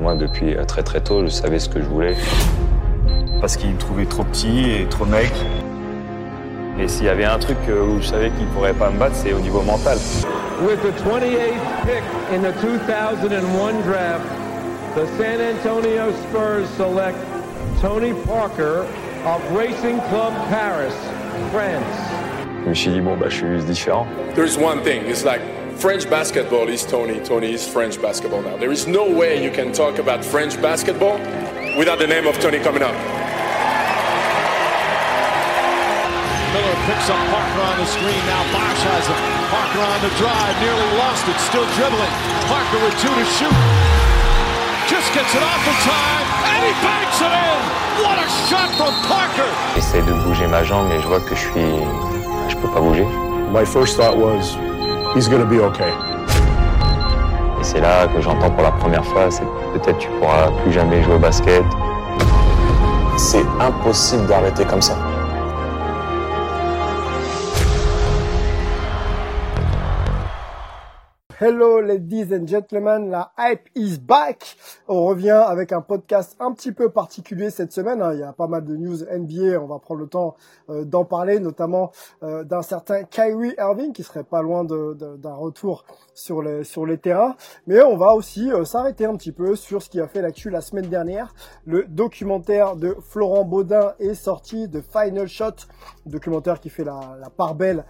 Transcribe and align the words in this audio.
Moi, 0.00 0.14
depuis 0.14 0.56
très 0.66 0.82
très 0.82 1.02
tôt, 1.02 1.26
je 1.26 1.28
savais 1.28 1.58
ce 1.58 1.68
que 1.68 1.78
je 1.78 1.84
voulais. 1.84 2.16
Parce 3.38 3.58
qu'il 3.58 3.68
me 3.68 3.76
trouvait 3.76 4.06
trop 4.06 4.24
petit 4.24 4.70
et 4.70 4.86
trop 4.86 5.04
mec. 5.04 5.30
Et 6.78 6.88
s'il 6.88 7.04
y 7.04 7.10
avait 7.10 7.26
un 7.26 7.38
truc 7.38 7.58
où 7.68 8.00
je 8.00 8.06
savais 8.06 8.30
qu'il 8.30 8.46
pourrait 8.46 8.72
pas 8.72 8.88
me 8.88 8.98
battre, 8.98 9.14
c'est 9.16 9.34
au 9.34 9.40
niveau 9.40 9.60
mental. 9.60 9.98
With 10.62 10.80
the 10.80 10.92
28th 11.04 11.60
pick 11.84 12.02
in 12.32 12.40
the 12.40 12.54
2001 12.62 13.82
draft, 13.82 14.24
the 14.94 15.06
San 15.18 15.38
Antonio 15.38 16.10
Spurs 16.22 16.66
select 16.78 17.18
Tony 17.82 18.14
Parker 18.26 18.86
of 19.26 19.42
Racing 19.54 20.00
Club 20.08 20.32
Paris, 20.48 20.96
France. 21.52 21.84
Je 22.64 22.68
me 22.70 22.74
suis 22.74 22.90
dit, 22.90 23.00
bon, 23.02 23.18
bah, 23.18 23.26
je 23.28 23.36
suis 23.36 23.64
différent. 23.64 24.06
There's 24.34 24.56
one 24.56 24.82
thing, 24.82 25.02
it's 25.06 25.24
like 25.24 25.42
French 25.80 26.04
basketball 26.10 26.68
is 26.68 26.84
Tony, 26.84 27.18
Tony 27.24 27.54
is 27.54 27.66
French 27.66 27.96
basketball 28.02 28.42
now. 28.42 28.54
There 28.58 28.70
is 28.70 28.86
no 28.86 29.08
way 29.08 29.42
you 29.42 29.50
can 29.50 29.72
talk 29.72 29.96
about 29.96 30.22
French 30.22 30.60
basketball 30.60 31.16
without 31.80 31.98
the 31.98 32.06
name 32.06 32.26
of 32.28 32.36
Tony 32.36 32.60
coming 32.60 32.82
up. 32.84 32.92
Miller 36.52 36.76
picks 36.84 37.08
up 37.08 37.16
Parker 37.32 37.64
on 37.64 37.80
the 37.80 37.88
screen. 37.88 38.20
Now 38.28 38.44
Bosch 38.52 38.82
has 38.92 39.08
it. 39.08 39.20
Parker 39.48 39.80
on 39.80 39.98
the 40.04 40.12
drive. 40.20 40.52
Nearly 40.60 40.84
lost 41.00 41.24
it. 41.32 41.40
Still 41.48 41.64
dribbling. 41.72 42.12
Parker 42.44 42.76
with 42.84 42.92
two 43.00 43.14
to 43.16 43.24
shoot. 43.40 43.56
Just 44.84 45.08
gets 45.16 45.32
it 45.32 45.40
off 45.40 45.64
in 45.64 45.76
time. 45.80 46.26
And 46.44 46.60
he 46.60 46.72
banks 46.84 47.24
it 47.24 47.32
in. 47.32 47.60
What 48.04 48.20
a 48.20 48.28
shot 48.52 48.68
from 48.76 48.92
Parker. 49.08 49.48
J'essaie 49.80 50.04
de 50.04 50.12
bouger 50.28 50.46
ma 50.46 50.62
jambe, 50.62 50.92
mais 50.92 51.00
je 51.00 51.08
vois 51.08 51.20
que 51.24 51.34
je 51.34 51.40
suis. 51.40 51.72
Je 52.52 52.56
peux 52.60 52.68
pas 52.68 52.84
bouger. 52.84 53.06
My 53.48 53.64
first 53.64 53.96
thought 53.96 54.18
was, 54.18 54.58
he's 55.14 55.28
gonna 55.28 55.44
be 55.44 55.58
okay. 55.60 55.92
Et 57.60 57.64
c'est 57.64 57.80
là 57.80 58.06
que 58.06 58.20
j'entends 58.20 58.50
pour 58.50 58.62
la 58.62 58.72
première 58.72 59.04
fois, 59.04 59.30
c'est 59.30 59.44
peut-être 59.72 59.98
tu 59.98 60.08
pourras 60.20 60.50
plus 60.62 60.72
jamais 60.72 61.02
jouer 61.02 61.14
au 61.14 61.18
basket. 61.18 61.64
C'est 63.16 63.44
impossible 63.60 64.26
d'arrêter 64.26 64.64
comme 64.64 64.80
ça. 64.80 64.96
Hello 71.42 71.80
ladies 71.80 72.34
and 72.34 72.46
gentlemen, 72.46 73.08
la 73.08 73.32
hype 73.38 73.70
is 73.74 73.96
back. 73.96 74.58
On 74.88 75.06
revient 75.06 75.30
avec 75.30 75.72
un 75.72 75.80
podcast 75.80 76.36
un 76.38 76.52
petit 76.52 76.70
peu 76.70 76.90
particulier 76.90 77.48
cette 77.48 77.72
semaine. 77.72 78.02
Hein. 78.02 78.12
Il 78.12 78.20
y 78.20 78.22
a 78.22 78.34
pas 78.34 78.46
mal 78.46 78.62
de 78.62 78.76
news 78.76 78.98
NBA, 79.10 79.58
on 79.58 79.66
va 79.66 79.78
prendre 79.78 80.02
le 80.02 80.06
temps 80.06 80.36
euh, 80.68 80.84
d'en 80.84 81.06
parler, 81.06 81.40
notamment 81.40 81.92
euh, 82.22 82.44
d'un 82.44 82.60
certain 82.60 83.04
Kyrie 83.04 83.54
Irving 83.56 83.94
qui 83.94 84.02
serait 84.02 84.22
pas 84.22 84.42
loin 84.42 84.64
d'un 84.64 85.34
retour 85.34 85.86
sur 86.20 86.42
les 86.42 86.64
sur 86.64 86.86
les 86.86 86.98
terrains. 86.98 87.36
Mais 87.66 87.82
on 87.82 87.96
va 87.96 88.14
aussi 88.14 88.52
euh, 88.52 88.64
s'arrêter 88.64 89.06
un 89.06 89.16
petit 89.16 89.32
peu 89.32 89.56
sur 89.56 89.82
ce 89.82 89.88
qui 89.88 90.00
a 90.00 90.06
fait 90.06 90.22
l'actu 90.22 90.50
la 90.50 90.60
semaine 90.60 90.86
dernière. 90.86 91.34
Le 91.64 91.84
documentaire 91.88 92.76
de 92.76 92.96
Florent 93.00 93.44
Baudin 93.44 93.94
est 93.98 94.14
sorti 94.14 94.68
de 94.68 94.80
Final 94.80 95.26
Shot, 95.26 95.66
documentaire 96.06 96.60
qui 96.60 96.68
fait 96.68 96.84
la, 96.84 97.16
la 97.20 97.30
part 97.30 97.54
belle 97.54 97.84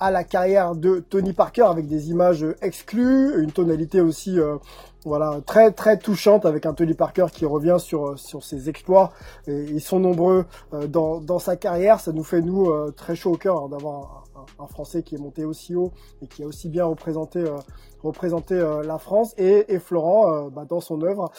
à 0.00 0.10
la 0.10 0.24
carrière 0.24 0.74
de 0.74 0.98
Tony 0.98 1.32
Parker 1.32 1.62
avec 1.62 1.86
des 1.86 2.10
images 2.10 2.44
exclusives 2.62 2.96
une 3.36 3.52
tonalité 3.52 4.00
aussi 4.00 4.38
euh, 4.38 4.56
voilà 5.04 5.40
très 5.46 5.70
très 5.72 5.98
touchante 5.98 6.46
avec 6.46 6.66
un 6.66 6.74
Tony 6.74 6.94
Parker 6.94 7.26
qui 7.32 7.46
revient 7.46 7.76
sur 7.78 8.08
euh, 8.08 8.16
sur 8.16 8.42
ses 8.42 8.68
exploits 8.68 9.12
et 9.46 9.64
ils 9.64 9.80
sont 9.80 10.00
nombreux 10.00 10.46
euh, 10.72 10.86
dans 10.86 11.20
dans 11.20 11.38
sa 11.38 11.56
carrière 11.56 12.00
ça 12.00 12.12
nous 12.12 12.24
fait 12.24 12.40
nous 12.40 12.70
très 12.92 13.14
chaud 13.14 13.32
au 13.32 13.36
cœur 13.36 13.64
hein, 13.64 13.68
d'avoir 13.70 14.24
un, 14.58 14.66
Français 14.66 15.02
qui 15.02 15.14
est 15.14 15.18
monté 15.18 15.44
aussi 15.44 15.74
haut 15.74 15.92
et 16.22 16.26
qui 16.26 16.42
a 16.42 16.46
aussi 16.46 16.68
bien 16.68 16.84
représenté 16.84 17.44
représenter 18.06 18.54
euh, 18.54 18.82
la 18.82 18.98
France 18.98 19.34
et, 19.36 19.78
Florent 19.78 20.32
euh, 20.46 20.50
bah, 20.50 20.64
dans 20.68 20.80
son 20.80 21.02
œuvre 21.02 21.30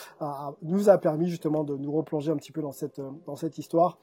nous 0.61 0.89
a 0.89 0.97
permis 0.97 1.29
justement 1.29 1.63
de 1.63 1.75
nous 1.75 1.91
replonger 1.91 2.31
un 2.31 2.37
petit 2.37 2.51
peu 2.51 2.61
dans 2.61 2.71
cette 2.71 2.99
euh, 2.99 3.09
dans 3.25 3.35
cette 3.35 3.57
histoire 3.57 3.97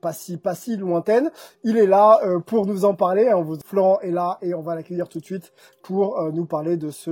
pas 0.00 0.12
si 0.12 0.36
pas 0.36 0.54
si 0.54 0.76
lointaine. 0.76 1.30
Il 1.64 1.76
est 1.76 1.86
là 1.86 2.20
pour 2.46 2.66
nous 2.66 2.84
en 2.84 2.94
parler. 2.94 3.30
Florent 3.64 4.00
est 4.00 4.10
là 4.10 4.38
et 4.42 4.54
on 4.54 4.62
va 4.62 4.74
l'accueillir 4.74 5.08
tout 5.08 5.18
de 5.18 5.24
suite 5.24 5.52
pour 5.82 6.20
nous 6.32 6.46
parler 6.46 6.76
de 6.76 6.90
ce 6.90 7.10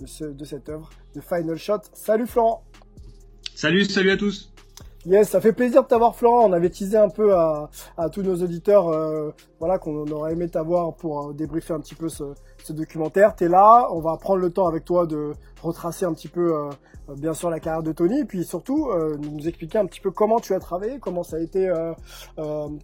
de, 0.00 0.06
ce, 0.06 0.24
de 0.24 0.44
cette 0.44 0.68
œuvre 0.68 0.90
de 1.14 1.20
Final 1.20 1.56
Shot. 1.56 1.80
Salut 1.92 2.26
Florent. 2.26 2.64
Salut, 3.54 3.84
salut 3.84 4.10
à 4.10 4.16
tous. 4.16 4.53
Yes, 5.06 5.28
ça 5.28 5.40
fait 5.40 5.52
plaisir 5.52 5.82
de 5.82 5.88
t'avoir 5.88 6.16
Florent. 6.16 6.48
On 6.48 6.52
avait 6.52 6.70
teasé 6.70 6.96
un 6.96 7.10
peu 7.10 7.34
à, 7.34 7.68
à 7.98 8.08
tous 8.08 8.22
nos 8.22 8.36
auditeurs, 8.36 8.90
voilà, 9.58 9.78
qu'on 9.78 10.10
aurait 10.10 10.32
aimé 10.32 10.48
t'avoir 10.48 10.94
pour 10.94 11.34
débriefer 11.34 11.74
un 11.74 11.80
petit 11.80 11.94
peu 11.94 12.08
ce, 12.08 12.24
ce 12.62 12.72
documentaire. 12.72 13.34
Tu 13.36 13.44
es 13.44 13.48
là, 13.48 13.86
on 13.92 14.00
va 14.00 14.16
prendre 14.16 14.40
le 14.40 14.50
temps 14.50 14.66
avec 14.66 14.84
toi 14.86 15.06
de 15.06 15.32
retracer 15.64 16.04
un 16.04 16.12
petit 16.12 16.28
peu, 16.28 16.54
euh, 16.54 16.70
euh, 17.08 17.14
bien 17.16 17.34
sûr, 17.34 17.50
la 17.50 17.60
carrière 17.60 17.82
de 17.82 17.92
Tony, 17.92 18.20
et 18.20 18.24
puis 18.24 18.44
surtout 18.44 18.88
euh, 18.90 19.16
nous 19.16 19.48
expliquer 19.48 19.78
un 19.78 19.86
petit 19.86 20.00
peu 20.00 20.10
comment 20.10 20.38
tu 20.38 20.54
as 20.54 20.60
travaillé, 20.60 20.98
comment 20.98 21.22
ça 21.22 21.36
a 21.36 21.40
été, 21.40 21.72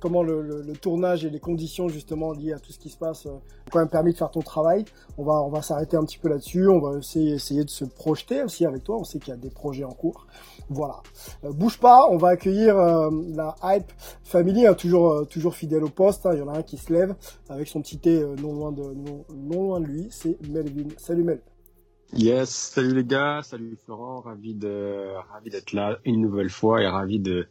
comment 0.00 0.22
le, 0.22 0.72
tournage 0.80 1.24
et 1.24 1.30
les 1.30 1.40
conditions 1.40 1.88
justement 1.88 2.32
liées 2.32 2.52
à 2.52 2.58
tout 2.58 2.72
ce 2.72 2.78
qui 2.78 2.88
se 2.88 2.96
passe 2.96 3.26
ont 3.26 3.42
quand 3.70 3.80
même 3.80 3.88
permis 3.88 4.12
de 4.12 4.18
faire 4.18 4.30
ton 4.30 4.40
travail. 4.40 4.84
On 5.18 5.24
va, 5.24 5.34
on 5.42 5.50
va 5.50 5.62
s'arrêter 5.62 5.96
un 5.96 6.04
petit 6.04 6.18
peu 6.18 6.28
là-dessus, 6.28 6.68
on 6.68 6.80
va 6.80 6.98
essayer, 6.98 7.34
essayer 7.34 7.64
de 7.64 7.70
se 7.70 7.84
projeter 7.84 8.42
aussi 8.42 8.64
avec 8.64 8.84
toi. 8.84 8.96
On 8.98 9.04
sait 9.04 9.18
qu'il 9.18 9.30
y 9.30 9.36
a 9.36 9.36
des 9.36 9.50
projets 9.50 9.84
en 9.84 9.92
cours. 9.92 10.26
Voilà. 10.70 11.02
bouge 11.42 11.78
pas, 11.78 12.06
on 12.08 12.16
va 12.16 12.28
accueillir 12.28 12.76
la 12.76 13.56
Hype 13.62 13.92
Family, 14.24 14.66
hein, 14.66 14.74
toujours, 14.74 15.26
toujours 15.28 15.54
fidèle 15.54 15.84
au 15.84 15.88
poste. 15.88 16.26
Hein. 16.26 16.30
Il 16.34 16.38
y 16.38 16.42
en 16.42 16.48
a 16.48 16.58
un 16.58 16.62
qui 16.62 16.78
se 16.78 16.92
lève 16.92 17.14
avec 17.48 17.68
son 17.68 17.82
petit 17.82 17.98
thé 17.98 18.24
non 18.40 18.54
loin 18.54 18.72
de 18.72 18.82
non 18.82 19.66
loin 19.66 19.80
de 19.80 19.86
lui, 19.86 20.08
c'est 20.10 20.38
Melvin. 20.48 20.88
Salut 20.96 21.24
Mel. 21.24 21.40
Yes, 22.12 22.50
salut 22.50 22.94
les 22.94 23.04
gars, 23.04 23.40
salut 23.44 23.78
Florent, 23.84 24.20
ravi 24.22 24.54
de 24.54 25.12
ravi 25.32 25.48
d'être 25.48 25.72
là 25.72 25.98
une 26.04 26.20
nouvelle 26.20 26.50
fois 26.50 26.82
et 26.82 26.86
ravi 26.88 27.20
de 27.20 27.46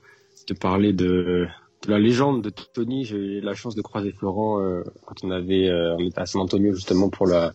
de 0.49 0.53
parler 0.53 0.91
de, 0.91 1.47
de 1.83 1.89
la 1.89 1.97
légende 1.97 2.41
de 2.41 2.49
Tony. 2.49 3.05
J'ai 3.05 3.17
eu 3.17 3.39
la 3.39 3.53
chance 3.53 3.73
de 3.75 3.81
croiser 3.81 4.11
Florent 4.11 4.59
euh, 4.59 4.83
quand 5.05 5.23
on 5.23 5.31
avait 5.31 5.69
euh, 5.69 5.95
on 5.97 6.05
était 6.05 6.19
à 6.19 6.25
San 6.25 6.41
Antonio 6.41 6.73
justement 6.73 7.09
pour 7.09 7.25
la 7.25 7.53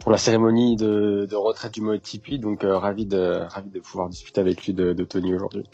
pour 0.00 0.10
la 0.10 0.16
cérémonie 0.16 0.76
de, 0.76 1.26
de 1.30 1.36
retraite 1.36 1.74
du 1.74 1.82
Tipeee, 2.00 2.38
donc 2.38 2.64
euh, 2.64 2.78
ravi 2.78 3.04
de 3.04 3.42
ravi 3.50 3.68
de 3.68 3.80
pouvoir 3.80 4.08
discuter 4.08 4.40
avec 4.40 4.64
lui 4.64 4.72
de, 4.72 4.94
de 4.94 5.04
Tony 5.04 5.34
aujourd'hui. 5.34 5.64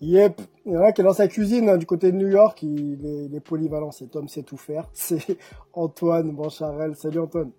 Yep, 0.00 0.40
il 0.66 0.72
y 0.72 0.76
en 0.76 0.82
a 0.82 0.92
qui 0.92 1.02
est 1.02 1.04
dans 1.04 1.12
sa 1.12 1.28
cuisine 1.28 1.68
hein, 1.68 1.76
du 1.76 1.86
côté 1.86 2.10
de 2.10 2.16
New 2.16 2.28
York, 2.28 2.62
il 2.62 3.06
est, 3.06 3.26
il 3.26 3.34
est 3.36 3.40
polyvalent, 3.40 3.92
cet 3.92 4.16
homme 4.16 4.26
sait 4.28 4.42
tout 4.42 4.56
faire. 4.56 4.88
C'est 4.94 5.38
Antoine 5.74 6.32
Bancharel. 6.32 6.96
Salut 6.96 7.20
Antoine. 7.20 7.52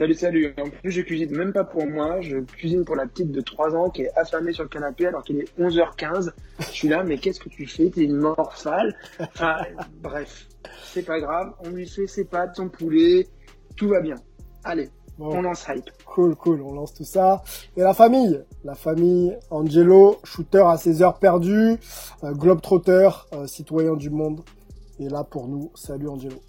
Salut, 0.00 0.14
salut. 0.14 0.54
En 0.58 0.70
plus, 0.70 0.90
je 0.92 1.02
cuisine 1.02 1.36
même 1.36 1.52
pas 1.52 1.62
pour 1.62 1.86
moi, 1.86 2.22
je 2.22 2.38
cuisine 2.38 2.86
pour 2.86 2.96
la 2.96 3.04
petite 3.04 3.32
de 3.32 3.42
3 3.42 3.76
ans 3.76 3.90
qui 3.90 4.00
est 4.00 4.10
affamée 4.16 4.54
sur 4.54 4.62
le 4.62 4.70
canapé 4.70 5.06
alors 5.06 5.22
qu'il 5.22 5.38
est 5.38 5.58
11h15. 5.58 6.30
Je 6.58 6.64
suis 6.64 6.88
là, 6.88 7.04
mais 7.04 7.18
qu'est-ce 7.18 7.38
que 7.38 7.50
tu 7.50 7.66
fais? 7.66 7.90
T'es 7.90 8.04
une 8.04 8.16
morphale. 8.16 8.96
Enfin, 9.20 9.58
bref, 10.02 10.48
c'est 10.84 11.04
pas 11.04 11.20
grave. 11.20 11.52
On 11.62 11.68
lui 11.68 11.86
fait 11.86 12.06
ses 12.06 12.24
pâtes, 12.24 12.56
son 12.56 12.70
poulet, 12.70 13.28
tout 13.76 13.88
va 13.88 14.00
bien. 14.00 14.14
Allez, 14.64 14.88
on 15.18 15.42
lance 15.42 15.66
hype. 15.68 15.90
Cool, 16.06 16.34
cool, 16.34 16.62
on 16.62 16.72
lance 16.72 16.94
tout 16.94 17.04
ça. 17.04 17.42
Et 17.76 17.82
la 17.82 17.92
famille, 17.92 18.42
la 18.64 18.76
famille 18.76 19.36
Angelo, 19.50 20.16
shooter 20.24 20.64
à 20.66 20.78
ses 20.78 21.02
heures 21.02 21.18
perdues, 21.18 21.76
euh, 22.24 22.32
globetrotter, 22.32 23.10
euh, 23.34 23.46
citoyen 23.46 23.96
du 23.96 24.08
monde, 24.08 24.40
est 24.98 25.10
là 25.10 25.24
pour 25.24 25.46
nous. 25.46 25.70
Salut 25.74 26.08
Angelo. 26.08 26.40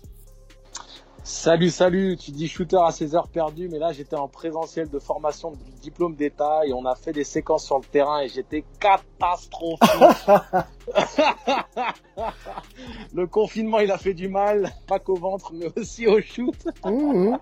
Salut, 1.24 1.70
salut, 1.70 2.18
tu 2.18 2.32
dis 2.32 2.48
shooter 2.48 2.80
à 2.84 2.90
ses 2.90 3.16
heures 3.16 3.28
perdues, 3.28 3.70
mais 3.70 3.78
là 3.78 3.92
j'étais 3.92 4.16
en 4.16 4.28
présentiel 4.28 4.90
de 4.90 4.98
formation 4.98 5.52
du 5.52 5.72
diplôme 5.80 6.16
d'état 6.16 6.66
et 6.66 6.74
on 6.74 6.84
a 6.86 6.96
fait 6.96 7.14
des 7.14 7.24
séquences 7.24 7.66
sur 7.66 7.78
le 7.78 7.86
terrain 7.86 8.22
et 8.22 8.28
j'étais 8.28 8.64
catastrophique. 8.80 9.88
le 13.14 13.28
confinement 13.28 13.78
il 13.80 13.92
a 13.92 14.00
fait 14.00 14.16
du 14.16 14.30
mal, 14.30 14.72
pas 14.88 14.98
qu'au 14.98 15.14
ventre 15.14 15.54
mais 15.54 15.68
aussi 15.80 16.08
au 16.08 16.20
shoot. 16.22 16.58
Mmh, 16.84 16.92
mmh. 16.92 17.38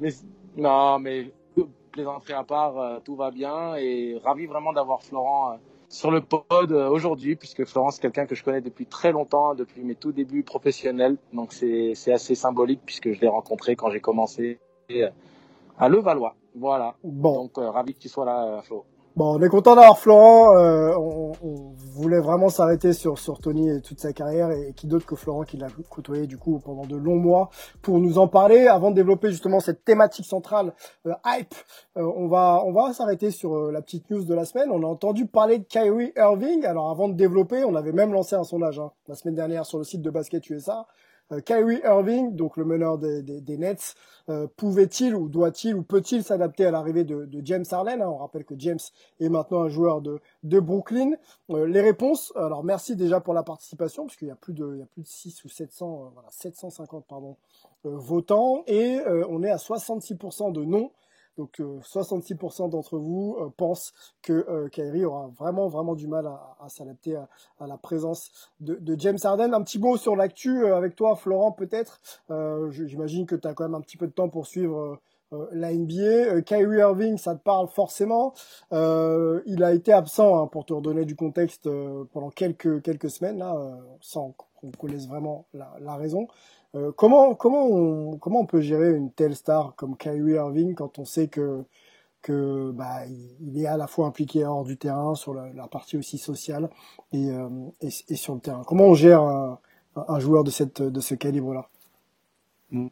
Mais 0.00 0.10
non, 0.56 0.98
mais 0.98 1.30
plaisanterie 1.92 2.32
à 2.32 2.42
part, 2.42 2.76
euh, 2.78 2.98
tout 3.04 3.14
va 3.14 3.30
bien 3.30 3.76
et 3.76 4.20
ravi 4.24 4.46
vraiment 4.46 4.72
d'avoir 4.72 5.02
Florent 5.02 5.52
euh, 5.52 5.56
sur 5.92 6.10
le 6.10 6.22
pod 6.22 6.72
euh, 6.72 6.88
aujourd'hui, 6.88 7.36
puisque 7.36 7.66
Florent 7.66 7.90
c'est 7.90 8.00
quelqu'un 8.00 8.24
que 8.24 8.34
je 8.34 8.42
connais 8.42 8.62
depuis 8.62 8.86
très 8.86 9.12
longtemps, 9.12 9.54
depuis 9.54 9.82
mes 9.82 9.94
tout 9.94 10.10
débuts 10.10 10.42
professionnels. 10.42 11.18
Donc 11.34 11.52
c'est 11.52 11.92
assez 12.10 12.34
symbolique 12.34 12.80
puisque 12.84 13.12
je 13.12 13.20
l'ai 13.20 13.28
rencontré 13.28 13.76
quand 13.76 13.90
j'ai 13.90 14.00
commencé 14.00 14.58
à 15.78 15.88
Levallois. 15.88 16.34
Voilà. 16.54 16.96
Bon. 17.04 17.42
Donc 17.42 17.52
ravi 17.56 17.94
que 17.94 17.98
tu 17.98 18.08
sois 18.08 18.24
là, 18.24 18.62
Flo. 18.62 18.86
Bon, 19.14 19.36
on 19.36 19.42
est 19.42 19.48
content 19.50 19.74
d'avoir 19.74 19.98
Florent. 19.98 20.56
Euh, 20.56 20.96
on, 20.96 21.32
voulait 21.94 22.20
vraiment 22.20 22.48
s'arrêter 22.48 22.94
sur, 22.94 23.18
sur 23.18 23.38
Tony 23.38 23.68
et 23.68 23.82
toute 23.82 24.00
sa 24.00 24.14
carrière, 24.14 24.50
et, 24.50 24.72
qui 24.74 24.86
d'autre 24.86 25.04
que 25.04 25.14
Florent 25.14 25.42
qui 25.42 25.58
l'a 25.58 25.66
côtoyé 25.90 26.26
du 26.26 26.38
coup 26.38 26.58
pendant 26.58 26.86
de 26.86 26.96
longs 26.96 27.18
mois 27.18 27.50
pour 27.82 27.98
nous 27.98 28.18
en 28.18 28.28
parler. 28.28 28.66
Avant 28.66 28.90
de 28.90 28.96
développer 28.96 29.30
justement 29.30 29.60
cette 29.60 29.84
thématique 29.84 30.24
centrale 30.24 30.72
euh, 31.06 31.12
hype, 31.26 31.54
euh, 31.98 32.10
on 32.16 32.28
va 32.28 32.62
on 32.64 32.72
va 32.72 32.94
s'arrêter 32.94 33.30
sur 33.30 33.70
la 33.70 33.82
petite 33.82 34.10
news 34.10 34.24
de 34.24 34.34
la 34.34 34.46
semaine. 34.46 34.70
On 34.72 34.82
a 34.82 34.86
entendu 34.86 35.26
parler 35.26 35.58
de 35.58 35.64
Kyrie 35.64 36.12
Irving. 36.16 36.64
Alors 36.64 36.90
avant 36.90 37.08
de 37.08 37.14
développer, 37.14 37.62
on 37.64 37.74
avait 37.74 37.92
même 37.92 38.12
lancé 38.14 38.34
un 38.34 38.44
sondage 38.44 38.78
hein, 38.78 38.92
la 39.08 39.14
semaine 39.14 39.34
dernière 39.34 39.66
sur 39.66 39.76
le 39.76 39.84
site 39.84 40.00
de 40.00 40.10
Basket 40.10 40.48
USA. 40.48 40.86
Kyrie 41.46 41.80
Irving, 41.84 42.36
donc 42.36 42.56
le 42.56 42.64
meneur 42.64 42.98
des, 42.98 43.56
Nets, 43.56 43.94
pouvait-il 44.56 45.14
ou 45.14 45.28
doit-il 45.28 45.74
ou 45.74 45.82
peut-il 45.82 46.22
s'adapter 46.22 46.66
à 46.66 46.70
l'arrivée 46.70 47.04
de, 47.04 47.28
James 47.42 47.64
Harden 47.70 48.02
hein? 48.02 48.08
On 48.08 48.16
rappelle 48.16 48.44
que 48.44 48.54
James 48.58 48.78
est 49.18 49.28
maintenant 49.28 49.62
un 49.62 49.68
joueur 49.68 50.02
de, 50.02 50.20
Brooklyn. 50.42 51.12
les 51.48 51.80
réponses, 51.80 52.32
alors 52.36 52.64
merci 52.64 52.96
déjà 52.96 53.20
pour 53.20 53.34
la 53.34 53.42
participation, 53.42 54.06
puisqu'il 54.06 54.28
y 54.28 54.30
a 54.30 54.36
plus 54.36 54.52
de, 54.52 54.84
plus 54.92 55.02
de 55.02 55.08
6 55.08 55.44
ou 55.44 55.48
700, 55.48 56.10
voilà, 56.12 56.28
750 56.30 57.06
pardon, 57.06 57.36
votants, 57.84 58.62
et 58.66 58.98
on 59.28 59.42
est 59.42 59.50
à 59.50 59.56
66% 59.56 60.52
de 60.52 60.64
non. 60.64 60.90
Donc 61.38 61.60
66% 61.60 62.64
euh, 62.64 62.68
d'entre 62.68 62.98
vous 62.98 63.36
euh, 63.40 63.48
pensent 63.56 63.92
que 64.22 64.32
euh, 64.32 64.68
Kyrie 64.68 65.04
aura 65.04 65.28
vraiment 65.28 65.68
vraiment 65.68 65.94
du 65.94 66.06
mal 66.06 66.26
à, 66.26 66.68
s'adapter 66.68 67.16
à, 67.16 67.66
la 67.66 67.78
présence 67.78 68.50
de, 68.60 68.94
James 68.98 69.18
Harden. 69.22 69.54
Un 69.54 69.62
petit 69.62 69.78
mot 69.78 69.96
sur 69.96 70.16
l'actu 70.16 70.66
avec 70.66 70.94
toi, 70.94 71.16
Florent, 71.16 71.52
peut-être. 71.52 72.00
J'imagine 72.70 73.26
que 73.26 73.34
tu 73.34 73.48
as 73.48 73.54
quand 73.54 73.64
même 73.64 73.74
un 73.74 73.80
petit 73.80 73.96
peu 73.96 74.06
de 74.06 74.12
temps 74.12 74.28
pour 74.28 74.46
suivre 74.46 74.98
la 75.50 75.72
NBA. 75.72 76.42
Kyrie 76.42 76.78
Irving, 76.78 77.16
ça 77.16 77.34
te 77.34 77.42
parle 77.42 77.68
forcément. 77.68 78.34
il 78.70 79.64
a 79.64 79.72
été 79.72 79.92
absent, 79.92 80.42
hein, 80.42 80.46
pour 80.46 80.66
te 80.66 80.72
redonner 80.72 81.04
du 81.04 81.16
contexte, 81.16 81.68
pendant 82.12 82.30
quelques 82.30 82.82
quelques 82.82 83.10
semaines 83.10 83.38
là, 83.38 83.56
sans 84.00 84.34
qu'on 84.56 84.70
connaisse 84.70 85.08
vraiment 85.08 85.46
la, 85.54 85.74
la 85.80 85.96
raison. 85.96 86.28
Euh, 86.74 86.90
comment 86.96 87.34
comment 87.34 87.66
on, 87.66 88.16
comment 88.16 88.40
on 88.40 88.46
peut 88.46 88.62
gérer 88.62 88.94
une 88.94 89.12
telle 89.12 89.36
star 89.36 89.74
comme 89.76 89.96
Kyrie 89.96 90.32
Irving 90.32 90.74
quand 90.74 90.98
on 90.98 91.04
sait 91.04 91.28
que 91.28 91.64
que 92.22 92.70
bah 92.70 93.00
il 93.40 93.60
est 93.60 93.66
à 93.66 93.76
la 93.76 93.86
fois 93.86 94.06
impliqué 94.06 94.44
hors 94.44 94.64
du 94.64 94.78
terrain 94.78 95.14
sur 95.14 95.34
la, 95.34 95.68
partie 95.68 95.98
aussi 95.98 96.16
sociale 96.16 96.70
et, 97.12 97.30
euh, 97.30 97.48
et, 97.82 97.88
et, 98.08 98.16
sur 98.16 98.34
le 98.34 98.40
terrain? 98.40 98.62
Comment 98.66 98.84
on 98.84 98.94
gère 98.94 99.20
un, 99.22 99.58
joueur 100.20 100.44
de 100.44 100.50
cette 100.50 100.80
de 100.80 101.00
ce 101.00 101.14
calibre 101.14 101.52
là 101.52 101.68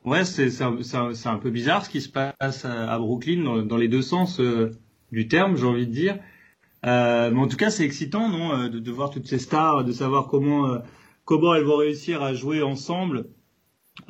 Ouais, 0.05 0.26
c'est 0.26 0.61
un, 0.61 0.76
un, 1.25 1.38
peu 1.38 1.49
bizarre 1.49 1.87
ce 1.87 1.91
qui 1.91 2.03
se 2.03 2.11
passe 2.11 2.67
à, 2.67 2.99
Brooklyn 2.99 3.65
dans, 3.65 3.76
les 3.79 3.88
deux 3.88 4.03
sens 4.03 4.38
euh, 4.38 4.73
du 5.11 5.26
terme, 5.26 5.56
j'ai 5.56 5.65
envie 5.65 5.87
de 5.87 5.93
dire. 5.93 6.19
Euh, 6.85 7.31
mais 7.31 7.41
en 7.41 7.47
tout 7.47 7.56
cas, 7.56 7.71
c'est 7.71 7.85
excitant, 7.85 8.29
non, 8.29 8.69
de, 8.69 8.79
de, 8.79 8.91
voir 8.91 9.09
toutes 9.09 9.26
ces 9.26 9.38
stars, 9.38 9.85
de 9.85 9.93
savoir 9.93 10.29
comment 10.29 10.81
comment 11.25 11.55
elles 11.55 11.65
vont 11.65 11.76
réussir 11.76 12.23
à 12.23 12.35
jouer 12.35 12.61
ensemble 12.61 13.26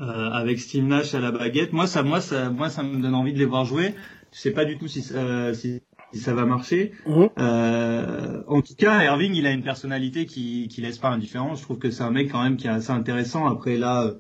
euh, 0.01 0.31
avec 0.31 0.59
Steve 0.59 0.85
Nash 0.85 1.15
à 1.15 1.21
la 1.21 1.31
baguette. 1.31 1.73
Moi, 1.73 1.87
ça, 1.87 2.03
moi, 2.03 2.21
ça, 2.21 2.51
moi, 2.51 2.71
ça 2.71 2.83
me 2.83 3.01
donne 3.01 3.15
envie 3.15 3.33
de 3.33 3.39
les 3.39 3.45
voir 3.45 3.65
jouer. 3.65 3.95
Je 4.33 4.39
sais 4.39 4.53
pas 4.53 4.65
du 4.65 4.79
tout 4.79 4.89
si, 4.89 5.05
euh, 5.15 5.53
si, 5.55 5.83
ça 6.13 6.35
va 6.35 6.45
marcher. 6.45 6.93
Mhm. 7.07 7.29
Euh, 7.39 8.43
en 8.47 8.63
tout 8.63 8.75
cas, 8.75 9.03
Irving, 9.03 9.35
il 9.35 9.47
a 9.47 9.53
une 9.53 9.63
personnalité 9.63 10.27
qui, 10.27 10.69
qui 10.69 10.81
laisse 10.81 10.99
pas 10.99 11.11
indifférent. 11.11 11.55
Je 11.55 11.63
trouve 11.63 11.79
que 11.79 11.91
c'est 11.91 12.03
un 12.03 12.11
mec 12.11 12.31
quand 12.31 12.43
même 12.43 12.57
qui 12.57 12.67
est 12.67 12.71
assez 12.71 12.91
intéressant. 12.91 13.47
Après 13.47 13.77
là, 13.77 14.15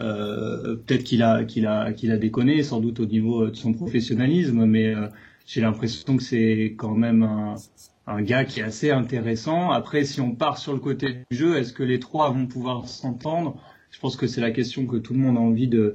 euh, 0.00 0.76
peut-être 0.76 1.04
qu'il 1.04 1.22
a, 1.22 1.44
qu'il 1.44 1.66
a, 1.66 1.92
qu'il 1.92 2.10
a 2.10 2.16
déconné, 2.16 2.62
sans 2.62 2.80
doute 2.80 3.00
au 3.00 3.06
niveau 3.06 3.48
de 3.48 3.56
son 3.56 3.72
professionnalisme, 3.72 4.64
mais 4.64 4.94
euh, 4.94 5.08
j'ai 5.46 5.60
l'impression 5.60 6.16
que 6.16 6.22
c'est 6.22 6.74
quand 6.76 6.94
même 6.94 7.22
un, 7.22 7.54
un 8.06 8.22
gars 8.22 8.44
qui 8.44 8.60
est 8.60 8.64
assez 8.64 8.90
intéressant. 8.90 9.70
Après, 9.70 10.04
si 10.04 10.20
on 10.20 10.34
part 10.34 10.58
sur 10.58 10.72
le 10.72 10.80
côté 10.80 11.24
du 11.30 11.36
jeu, 11.36 11.56
est-ce 11.56 11.72
que 11.72 11.82
les 11.82 12.00
trois 12.00 12.30
vont 12.30 12.46
pouvoir 12.46 12.88
s'entendre? 12.88 13.60
Je 13.90 14.00
pense 14.00 14.16
que 14.16 14.26
c'est 14.26 14.40
la 14.40 14.50
question 14.50 14.86
que 14.86 14.96
tout 14.96 15.12
le 15.14 15.20
monde 15.20 15.36
a 15.36 15.40
envie 15.40 15.68
de, 15.68 15.94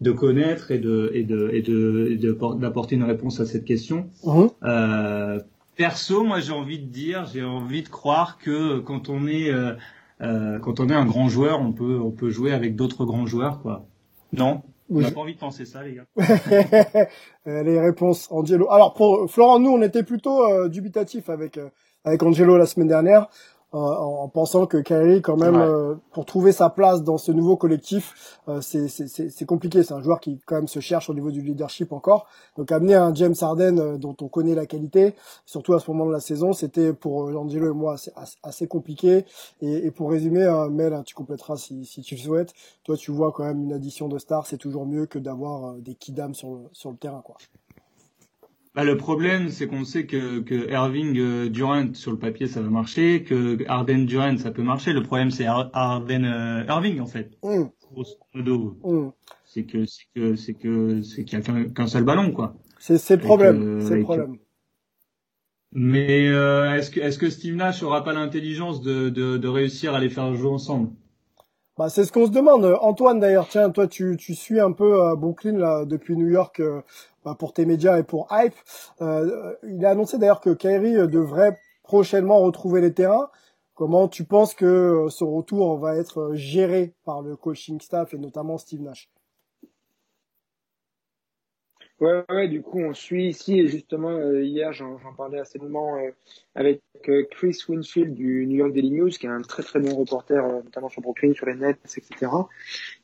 de 0.00 0.10
connaître 0.12 0.70
et 0.70 0.78
de 0.78 1.10
et 1.14 1.22
de 1.22 1.50
et 1.52 1.62
de 1.62 2.38
d'apporter 2.58 2.96
une 2.96 3.04
réponse 3.04 3.40
à 3.40 3.46
cette 3.46 3.64
question. 3.64 4.10
Mmh. 4.24 4.46
Euh, 4.64 5.40
perso, 5.76 6.24
moi 6.24 6.40
j'ai 6.40 6.52
envie 6.52 6.78
de 6.78 6.86
dire, 6.86 7.26
j'ai 7.32 7.44
envie 7.44 7.82
de 7.82 7.88
croire 7.88 8.38
que 8.38 8.80
quand 8.80 9.08
on 9.08 9.26
est 9.26 9.50
euh, 9.50 9.74
euh, 10.22 10.58
quand 10.58 10.80
on 10.80 10.88
est 10.88 10.94
un 10.94 11.06
grand 11.06 11.28
joueur, 11.28 11.60
on 11.60 11.72
peut 11.72 11.98
on 11.98 12.10
peut 12.10 12.30
jouer 12.30 12.52
avec 12.52 12.76
d'autres 12.76 13.04
grands 13.04 13.26
joueurs 13.26 13.60
quoi. 13.60 13.86
Non, 14.32 14.62
on 14.90 15.00
n'a 15.00 15.10
pas 15.10 15.20
envie 15.20 15.34
de 15.34 15.38
penser 15.38 15.64
ça, 15.64 15.82
les 15.82 15.94
gars. 15.94 16.06
les 17.46 17.80
réponses, 17.80 18.28
Angelo. 18.30 18.70
Alors 18.70 18.94
pour 18.94 19.30
Florent, 19.30 19.60
nous 19.60 19.70
on 19.70 19.82
était 19.82 20.02
plutôt 20.02 20.44
euh, 20.44 20.68
dubitatif 20.68 21.30
avec 21.30 21.58
euh, 21.58 21.68
avec 22.04 22.22
Angelo 22.22 22.56
la 22.56 22.66
semaine 22.66 22.88
dernière. 22.88 23.28
Euh, 23.72 23.78
en, 23.78 24.28
pensant 24.28 24.66
que 24.66 24.78
Kyrie, 24.78 25.22
quand 25.22 25.36
même, 25.36 25.54
euh, 25.54 25.94
pour 26.10 26.24
trouver 26.26 26.50
sa 26.50 26.70
place 26.70 27.04
dans 27.04 27.18
ce 27.18 27.30
nouveau 27.30 27.56
collectif, 27.56 28.40
euh, 28.48 28.60
c'est 28.60 29.46
compliqué. 29.46 29.84
C'est 29.84 29.94
un 29.94 30.02
joueur 30.02 30.18
qui 30.18 30.40
quand 30.44 30.56
même 30.56 30.66
se 30.66 30.80
cherche 30.80 31.08
au 31.08 31.14
niveau 31.14 31.30
du 31.30 31.40
leadership 31.40 31.92
encore. 31.92 32.26
Donc 32.56 32.72
amener 32.72 32.96
un 32.96 33.14
James 33.14 33.34
Harden 33.40 33.96
dont 33.96 34.16
on 34.20 34.28
connaît 34.28 34.56
la 34.56 34.66
qualité, 34.66 35.14
surtout 35.46 35.74
à 35.74 35.78
ce 35.78 35.88
moment 35.88 36.04
de 36.06 36.12
la 36.12 36.20
saison, 36.20 36.52
c'était 36.52 36.92
pour 36.92 37.28
Angelo 37.28 37.70
et 37.70 37.74
moi 37.74 37.94
assez, 37.94 38.12
assez 38.42 38.66
compliqué. 38.66 39.24
Et, 39.60 39.86
et, 39.86 39.90
pour 39.92 40.10
résumer, 40.10 40.46
Mel, 40.70 40.92
hein, 40.92 41.04
tu 41.04 41.14
compléteras 41.14 41.56
si, 41.56 41.84
si 41.84 42.02
tu 42.02 42.16
le 42.16 42.20
souhaites. 42.20 42.52
Toi, 42.82 42.96
tu 42.96 43.12
vois 43.12 43.30
quand 43.30 43.44
même 43.44 43.62
une 43.62 43.72
addition 43.72 44.08
de 44.08 44.18
stars, 44.18 44.46
c'est 44.46 44.58
toujours 44.58 44.84
mieux 44.84 45.06
que 45.06 45.20
d'avoir 45.20 45.74
des 45.74 45.94
kidams 45.94 46.34
sur 46.34 46.54
le, 46.56 46.62
sur 46.72 46.90
le 46.90 46.96
terrain, 46.96 47.22
quoi. 47.24 47.36
Bah, 48.74 48.84
le 48.84 48.96
problème, 48.96 49.48
c'est 49.48 49.66
qu'on 49.66 49.84
sait 49.84 50.06
que, 50.06 50.38
que 50.40 50.70
Irving 50.70 51.18
euh, 51.18 51.48
Durant 51.48 51.92
sur 51.94 52.12
le 52.12 52.18
papier 52.18 52.46
ça 52.46 52.60
va 52.60 52.68
marcher, 52.68 53.24
que 53.24 53.58
Arden 53.66 54.06
Durant 54.06 54.36
ça 54.36 54.52
peut 54.52 54.62
marcher. 54.62 54.92
Le 54.92 55.02
problème 55.02 55.32
c'est 55.32 55.46
Arden 55.46 56.24
euh, 56.24 56.64
Irving 56.68 57.00
en 57.00 57.06
fait. 57.06 57.36
Mm. 57.42 57.64
Grosso 57.92 58.16
modo, 58.32 58.78
mm. 58.84 59.10
c'est 59.44 59.64
que 59.64 59.84
c'est 59.86 60.04
que 60.14 60.36
c'est 60.36 60.54
que 60.54 61.02
c'est 61.02 61.24
qu'il 61.24 61.38
y 61.40 61.42
a 61.42 61.64
qu'un 61.70 61.86
seul 61.88 62.04
ballon 62.04 62.30
quoi. 62.30 62.54
C'est 62.78 63.10
le 63.10 63.18
problème. 63.18 63.80
C'est 63.80 63.96
le 63.96 64.02
problème. 64.04 64.38
Mais 65.72 66.28
euh, 66.28 66.74
est-ce 66.74 66.90
que 66.90 67.00
est-ce 67.00 67.18
que 67.18 67.28
Steve 67.28 67.56
Nash 67.56 67.82
aura 67.82 68.04
pas 68.04 68.12
l'intelligence 68.12 68.82
de, 68.82 69.08
de, 69.08 69.36
de 69.36 69.48
réussir 69.48 69.94
à 69.94 70.00
les 70.00 70.08
faire 70.08 70.32
jouer 70.34 70.50
ensemble? 70.50 70.90
Bah, 71.78 71.88
c'est 71.88 72.04
ce 72.04 72.12
qu'on 72.12 72.26
se 72.26 72.30
demande. 72.32 72.76
Antoine, 72.82 73.20
d'ailleurs, 73.20 73.48
tiens, 73.48 73.70
toi, 73.70 73.86
tu, 73.86 74.16
tu 74.18 74.34
suis 74.34 74.60
un 74.60 74.72
peu 74.72 75.02
euh, 75.02 75.16
Brooklyn 75.16 75.56
là, 75.56 75.84
depuis 75.86 76.16
New 76.16 76.28
York 76.28 76.60
euh, 76.60 76.82
pour 77.38 77.52
tes 77.52 77.66
médias 77.66 77.98
et 77.98 78.02
pour 78.02 78.28
Hype. 78.30 78.54
Euh, 79.00 79.54
il 79.64 79.84
a 79.84 79.90
annoncé 79.90 80.18
d'ailleurs 80.18 80.40
que 80.40 80.50
Kyrie 80.50 81.08
devrait 81.08 81.58
prochainement 81.82 82.38
retrouver 82.40 82.80
les 82.80 82.92
terrains. 82.94 83.30
Comment 83.74 84.08
tu 84.08 84.24
penses 84.24 84.54
que 84.54 85.06
ce 85.08 85.24
retour 85.24 85.78
va 85.78 85.96
être 85.96 86.32
géré 86.34 86.94
par 87.04 87.22
le 87.22 87.36
coaching 87.36 87.80
staff 87.80 88.12
et 88.14 88.18
notamment 88.18 88.58
Steve 88.58 88.82
Nash? 88.82 89.10
Ouais, 92.00 92.24
ouais, 92.30 92.48
du 92.48 92.62
coup, 92.62 92.78
on 92.80 92.94
suit 92.94 93.28
ici, 93.28 93.58
et 93.58 93.68
justement, 93.68 94.08
euh, 94.08 94.42
hier, 94.42 94.72
j'en 94.72 94.98
parlais 95.18 95.38
assez 95.38 95.58
longuement 95.58 95.96
euh, 95.98 96.10
avec 96.54 96.80
euh, 97.10 97.26
Chris 97.30 97.58
Winfield 97.68 98.14
du 98.14 98.46
New 98.46 98.56
York 98.56 98.72
Daily 98.72 98.90
News, 98.90 99.10
qui 99.10 99.26
est 99.26 99.28
un 99.28 99.42
très 99.42 99.62
très 99.62 99.80
bon 99.80 99.94
reporter, 99.94 100.42
notamment 100.64 100.88
sur 100.88 101.02
Brooklyn, 101.02 101.34
sur 101.34 101.44
les 101.44 101.56
nets, 101.56 101.78
etc. 101.84 102.32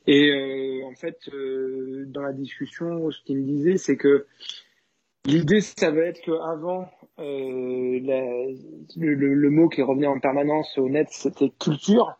Et 0.06 0.82
en 0.84 0.94
fait, 0.94 1.18
dans 2.06 2.22
la 2.22 2.32
discussion, 2.32 3.10
ce 3.10 3.22
qu'il 3.24 3.38
me 3.38 3.44
disait, 3.44 3.76
c'est 3.76 3.96
que 3.96 4.26
l'idée, 5.24 5.60
ça 5.60 5.90
va 5.90 6.02
être 6.02 6.20
qu'avant, 6.20 6.88
le, 7.18 8.44
le, 8.96 9.50
mot 9.50 9.68
qui 9.68 9.82
revenait 9.82 10.06
en 10.06 10.20
permanence 10.20 10.78
au 10.78 10.88
net, 10.88 11.08
c'était 11.10 11.50
culture, 11.58 12.16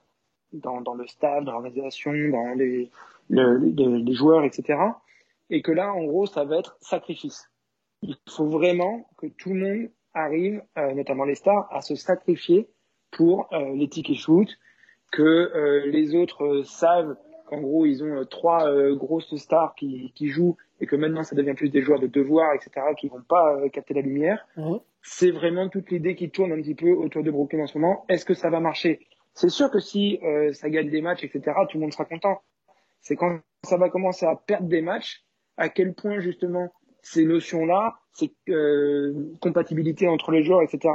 dans, 0.53 0.95
le 0.95 1.07
stade, 1.07 1.45
dans 1.45 1.53
l'organisation, 1.53 2.13
dans 2.13 2.55
les, 2.57 2.91
les 3.31 4.15
joueurs, 4.15 4.45
etc 4.45 4.77
et 5.51 5.63
que 5.63 5.73
là, 5.73 5.93
en 5.93 6.05
gros, 6.05 6.27
ça 6.27 6.45
va 6.45 6.59
être 6.59 6.77
sacrifice. 6.81 7.51
Il 8.03 8.17
faut 8.29 8.47
vraiment 8.47 9.09
que 9.17 9.27
tout 9.27 9.53
le 9.53 9.61
monde 9.61 9.91
arrive, 10.15 10.63
euh, 10.79 10.93
notamment 10.95 11.25
les 11.25 11.35
stars, 11.35 11.69
à 11.71 11.81
se 11.81 11.95
sacrifier 11.95 12.69
pour 13.11 13.49
euh, 13.53 13.75
les 13.75 13.89
tickets 13.89 14.17
shoot, 14.17 14.49
que 15.13 15.23
euh, 15.23 15.87
les 15.87 16.15
autres 16.15 16.63
savent 16.65 17.17
qu'en 17.47 17.61
gros, 17.61 17.87
ils 17.87 18.03
ont 18.05 18.25
trois 18.27 18.71
grosses 18.95 19.35
stars 19.37 19.75
qui, 19.75 20.13
qui 20.15 20.29
jouent 20.29 20.57
et 20.81 20.87
que 20.87 20.97
maintenant, 20.97 21.23
ça 21.23 21.35
devient 21.35 21.55
plus 21.55 21.71
des 21.71 21.81
joueurs 21.81 22.01
de 22.01 22.07
devoir, 22.07 22.53
etc., 22.55 22.87
qui 22.99 23.09
vont 23.09 23.23
pas 23.27 23.57
capter 23.73 23.95
la 23.95 24.03
lumière. 24.03 24.47
Mmh. 24.57 24.77
C'est 25.03 25.31
vraiment 25.31 25.69
toute 25.69 25.91
l'idée 25.91 26.15
qui 26.15 26.31
tourne 26.31 26.53
un 26.53 26.61
petit 26.61 26.75
peu 26.75 26.91
autour 26.91 27.23
de 27.23 27.31
Brooklyn 27.31 27.63
en 27.63 27.67
ce 27.67 27.79
moment. 27.79 28.05
Est-ce 28.09 28.25
que 28.25 28.35
ça 28.35 28.51
va 28.51 28.61
marcher? 28.61 29.07
C'est 29.35 29.49
sûr 29.49 29.71
que 29.71 29.79
si 29.79 30.21
ça 30.53 30.69
gagne 30.69 30.91
des 30.91 31.01
matchs, 31.01 31.25
etc., 31.25 31.57
tout 31.71 31.79
le 31.79 31.83
monde 31.83 31.93
sera 31.93 32.05
content. 32.05 32.41
C'est 33.01 33.17
quand 33.17 33.39
ça 33.63 33.77
va 33.77 33.89
commencer 33.89 34.27
à 34.27 34.35
perdre 34.35 34.69
des 34.69 34.83
matchs 34.83 35.25
à 35.57 35.69
quel 35.69 35.95
point 35.95 36.19
justement 36.19 36.73
ces 37.03 37.25
notions-là, 37.25 37.99
ces 38.13 38.35
euh, 38.49 39.33
compatibilités 39.41 40.09
entre 40.09 40.33
les 40.33 40.43
joueurs, 40.43 40.63
etc., 40.63 40.93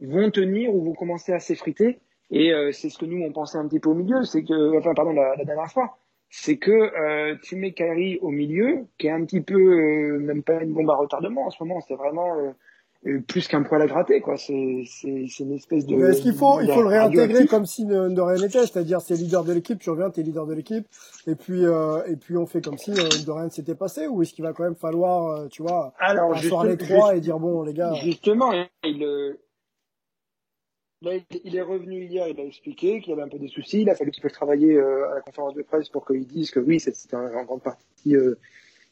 vont 0.00 0.30
tenir 0.30 0.74
ou 0.74 0.84
vont 0.84 0.92
commencer 0.92 1.32
à 1.32 1.38
s'effriter? 1.38 2.00
Et 2.30 2.52
euh, 2.52 2.72
c'est 2.72 2.90
ce 2.90 2.98
que 2.98 3.06
nous 3.06 3.22
on 3.22 3.32
pensait 3.32 3.58
un 3.58 3.68
petit 3.68 3.80
peu 3.80 3.90
au 3.90 3.94
milieu, 3.94 4.24
c'est 4.24 4.42
que, 4.42 4.78
enfin 4.78 4.94
pardon, 4.94 5.12
la, 5.12 5.36
dernière 5.44 5.70
fois, 5.70 5.96
c'est 6.28 6.56
que 6.56 6.70
euh, 6.70 7.36
tu 7.42 7.56
mets 7.56 7.72
Kyrie 7.72 8.18
au 8.20 8.30
milieu, 8.30 8.86
qui 8.98 9.06
est 9.06 9.12
un 9.12 9.24
petit 9.24 9.40
peu, 9.40 9.54
euh, 9.54 10.18
même 10.18 10.42
pas 10.42 10.62
une 10.62 10.72
bombe 10.72 10.90
à 10.90 10.96
retardement 10.96 11.46
en 11.46 11.50
ce 11.50 11.62
moment, 11.62 11.80
c'est 11.80 11.94
vraiment 11.94 12.52
plus 13.28 13.46
qu'un 13.46 13.62
poil 13.62 13.80
à 13.82 13.86
gratter, 13.86 14.20
quoi. 14.20 14.36
C'est, 14.36 14.82
c'est, 14.86 15.26
c'est 15.28 15.44
une 15.44 15.52
espèce 15.52 15.86
de. 15.86 15.96
est-ce 16.08 16.22
qu'il 16.22 16.34
faut, 16.34 16.60
il 16.60 16.70
faut 16.70 16.82
le 16.82 16.88
réintégrer 16.88 17.46
comme 17.46 17.66
si 17.66 17.84
de, 17.84 18.08
de 18.08 18.20
rien 18.20 18.40
n'était, 18.40 18.66
c'est-à-dire 18.66 19.00
c'est 19.00 19.14
leader 19.14 19.44
de 19.44 19.52
l'équipe, 19.52 19.78
tu 19.78 19.90
reviens, 19.90 20.10
t'es 20.10 20.22
leader 20.22 20.46
de 20.46 20.54
l'équipe, 20.54 20.86
et 21.26 21.34
puis 21.34 21.64
euh, 21.64 22.02
et 22.06 22.16
puis 22.16 22.36
on 22.36 22.46
fait 22.46 22.64
comme 22.64 22.78
si 22.78 22.90
euh, 22.90 23.08
de 23.24 23.30
rien 23.30 23.44
ne 23.44 23.50
s'était 23.50 23.74
passé, 23.74 24.06
ou 24.08 24.22
est-ce 24.22 24.34
qu'il 24.34 24.44
va 24.44 24.52
quand 24.52 24.64
même 24.64 24.76
falloir, 24.76 25.26
euh, 25.26 25.46
tu 25.48 25.62
vois, 25.62 25.92
Alors, 25.98 26.34
asseoir 26.34 26.64
les 26.64 26.76
trois 26.76 27.16
et 27.16 27.20
dire 27.20 27.38
bon 27.38 27.62
les 27.62 27.74
gars. 27.74 27.92
Justement, 27.94 28.52
il, 28.82 29.36
il 31.44 31.56
est 31.56 31.62
revenu 31.62 32.04
hier, 32.04 32.28
il 32.28 32.40
a 32.40 32.44
expliqué 32.44 33.00
qu'il 33.00 33.12
avait 33.12 33.22
un 33.22 33.28
peu 33.28 33.38
des 33.38 33.48
soucis, 33.48 33.82
il 33.82 33.90
a 33.90 33.94
fallu 33.94 34.10
qu'il 34.10 34.22
fasse 34.22 34.32
travailler 34.32 34.78
à 34.78 35.14
la 35.14 35.20
conférence 35.20 35.54
de 35.54 35.62
presse 35.62 35.88
pour 35.88 36.06
qu'ils 36.06 36.26
disent 36.26 36.50
que 36.50 36.60
oui, 36.60 36.80
c'était 36.80 37.16
en 37.16 37.44
grande 37.44 37.62
partie 37.62 38.14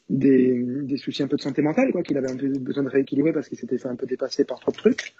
des, 0.09 0.61
des, 0.63 0.97
soucis 0.97 1.23
un 1.23 1.27
peu 1.27 1.35
de 1.37 1.41
santé 1.41 1.61
mentale, 1.61 1.91
quoi, 1.91 2.03
qu'il 2.03 2.17
avait 2.17 2.31
un 2.31 2.37
peu 2.37 2.47
besoin 2.59 2.83
de 2.83 2.89
rééquilibrer 2.89 3.33
parce 3.33 3.49
qu'il 3.49 3.57
s'était 3.57 3.77
fait 3.77 3.87
un 3.87 3.95
peu 3.95 4.05
dépasser 4.05 4.45
par 4.45 4.59
trop 4.59 4.71
de 4.71 4.77
trucs. 4.77 5.15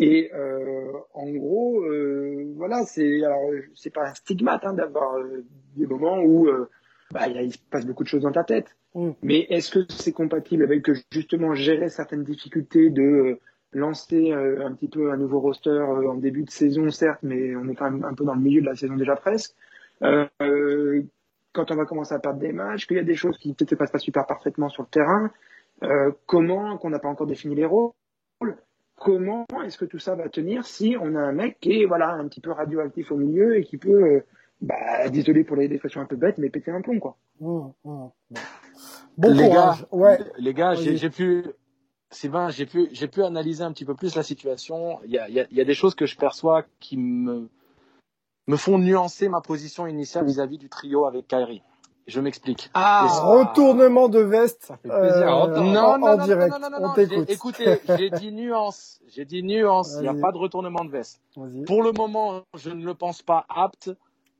Et 0.00 0.30
euh, 0.32 0.92
en 1.14 1.28
gros, 1.30 1.80
euh, 1.82 2.52
voilà, 2.56 2.84
c'est 2.84 3.24
alors 3.24 3.50
c'est 3.74 3.92
pas 3.92 4.08
un 4.08 4.14
stigmate 4.14 4.64
hein, 4.64 4.74
d'avoir 4.74 5.16
euh, 5.16 5.44
des 5.76 5.86
moments 5.86 6.20
où 6.20 6.46
euh, 6.46 6.68
bah, 7.10 7.26
il 7.26 7.52
se 7.52 7.58
passe 7.70 7.84
beaucoup 7.84 8.04
de 8.04 8.08
choses 8.08 8.22
dans 8.22 8.32
ta 8.32 8.44
tête. 8.44 8.76
Mm. 8.94 9.10
Mais 9.22 9.46
est-ce 9.50 9.72
que 9.72 9.92
c'est 9.92 10.12
compatible 10.12 10.62
avec 10.62 10.86
justement 11.10 11.54
gérer 11.54 11.88
certaines 11.88 12.22
difficultés 12.22 12.90
de 12.90 13.02
euh, 13.02 13.40
lancer 13.72 14.32
un 14.32 14.72
petit 14.72 14.88
peu 14.88 15.12
un 15.12 15.16
nouveau 15.16 15.40
roster 15.40 15.78
en 15.80 16.14
début 16.14 16.44
de 16.44 16.50
saison, 16.50 16.90
certes, 16.90 17.20
mais 17.22 17.54
on 17.56 17.68
est 17.68 17.74
quand 17.74 17.90
même 17.90 18.04
un 18.04 18.14
peu 18.14 18.24
dans 18.24 18.34
le 18.34 18.40
milieu 18.40 18.60
de 18.60 18.66
la 18.66 18.74
saison 18.74 18.96
déjà 18.96 19.16
presque. 19.16 19.54
Euh, 20.02 21.02
quand 21.52 21.70
on 21.70 21.76
va 21.76 21.84
commencer 21.84 22.14
à 22.14 22.18
perdre 22.18 22.38
des 22.38 22.52
matchs, 22.52 22.86
qu'il 22.86 22.96
y 22.96 23.00
a 23.00 23.04
des 23.04 23.14
choses 23.14 23.36
qui 23.38 23.54
ne 23.58 23.66
se 23.66 23.74
passent 23.74 23.90
pas 23.90 23.98
super 23.98 24.26
parfaitement 24.26 24.68
sur 24.68 24.82
le 24.82 24.88
terrain, 24.88 25.30
euh, 25.82 26.12
comment, 26.26 26.76
qu'on 26.78 26.90
n'a 26.90 26.98
pas 26.98 27.08
encore 27.08 27.26
défini 27.26 27.54
les 27.54 27.64
rôles, 27.64 27.92
comment 28.96 29.46
est-ce 29.64 29.78
que 29.78 29.84
tout 29.84 29.98
ça 29.98 30.14
va 30.14 30.28
tenir 30.28 30.64
si 30.64 30.96
on 31.00 31.14
a 31.14 31.20
un 31.20 31.32
mec 31.32 31.58
qui 31.60 31.82
est 31.82 31.86
voilà 31.86 32.10
un 32.12 32.26
petit 32.28 32.40
peu 32.40 32.50
radioactif 32.50 33.12
au 33.12 33.16
milieu 33.16 33.56
et 33.56 33.64
qui 33.64 33.76
peut, 33.76 34.02
euh, 34.02 34.20
bah, 34.60 35.08
désolé 35.08 35.44
pour 35.44 35.56
les 35.56 35.68
définitions 35.68 36.00
un 36.00 36.06
peu 36.06 36.16
bêtes, 36.16 36.38
mais 36.38 36.50
péter 36.50 36.70
un 36.70 36.80
plomb 36.80 36.98
quoi. 36.98 37.16
Mmh, 37.40 37.68
mmh. 37.84 38.06
Bon 39.16 39.34
les 39.34 39.48
Gars, 39.48 39.76
ouais. 39.90 40.18
Les 40.38 40.54
gars, 40.54 40.74
j'ai 40.74 41.10
pu, 41.10 41.44
Sylvain, 42.10 42.48
j'ai 42.48 42.66
pu, 42.66 42.88
j'ai 42.92 43.08
pu 43.08 43.22
analyser 43.22 43.62
un 43.62 43.72
petit 43.72 43.84
peu 43.84 43.94
plus 43.94 44.14
la 44.14 44.22
situation. 44.22 44.98
Il 45.04 45.10
y 45.10 45.18
a, 45.18 45.28
y, 45.28 45.40
a, 45.40 45.46
y 45.50 45.60
a 45.60 45.64
des 45.64 45.74
choses 45.74 45.94
que 45.94 46.06
je 46.06 46.16
perçois 46.16 46.64
qui 46.80 46.96
me 46.96 47.48
me 48.48 48.56
font 48.56 48.78
nuancer 48.78 49.28
ma 49.28 49.40
position 49.40 49.86
initiale 49.86 50.24
vis-à-vis 50.24 50.58
du 50.58 50.68
trio 50.68 51.04
avec 51.04 51.28
Kyrie. 51.28 51.62
Je 52.06 52.20
m'explique. 52.20 52.70
Ah, 52.72 53.06
retournement 53.22 54.08
de 54.08 54.20
veste. 54.20 54.64
Ça 54.64 54.78
fait 54.78 54.88
plaisir. 54.88 55.44
Euh, 55.44 55.60
non, 55.60 55.98
non, 55.98 56.16
non, 56.16 56.24
direct. 56.24 56.50
non, 56.50 56.58
non, 56.58 56.80
non, 56.80 56.94
non, 56.94 57.24
Écoutez, 57.26 57.80
j'ai 57.98 58.08
dit 58.08 58.32
nuance. 58.32 58.98
J'ai 59.08 59.26
dit 59.26 59.42
nuance. 59.42 59.96
Il 59.98 60.02
n'y 60.02 60.08
a 60.08 60.14
pas 60.14 60.32
de 60.32 60.38
retournement 60.38 60.86
de 60.86 60.90
veste. 60.90 61.20
Pour 61.66 61.82
le 61.82 61.92
moment, 61.92 62.44
je 62.54 62.70
ne 62.70 62.82
le 62.82 62.94
pense 62.94 63.20
pas 63.20 63.44
apte 63.50 63.90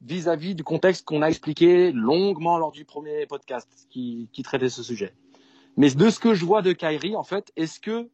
vis-à-vis 0.01 0.55
du 0.55 0.65
contexte 0.65 1.05
qu'on 1.05 1.21
a 1.21 1.27
expliqué 1.29 1.93
longuement 1.93 2.57
lors 2.57 2.73
du 2.73 2.87
premier 2.87 3.27
podcast 3.27 3.69
qui, 3.91 4.31
qui 4.33 4.43
traitait 4.43 4.71
ce 4.71 4.83
sujet. 4.83 5.13
Mais 5.79 5.91
de 5.91 6.11
ce 6.11 6.19
que 6.19 6.35
je 6.35 6.45
vois 6.45 6.61
de 6.61 6.73
Kyrie, 6.73 7.15
en 7.15 7.23
fait, 7.23 7.53
est-ce 7.55 7.79
que 7.79 8.11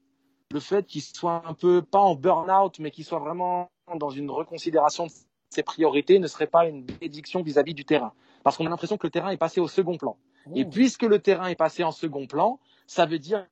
le 0.50 0.60
fait 0.60 0.84
qu'il 0.84 1.00
soit 1.00 1.42
un 1.46 1.54
peu, 1.54 1.80
pas 1.80 1.98
en 1.98 2.14
burn-out, 2.14 2.78
mais 2.78 2.90
qu'il 2.90 3.06
soit 3.06 3.18
vraiment 3.18 3.70
dans 3.96 4.10
une 4.10 4.30
reconsidération 4.30 5.06
de 5.06 5.12
ses 5.48 5.62
priorités 5.62 6.18
ne 6.18 6.26
serait 6.26 6.46
pas 6.46 6.66
une 6.66 6.84
bénédiction 6.84 7.42
vis-à-vis 7.42 7.72
du 7.72 7.86
terrain? 7.86 8.12
Parce 8.42 8.58
qu'on 8.58 8.66
a 8.66 8.68
l'impression 8.68 8.98
que 8.98 9.06
le 9.06 9.10
terrain 9.10 9.30
est 9.30 9.38
passé 9.38 9.62
au 9.62 9.66
second 9.66 9.96
plan. 9.96 10.18
Et 10.54 10.64
oh. 10.66 10.70
puisque 10.70 11.04
le 11.04 11.20
terrain 11.20 11.46
est 11.46 11.54
passé 11.54 11.82
en 11.84 11.90
second 11.90 12.26
plan, 12.26 12.60
ça 12.86 13.06
veut 13.06 13.18
dire 13.18 13.46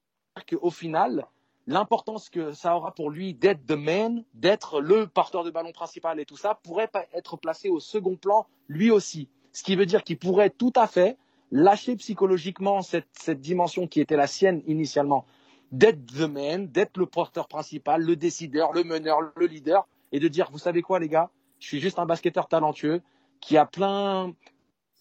qu'au 0.47 0.71
final, 0.71 1.27
l'importance 1.67 2.29
que 2.29 2.53
ça 2.53 2.77
aura 2.77 2.93
pour 2.93 3.09
lui 3.09 3.33
d'être 3.33 3.65
the 3.65 3.79
man, 3.79 4.25
d'être 4.35 4.83
le 4.83 5.07
porteur 5.07 5.43
de 5.43 5.51
ballon 5.51 5.73
principal 5.73 6.21
et 6.21 6.27
tout 6.27 6.37
ça, 6.37 6.61
pourrait 6.63 6.91
être 7.15 7.39
placé 7.39 7.71
au 7.71 7.81
second 7.81 8.17
plan 8.17 8.47
lui 8.69 8.91
aussi. 8.91 9.31
Ce 9.53 9.63
qui 9.63 9.75
veut 9.75 9.87
dire 9.87 10.05
qu'il 10.05 10.19
pourrait 10.19 10.51
tout 10.51 10.73
à 10.77 10.87
fait 10.87 11.17
lâcher 11.53 11.95
psychologiquement 11.97 12.83
cette, 12.83 13.07
cette 13.13 13.41
dimension 13.41 13.87
qui 13.87 14.01
était 14.01 14.17
la 14.17 14.27
sienne 14.27 14.63
initialement, 14.67 15.27
d'être 15.71 16.05
the 16.07 16.29
man, 16.29 16.67
d'être 16.67 16.97
le 16.97 17.07
porteur 17.07 17.47
principal, 17.47 18.03
le 18.03 18.17
décideur, 18.17 18.73
le 18.73 18.83
meneur, 18.83 19.19
le 19.37 19.47
leader, 19.47 19.87
et 20.11 20.19
de 20.19 20.29
dire, 20.29 20.49
vous 20.51 20.59
savez 20.59 20.83
quoi 20.83 20.99
les 20.99 21.09
gars, 21.09 21.31
je 21.61 21.69
suis 21.69 21.81
juste 21.81 21.99
un 21.99 22.07
basketteur 22.07 22.49
talentueux 22.49 23.03
qui 23.41 23.57
a 23.57 23.67
plein, 23.67 24.35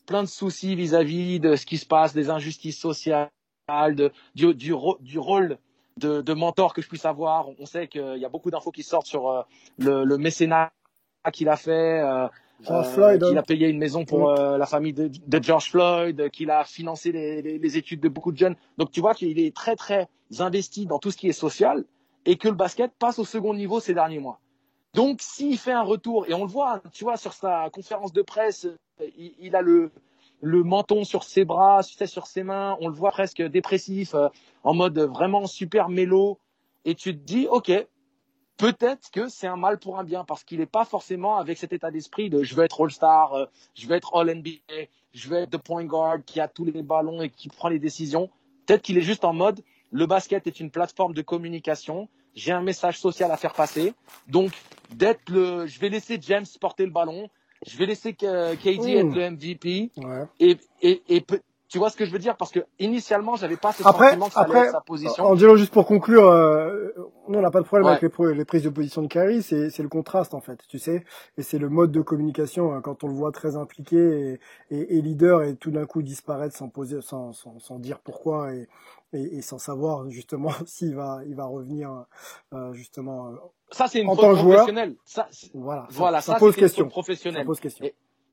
plein 0.06 0.24
de 0.24 0.28
soucis 0.28 0.76
vis-à-vis 0.76 1.40
de 1.40 1.56
ce 1.56 1.66
qui 1.66 1.78
se 1.78 1.86
passe, 1.86 2.14
des 2.14 2.30
injustices 2.30 2.80
sociales, 2.80 3.30
du, 4.36 4.54
du, 4.54 4.74
rôle 4.74 5.58
de, 5.98 6.34
mentor 6.34 6.74
que 6.74 6.82
je 6.82 6.88
puisse 6.88 7.06
avoir. 7.06 7.48
On 7.60 7.66
sait 7.66 7.88
qu'il 7.88 8.18
y 8.18 8.26
a 8.26 8.30
beaucoup 8.30 8.52
d'infos 8.52 8.72
qui 8.72 8.84
sortent 8.84 9.08
sur 9.08 9.30
euh, 9.30 9.42
le, 9.78 10.04
le, 10.04 10.18
mécénat 10.18 10.74
qu'il 11.32 11.48
a 11.50 11.56
fait. 11.56 12.02
Euh, 12.70 12.84
euh, 12.98 13.18
qu'il 13.18 13.38
a 13.38 13.44
payé 13.44 13.68
une 13.68 13.80
maison 13.80 14.06
pour 14.06 14.32
mm. 14.32 14.36
euh, 14.38 14.58
la 14.58 14.66
famille 14.66 14.94
de, 14.94 15.08
de, 15.10 15.44
George 15.44 15.72
Floyd, 15.72 16.30
qu'il 16.30 16.52
a 16.52 16.64
financé 16.64 17.12
les, 17.12 17.42
les, 17.42 17.58
les, 17.58 17.78
études 17.78 18.02
de 18.02 18.10
beaucoup 18.10 18.32
de 18.32 18.38
jeunes. 18.38 18.56
Donc 18.78 18.92
tu 18.92 19.02
vois 19.02 19.14
qu'il 19.16 19.40
est 19.40 19.56
très 19.56 19.76
très 19.76 20.08
investi 20.40 20.86
dans 20.86 21.00
tout 21.00 21.12
ce 21.12 21.18
qui 21.18 21.28
est 21.28 21.34
social 21.34 21.84
et 22.26 22.38
que 22.38 22.48
le 22.48 22.54
basket 22.54 22.92
passe 23.00 23.20
au 23.20 23.26
second 23.26 23.54
niveau 23.54 23.80
ces 23.80 23.94
derniers 23.94 24.20
mois. 24.20 24.40
Donc, 24.94 25.22
s'il 25.22 25.58
fait 25.58 25.72
un 25.72 25.84
retour, 25.84 26.26
et 26.28 26.34
on 26.34 26.44
le 26.44 26.52
voit, 26.52 26.82
tu 26.92 27.06
vois, 27.06 27.16
sur 27.16 27.34
sa 27.34 27.70
conférence 27.72 28.12
de 28.12 28.22
presse, 28.22 28.68
il, 29.18 29.56
a 29.56 29.62
le, 29.62 29.92
le 30.42 30.64
menton 30.64 31.06
sur 31.06 31.24
ses 31.24 31.46
bras, 31.46 31.82
sur 31.82 32.28
ses 32.28 32.44
mains, 32.44 32.78
on 32.82 32.90
le 32.90 32.94
voit 32.94 33.12
presque 33.12 33.42
dépressif, 33.42 34.14
euh, 34.16 34.28
en 34.64 34.74
mode 34.74 35.00
vraiment 35.00 35.48
super 35.48 35.88
mélo, 35.88 36.40
et 36.84 36.96
tu 36.96 37.18
te 37.18 37.24
dis, 37.24 37.48
ok, 37.50 37.72
peut-être 38.58 39.10
que 39.12 39.28
c'est 39.28 39.48
un 39.48 39.56
mal 39.56 39.80
pour 39.80 39.98
un 40.00 40.04
bien, 40.04 40.24
parce 40.24 40.44
qu'il 40.44 40.60
n'est 40.60 40.66
pas 40.66 40.86
forcément 40.86 41.38
avec 41.38 41.58
cet 41.58 41.74
état 41.74 41.92
d'esprit 41.92 42.30
de 42.30 42.44
je 42.44 42.56
veux 42.56 42.64
être 42.64 42.84
All-Star, 42.84 43.34
euh, 43.34 43.46
je 43.76 43.88
veux 43.88 43.96
être 43.96 44.16
All-NBA, 44.16 44.88
je 45.14 45.30
veux 45.30 45.38
être 45.38 45.52
the 45.52 45.62
point 45.62 45.86
guard 45.86 46.20
qui 46.26 46.40
a 46.40 46.48
tous 46.48 46.66
les 46.66 46.84
ballons 46.84 47.22
et 47.22 47.30
qui 47.30 47.50
prend 47.50 47.70
les 47.70 47.80
décisions. 47.80 48.30
Peut-être 48.66 48.82
qu'il 48.82 48.98
est 48.98 49.04
juste 49.04 49.26
en 49.26 49.34
mode, 49.34 49.62
le 49.92 50.06
basket 50.06 50.48
est 50.48 50.60
une 50.60 50.72
plateforme 50.72 51.14
de 51.14 51.22
communication, 51.22 52.08
j'ai 52.36 52.52
un 52.52 52.62
message 52.62 53.00
social 53.00 53.32
à 53.32 53.38
faire 53.38 53.54
passer. 53.54 53.94
Donc, 54.28 54.52
d'être 54.92 55.30
le, 55.30 55.68
je 55.68 55.80
vais 55.80 55.90
laisser 55.90 56.18
James 56.22 56.46
porter 56.60 56.86
le 56.86 56.92
ballon, 56.92 57.30
je 57.66 57.78
vais 57.78 57.86
laisser 57.86 58.14
KD 58.14 58.26
être 58.66 59.16
le 59.16 59.32
MVP. 59.32 59.92
Et, 60.40 60.58
et, 60.82 61.02
et 61.10 61.26
tu 61.72 61.78
vois 61.78 61.90
ce 61.90 61.96
que 61.96 62.06
je 62.06 62.12
veux 62.12 62.20
dire? 62.20 62.36
Parce 62.36 62.52
que 62.52 62.60
initialement, 62.80 63.38
j'avais 63.38 63.56
pas 63.56 63.72
ce 63.72 63.88
après, 63.88 64.10
sentiment 64.10 64.28
que 64.28 64.34
ça 64.34 64.42
après, 64.42 64.70
sa 64.70 64.82
position. 64.82 65.24
Angelo, 65.24 65.56
juste 65.56 65.72
pour 65.72 65.86
conclure, 65.86 66.28
euh, 66.28 66.90
on 67.28 67.40
n'a 67.40 67.50
pas 67.50 67.62
de 67.62 67.66
problème 67.66 67.88
avec 67.88 68.02
les, 68.02 68.34
les, 68.34 68.46
prises 68.46 68.64
de 68.64 68.70
position 68.70 69.02
de 69.02 69.08
Kyrie, 69.08 69.42
c'est 69.42 69.80
le 69.80 69.88
contraste 69.88 70.34
en 70.34 70.42
fait, 70.42 70.60
tu 70.68 70.80
sais, 70.80 71.06
et 71.38 71.44
c'est 71.44 71.60
le 71.60 71.70
mode 71.70 71.94
de 71.94 72.02
communication 72.02 72.74
hein, 72.74 72.82
quand 72.82 73.06
on 73.06 73.08
le 73.08 73.14
voit 73.14 73.32
très 73.32 73.56
impliqué 73.56 73.98
et, 74.70 74.76
et, 74.76 74.98
et 74.98 75.02
leader 75.02 75.44
et 75.44 75.56
tout 75.56 75.72
d'un 75.72 75.86
coup 75.86 76.02
disparaître 76.02 76.56
sans 76.56 76.68
poser, 76.68 77.02
sans, 77.02 77.32
sans, 77.32 77.58
sans 77.60 77.80
dire 77.80 78.00
pourquoi 78.00 78.54
et, 78.54 78.68
et, 79.14 79.38
et 79.38 79.42
sans 79.42 79.58
savoir 79.58 80.10
justement 80.10 80.52
s'il 80.66 80.94
va, 80.94 81.22
il 81.26 81.36
va 81.36 81.46
revenir 81.46 82.06
euh, 82.54 82.74
justement. 82.74 83.30
Euh, 83.30 83.36
ça 83.72 83.88
c'est 83.88 84.02
une 84.02 84.10
en 84.10 84.16
faute 84.16 84.36
professionnelle. 84.36 84.96
Ça, 85.06 85.30
voilà, 85.54 85.88
voilà, 85.92 86.20
ça, 86.20 86.36
pose 86.36 86.56
question. 86.56 86.90
Professionnelle. 86.90 87.44
Ça 87.44 87.46
pose 87.46 87.62
question. 87.62 87.88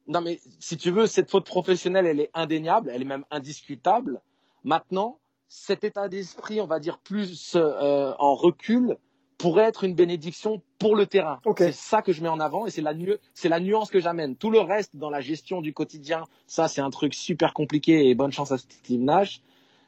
Non 0.09 0.23
mais 0.23 0.41
si 0.59 0.77
tu 0.77 0.91
veux, 0.91 1.07
cette 1.07 1.31
faute 1.31 1.45
professionnelle, 1.45 2.07
elle 2.07 2.21
est 2.21 2.31
indéniable, 2.35 2.91
elle 2.93 3.03
est 3.03 3.07
même 3.07 3.25
indiscutable. 3.31 4.21
Maintenant, 4.65 5.19
cet 5.49 5.85
état 5.85 6.09
d'esprit, 6.09 6.61
on 6.61 6.67
va 6.67 6.81
dire 6.81 6.99
plus 6.99 7.55
euh, 7.57 8.15
en 8.19 8.35
recul, 8.35 8.97
pourrait 9.39 9.65
être 9.65 9.85
une 9.85 9.95
bénédiction 9.95 10.61
pour 10.79 10.97
le 10.97 11.07
terrain. 11.07 11.41
C'est 11.57 11.73
ça 11.73 12.03
que 12.03 12.13
je 12.13 12.23
mets 12.23 12.29
en 12.29 12.41
avant 12.41 12.67
et 12.67 12.71
c'est 12.71 12.83
la, 12.83 12.93
c'est 13.35 13.49
la 13.49 13.61
nuance 13.61 13.91
que 13.91 14.01
j'amène. 14.01 14.35
Tout 14.35 14.51
le 14.51 14.61
reste 14.61 14.97
dans 14.97 15.11
la 15.11 15.21
gestion 15.21 15.61
du 15.61 15.73
quotidien, 15.73 16.25
ça 16.47 16.67
c'est 16.67 16.81
un 16.81 16.91
truc 16.91 17.15
super 17.15 17.55
compliqué 17.55 18.09
et 18.09 18.15
bonne 18.15 18.33
chance 18.33 18.51
à 18.51 18.59
Steve 18.59 19.01
Nash. 19.01 19.41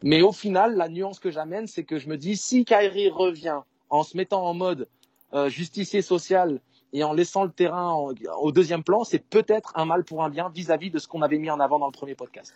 Mais 0.03 0.23
au 0.23 0.33
final, 0.33 0.77
la 0.77 0.89
nuance 0.89 1.19
que 1.19 1.31
j'amène, 1.31 1.67
c'est 1.67 1.85
que 1.85 1.99
je 1.99 2.09
me 2.09 2.17
dis, 2.17 2.37
si 2.37 2.65
Kyrie 2.65 3.11
revient 3.11 3.61
en 3.91 4.03
se 4.03 4.17
mettant 4.17 4.47
en 4.47 4.55
mode 4.55 4.89
euh, 5.35 5.49
justicier 5.49 6.01
social 6.01 6.61
et 6.93 7.05
en 7.05 7.13
laissant 7.13 7.45
le 7.45 7.51
terrain 7.51 7.95
au 8.41 8.53
deuxième 8.53 8.83
plan, 8.83 9.05
c'est 9.05 9.19
peut-être 9.19 9.73
un 9.77 9.85
mal 9.85 10.05
pour 10.05 10.23
un 10.25 10.31
bien 10.31 10.49
vis-à-vis 10.49 10.91
de 10.91 10.99
ce 10.99 11.09
qu'on 11.09 11.23
avait 11.23 11.39
mis 11.39 11.51
en 11.51 11.61
avant 11.61 11.79
dans 11.79 11.87
le 11.87 11.93
premier 11.93 12.15
podcast. 12.15 12.55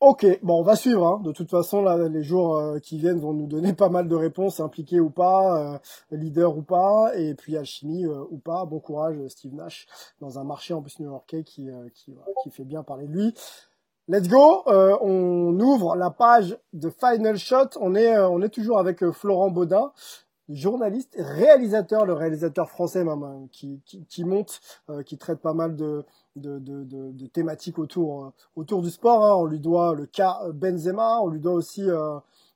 Ok, 0.00 0.26
bon, 0.42 0.60
on 0.60 0.62
va 0.62 0.76
suivre. 0.76 1.06
Hein. 1.06 1.20
De 1.24 1.32
toute 1.32 1.50
façon, 1.50 1.80
là, 1.80 2.08
les 2.08 2.22
jours 2.22 2.58
euh, 2.58 2.78
qui 2.78 2.98
viennent 2.98 3.20
vont 3.20 3.32
nous 3.32 3.46
donner 3.46 3.72
pas 3.74 3.88
mal 3.88 4.06
de 4.08 4.14
réponses, 4.14 4.60
impliquées 4.60 5.00
ou 5.00 5.08
pas, 5.08 5.74
euh, 5.74 5.78
leader 6.10 6.56
ou 6.56 6.62
pas, 6.62 7.12
et 7.16 7.34
puis 7.34 7.56
alchimie 7.56 8.06
ou 8.06 8.38
pas. 8.38 8.66
Bon 8.66 8.80
courage, 8.80 9.16
Steve 9.28 9.54
Nash, 9.54 9.86
dans 10.20 10.38
un 10.38 10.44
marché 10.44 10.74
en 10.74 10.82
plus 10.82 10.98
new-yorkais 10.98 11.44
qui, 11.44 11.70
qui, 11.94 12.14
qui 12.42 12.50
fait 12.50 12.64
bien 12.64 12.82
parler 12.82 13.06
de 13.06 13.12
lui. 13.12 13.34
Let's 14.06 14.28
go, 14.28 14.62
euh, 14.66 14.98
on 15.00 15.58
ouvre 15.58 15.96
la 15.96 16.10
page 16.10 16.58
de 16.74 16.90
Final 16.90 17.38
Shot. 17.38 17.70
On 17.80 17.94
est, 17.94 18.14
euh, 18.14 18.28
on 18.28 18.42
est 18.42 18.50
toujours 18.50 18.78
avec 18.78 19.02
euh, 19.02 19.12
Florent 19.12 19.50
Baudin, 19.50 19.92
journaliste, 20.48 21.14
réalisateur, 21.18 22.04
le 22.04 22.12
réalisateur 22.12 22.68
français 22.70 23.04
même, 23.04 23.22
hein, 23.22 23.46
qui, 23.50 23.80
qui, 23.86 24.04
qui, 24.04 24.24
monte, 24.24 24.60
qui 25.06 25.16
traite 25.18 25.40
pas 25.40 25.54
mal 25.54 25.76
de, 25.76 26.04
de, 26.36 26.58
de, 26.58 26.84
de, 26.84 27.26
thématiques 27.26 27.78
autour, 27.78 28.32
autour 28.56 28.82
du 28.82 28.90
sport. 28.90 29.24
Hein. 29.24 29.34
On 29.36 29.46
lui 29.46 29.60
doit 29.60 29.94
le 29.94 30.06
cas 30.06 30.40
Benzema, 30.52 31.20
on 31.20 31.28
lui 31.28 31.40
doit 31.40 31.54
aussi 31.54 31.82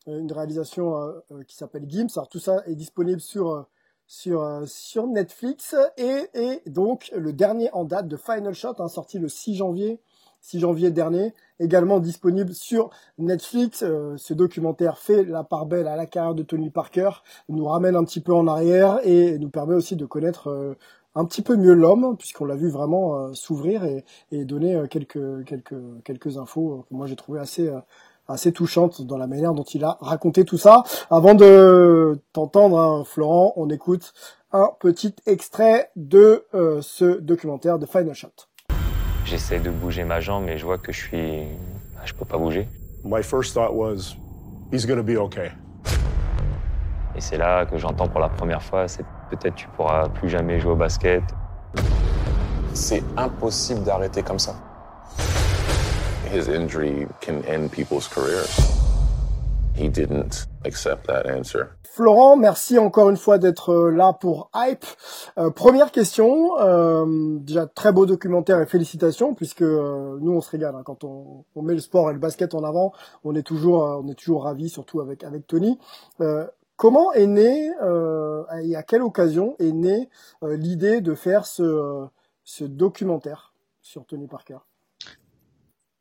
une 0.07 0.33
réalisation 0.33 1.15
qui 1.47 1.57
s'appelle 1.57 1.87
Gims. 1.89 2.09
Alors 2.17 2.29
tout 2.29 2.41
ça 2.41 2.63
est 2.67 2.75
disponible 2.75 3.21
sur 3.21 3.67
sur 4.07 4.63
sur 4.67 5.07
Netflix 5.07 5.77
et, 5.99 6.29
et 6.35 6.63
donc 6.67 7.13
le 7.15 7.33
dernier 7.33 7.71
en 7.73 7.85
date 7.85 8.09
de 8.09 8.17
Final 8.17 8.55
Shot, 8.55 8.75
hein, 8.79 8.89
sorti 8.89 9.19
le 9.19 9.29
6 9.29 9.57
janvier 9.57 10.01
6 10.41 10.61
janvier 10.61 10.91
dernier, 10.91 11.35
également 11.61 12.01
disponible 12.01 12.55
sur 12.55 12.91
Netflix. 13.19 13.83
Euh, 13.83 14.15
ce 14.17 14.35
documentaire 14.35 14.99
fait 14.99 15.25
la 15.25 15.45
part 15.45 15.67
belle 15.67 15.89
à 15.89 15.97
la 15.97 16.07
carrière 16.07 16.35
de 16.35 16.43
Tony 16.43 16.71
Parker, 16.71 17.11
nous 17.49 17.65
ramène 17.65 17.97
un 17.97 18.05
petit 18.05 18.21
peu 18.21 18.33
en 18.33 18.47
arrière 18.47 19.01
et 19.05 19.39
nous 19.39 19.51
permet 19.51 19.75
aussi 19.75 19.97
de 19.97 20.07
connaître 20.07 20.49
euh, 20.49 20.75
un 21.15 21.25
petit 21.25 21.43
peu 21.43 21.57
mieux 21.57 21.75
l'homme, 21.75 22.17
puisqu'on 22.17 22.45
l'a 22.45 22.55
vu 22.55 22.69
vraiment 22.69 23.35
s'ouvrir 23.35 23.83
et, 23.85 24.05
et, 24.31 24.45
donner 24.45 24.81
quelques, 24.89 25.45
quelques, 25.47 25.75
quelques 26.05 26.37
infos 26.39 26.85
que 26.89 26.95
moi 26.95 27.07
j'ai 27.07 27.17
trouvé 27.17 27.41
assez, 27.41 27.69
assez 28.29 28.53
touchantes 28.53 29.03
dans 29.03 29.17
la 29.17 29.27
manière 29.27 29.53
dont 29.53 29.65
il 29.65 29.83
a 29.83 29.99
raconté 30.01 30.45
tout 30.45 30.59
ça. 30.59 30.85
Avant 31.11 31.35
de 31.35 32.21
t'entendre, 32.33 32.79
hein, 32.79 33.03
Florent, 33.05 33.53
on 33.57 33.69
écoute 33.69 34.13
un 34.53 34.71
petit 34.79 35.17
extrait 35.27 35.91
de 35.97 36.45
ce 36.83 37.19
documentaire 37.19 37.81
de 37.81 37.87
Final 37.87 38.15
Shot. 38.15 38.49
J'essaie 39.29 39.61
de 39.61 39.69
bouger 39.69 40.05
ma 40.05 40.21
jambe, 40.21 40.45
mais 40.47 40.57
je 40.57 40.65
vois 40.65 40.79
que 40.79 40.91
je 40.91 41.01
suis, 41.01 41.43
je 42.03 42.15
peux 42.15 42.25
pas 42.25 42.39
bouger. 42.39 42.67
My 43.05 43.23
first 43.23 43.53
thought 43.53 43.75
was, 43.75 44.17
he's 44.73 44.87
gonna 44.87 45.03
be 45.03 45.19
okay. 45.19 45.51
Et 47.15 47.21
c'est 47.21 47.37
là 47.37 47.67
que 47.67 47.77
j'entends 47.77 48.09
pour 48.09 48.21
la 48.21 48.31
première 48.31 48.63
fois, 48.63 48.89
c'est 48.89 49.05
peut-être 49.29 49.55
tu 49.55 49.69
pourras 49.77 50.09
plus 50.09 50.31
jamais 50.31 50.59
jouer 50.61 50.73
au 50.73 50.77
basket. 50.77 51.23
C'est 52.73 53.03
impossible 53.19 53.83
d'arrêter 53.83 54.23
comme 54.23 54.39
ça. 54.39 54.55
His 56.33 56.49
injury 56.49 57.07
can 57.21 57.43
end 57.47 57.69
people's 57.71 58.09
careers. 58.09 58.49
He 59.77 59.91
didn't 59.91 60.47
accept 60.65 61.07
that 61.07 61.27
answer. 61.27 61.78
Florent, 61.99 62.37
merci 62.37 62.79
encore 62.79 63.11
une 63.11 63.17
fois 63.17 63.39
d'être 63.39 63.71
euh, 63.71 63.91
là 63.91 64.13
pour 64.13 64.53
Hype. 64.55 64.85
Euh, 65.37 65.51
première 65.51 65.91
question, 65.91 66.57
euh, 66.61 67.41
déjà 67.41 67.67
très 67.67 67.91
beau 67.91 68.07
documentaire 68.07 68.61
et 68.61 68.67
félicitations 68.67 69.35
puisque 69.35 69.63
nous 69.63 70.31
on 70.31 70.41
se 70.41 70.49
régale 70.49 70.77
hein, 70.77 70.83
quand 70.85 71.03
on, 71.03 71.45
met 71.61 71.75
le 71.75 71.81
sport 71.81 72.09
et 72.09 72.13
le 72.13 72.21
basket 72.21 72.55
en 72.55 72.63
avant, 72.63 72.93
on 73.25 73.35
est 73.35 73.43
toujours 73.43 73.81
on 74.01 74.07
est 74.07 74.15
toujours 74.15 74.45
ravis, 74.45 74.69
surtout 74.69 75.01
avec 75.01 75.25
avec 75.25 75.49
Tony. 75.49 75.77
comment 76.77 77.13
est 77.15 77.27
né 77.27 77.67
et 77.67 78.77
à 78.77 78.83
quelle 78.85 79.03
occasion 79.03 79.57
est 79.59 79.73
née 79.73 80.09
l'idée 80.43 81.01
de 81.01 81.17
faire 81.17 81.47
ce 81.47 82.07
ce 82.45 82.63
documentaire 82.63 83.55
sur 83.83 84.07
Tony 84.07 84.29
Parker? 84.29 84.59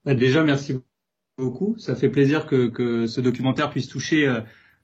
Bah, 0.06 0.14
Déjà 0.14 0.44
merci 0.44 0.80
beaucoup, 1.40 1.76
ça 1.80 1.96
fait 1.96 2.10
plaisir 2.10 2.46
que 2.46 2.68
que 2.68 3.08
ce 3.08 3.20
documentaire 3.20 3.72
puisse 3.72 3.88
toucher 3.88 4.28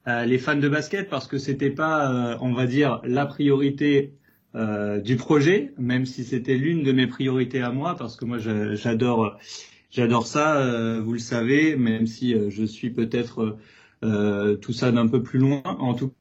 euh, 0.08 0.26
les 0.26 0.38
fans 0.38 0.58
de 0.58 0.68
basket 0.68 1.10
parce 1.10 1.28
que 1.28 1.38
c'était 1.38 1.70
pas, 1.70 2.12
euh, 2.12 2.38
on 2.42 2.52
va 2.52 2.66
dire, 2.66 3.00
la 3.06 3.26
priorité 3.26 4.14
euh, 4.54 5.00
du 5.00 5.16
projet, 5.16 5.74
même 5.78 6.06
si 6.06 6.26
c'était 6.26 6.58
l'une 6.58 6.84
de 6.84 6.92
mes 6.92 7.08
priorités 7.08 7.62
à 7.62 7.72
moi 7.72 7.96
parce 7.96 8.18
que 8.18 8.26
moi 8.26 8.38
j'adore, 8.38 9.38
j'adore 9.90 10.28
ça, 10.28 11.00
vous 11.00 11.14
le 11.14 11.20
savez, 11.20 11.78
même 11.78 12.06
si 12.06 12.36
je 12.50 12.64
suis 12.66 12.90
peut-être 12.90 13.58
tout 14.62 14.74
ça 14.74 14.92
d'un 14.92 15.08
peu 15.08 15.24
plus 15.24 15.40
loin. 15.40 15.62
En 15.64 15.94
tout 15.94 16.12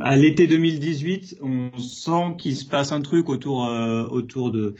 à 0.00 0.16
l'été 0.16 0.46
2018, 0.46 1.38
on 1.42 1.76
sent 1.78 2.36
qu'il 2.38 2.56
se 2.56 2.64
passe 2.66 2.92
un 2.92 3.00
truc 3.00 3.28
autour 3.28 3.68
autour 4.10 4.52
de 4.52 4.74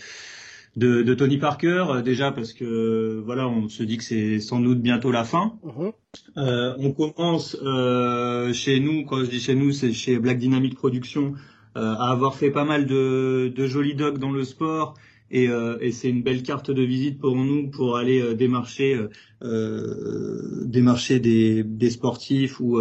de, 0.78 1.02
de, 1.02 1.14
Tony 1.14 1.38
Parker 1.38 1.84
euh, 1.90 2.02
déjà 2.02 2.30
parce 2.30 2.52
que 2.52 3.20
voilà 3.24 3.48
on 3.48 3.68
se 3.68 3.82
dit 3.82 3.96
que 3.96 4.04
c'est 4.04 4.38
sans 4.38 4.60
doute 4.60 4.80
bientôt 4.80 5.10
la 5.10 5.24
fin. 5.24 5.58
Uh-huh. 5.64 5.92
Euh, 6.36 6.74
on 6.78 6.92
commence 6.92 7.56
euh, 7.62 8.52
chez 8.52 8.78
nous 8.78 9.04
quand 9.04 9.24
je 9.24 9.30
dis 9.30 9.40
chez 9.40 9.54
nous 9.54 9.72
c'est 9.72 9.92
chez 9.92 10.18
Black 10.18 10.38
Dynamic 10.38 10.74
Productions 10.76 11.34
euh, 11.76 11.94
à 11.94 12.10
avoir 12.10 12.36
fait 12.36 12.50
pas 12.50 12.64
mal 12.64 12.86
de, 12.86 13.52
de 13.54 13.66
jolis 13.66 13.94
docs 13.94 14.18
dans 14.18 14.30
le 14.30 14.44
sport 14.44 14.94
et, 15.30 15.48
euh, 15.48 15.76
et 15.80 15.90
c'est 15.92 16.08
une 16.08 16.22
belle 16.22 16.42
carte 16.42 16.70
de 16.70 16.82
visite 16.82 17.18
pour 17.18 17.34
nous 17.34 17.70
pour 17.70 17.96
aller 17.96 18.34
démarcher 18.34 18.98
démarcher 20.64 21.18
des, 21.20 21.64
des 21.64 21.90
sportifs 21.90 22.60
ou 22.60 22.78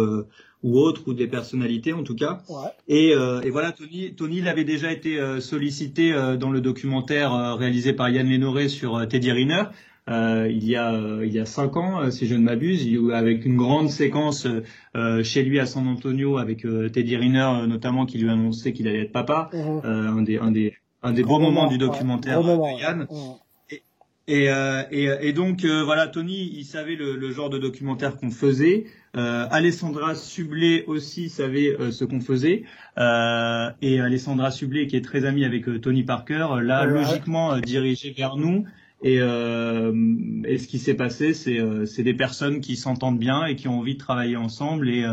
ou 0.62 0.78
autres, 0.78 1.02
ou 1.06 1.14
des 1.14 1.26
personnalités 1.26 1.92
en 1.92 2.02
tout 2.02 2.14
cas. 2.14 2.40
Ouais. 2.48 2.70
Et, 2.88 3.14
euh, 3.14 3.40
et, 3.42 3.50
voilà, 3.50 3.72
Tony, 3.72 4.14
Tony 4.14 4.40
l'avait 4.40 4.64
déjà 4.64 4.92
été 4.92 5.18
euh, 5.18 5.40
sollicité 5.40 6.12
euh, 6.12 6.36
dans 6.36 6.50
le 6.50 6.60
documentaire 6.60 7.32
euh, 7.32 7.54
réalisé 7.54 7.92
par 7.92 8.10
Yann 8.10 8.26
Lénoré 8.26 8.68
sur 8.68 9.06
Teddy 9.08 9.30
Riner. 9.32 9.64
il 10.08 10.64
y 10.64 10.76
a 10.76 11.22
il 11.22 11.32
y 11.32 11.38
a 11.38 11.44
cinq 11.44 11.76
ans, 11.76 12.10
si 12.10 12.26
je 12.26 12.34
ne 12.34 12.42
m'abuse, 12.42 12.88
avec 13.12 13.44
une 13.44 13.56
grande 13.56 13.90
séquence 13.90 14.46
chez 15.22 15.42
lui 15.42 15.60
à 15.60 15.66
San 15.66 15.86
Antonio 15.86 16.38
avec 16.38 16.66
Teddy 16.92 17.16
Riner 17.16 17.66
notamment 17.68 18.06
qui 18.06 18.18
lui 18.18 18.30
annonçait 18.30 18.72
qu'il 18.72 18.88
allait 18.88 19.02
être 19.02 19.12
papa, 19.12 19.50
mmh. 19.52 19.86
un 19.86 20.22
des 20.22 20.38
un 20.38 20.50
des 20.50 20.72
un 21.02 21.12
des 21.12 21.22
beaux 21.22 21.38
moments, 21.38 21.68
du 21.68 21.78
documentaire 21.78 22.42
de 22.42 22.80
Yann. 22.80 23.06
Mmh. 23.10 23.16
Et, 24.28 24.50
euh, 24.50 24.82
et, 24.90 25.08
et, 25.22 25.32
donc 25.32 25.64
euh, 25.64 25.82
voilà, 25.82 26.06
Tony, 26.06 26.52
il 26.54 26.64
savait 26.64 26.96
le, 26.96 27.16
le 27.16 27.30
genre 27.32 27.48
de 27.48 27.56
documentaire 27.56 28.18
qu'on 28.18 28.30
faisait. 28.30 28.84
Euh, 29.16 29.46
Alessandra 29.50 30.14
Sublet 30.14 30.84
aussi 30.86 31.28
savait 31.28 31.74
euh, 31.80 31.90
ce 31.90 32.04
qu'on 32.04 32.20
faisait. 32.20 32.64
Euh, 32.98 33.70
et 33.82 34.00
Alessandra 34.00 34.50
Sublet, 34.50 34.86
qui 34.86 34.96
est 34.96 35.04
très 35.04 35.24
amie 35.24 35.44
avec 35.44 35.64
Tony 35.80 36.02
Parker, 36.02 36.48
l'a 36.62 36.84
logiquement 36.84 37.58
dirigé 37.58 38.12
vers 38.16 38.36
nous. 38.36 38.64
Et, 39.02 39.18
et 39.18 40.58
ce 40.58 40.66
qui 40.66 40.80
s'est 40.80 40.94
passé, 40.94 41.32
c'est 41.32 42.02
des 42.02 42.14
personnes 42.14 42.60
qui 42.60 42.74
s'entendent 42.74 43.20
bien 43.20 43.44
et 43.46 43.54
qui 43.54 43.68
ont 43.68 43.78
envie 43.78 43.94
de 43.94 44.00
travailler 44.00 44.36
ensemble. 44.36 44.88
Et, 44.88 45.04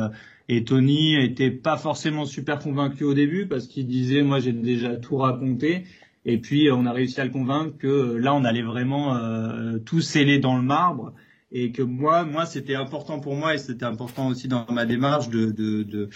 et 0.50 0.64
Tony 0.64 1.16
était 1.16 1.52
pas 1.52 1.78
forcément 1.78 2.26
super 2.26 2.58
convaincu 2.58 3.04
au 3.04 3.14
début 3.14 3.48
parce 3.48 3.68
qu'il 3.68 3.86
disait, 3.86 4.24
moi 4.24 4.40
j'ai 4.40 4.54
déjà 4.54 4.96
tout 4.96 5.18
raconté. 5.18 5.84
Et 6.26 6.40
puis 6.40 6.70
on 6.72 6.86
a 6.86 6.92
réussi 6.92 7.22
à 7.22 7.26
le 7.26 7.32
convaincre 7.32 7.78
que 7.78 7.88
euh, 7.88 8.18
là 8.18 8.34
on 8.34 8.44
allait 8.44 8.64
vraiment 8.64 9.16
euh, 9.16 9.78
tout 9.78 10.02
sceller 10.02 10.40
dans 10.40 10.58
le 10.58 10.64
marbre 10.64 11.14
et 11.58 11.72
que 11.72 11.82
moi, 11.82 12.26
moi 12.26 12.46
c'était 12.46 12.76
important 12.76 13.20
pour 13.20 13.34
moi 13.36 13.56
et 13.56 13.58
c'était 13.58 13.86
important 13.86 14.28
aussi 14.28 14.50
dans 14.50 14.65
ma 14.70 14.86
démarche 14.86 15.30
de, 15.30 15.46
de, 15.52 15.84
de, 15.84 16.10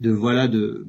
de 0.00 0.10
voilà 0.10 0.48
de 0.48 0.86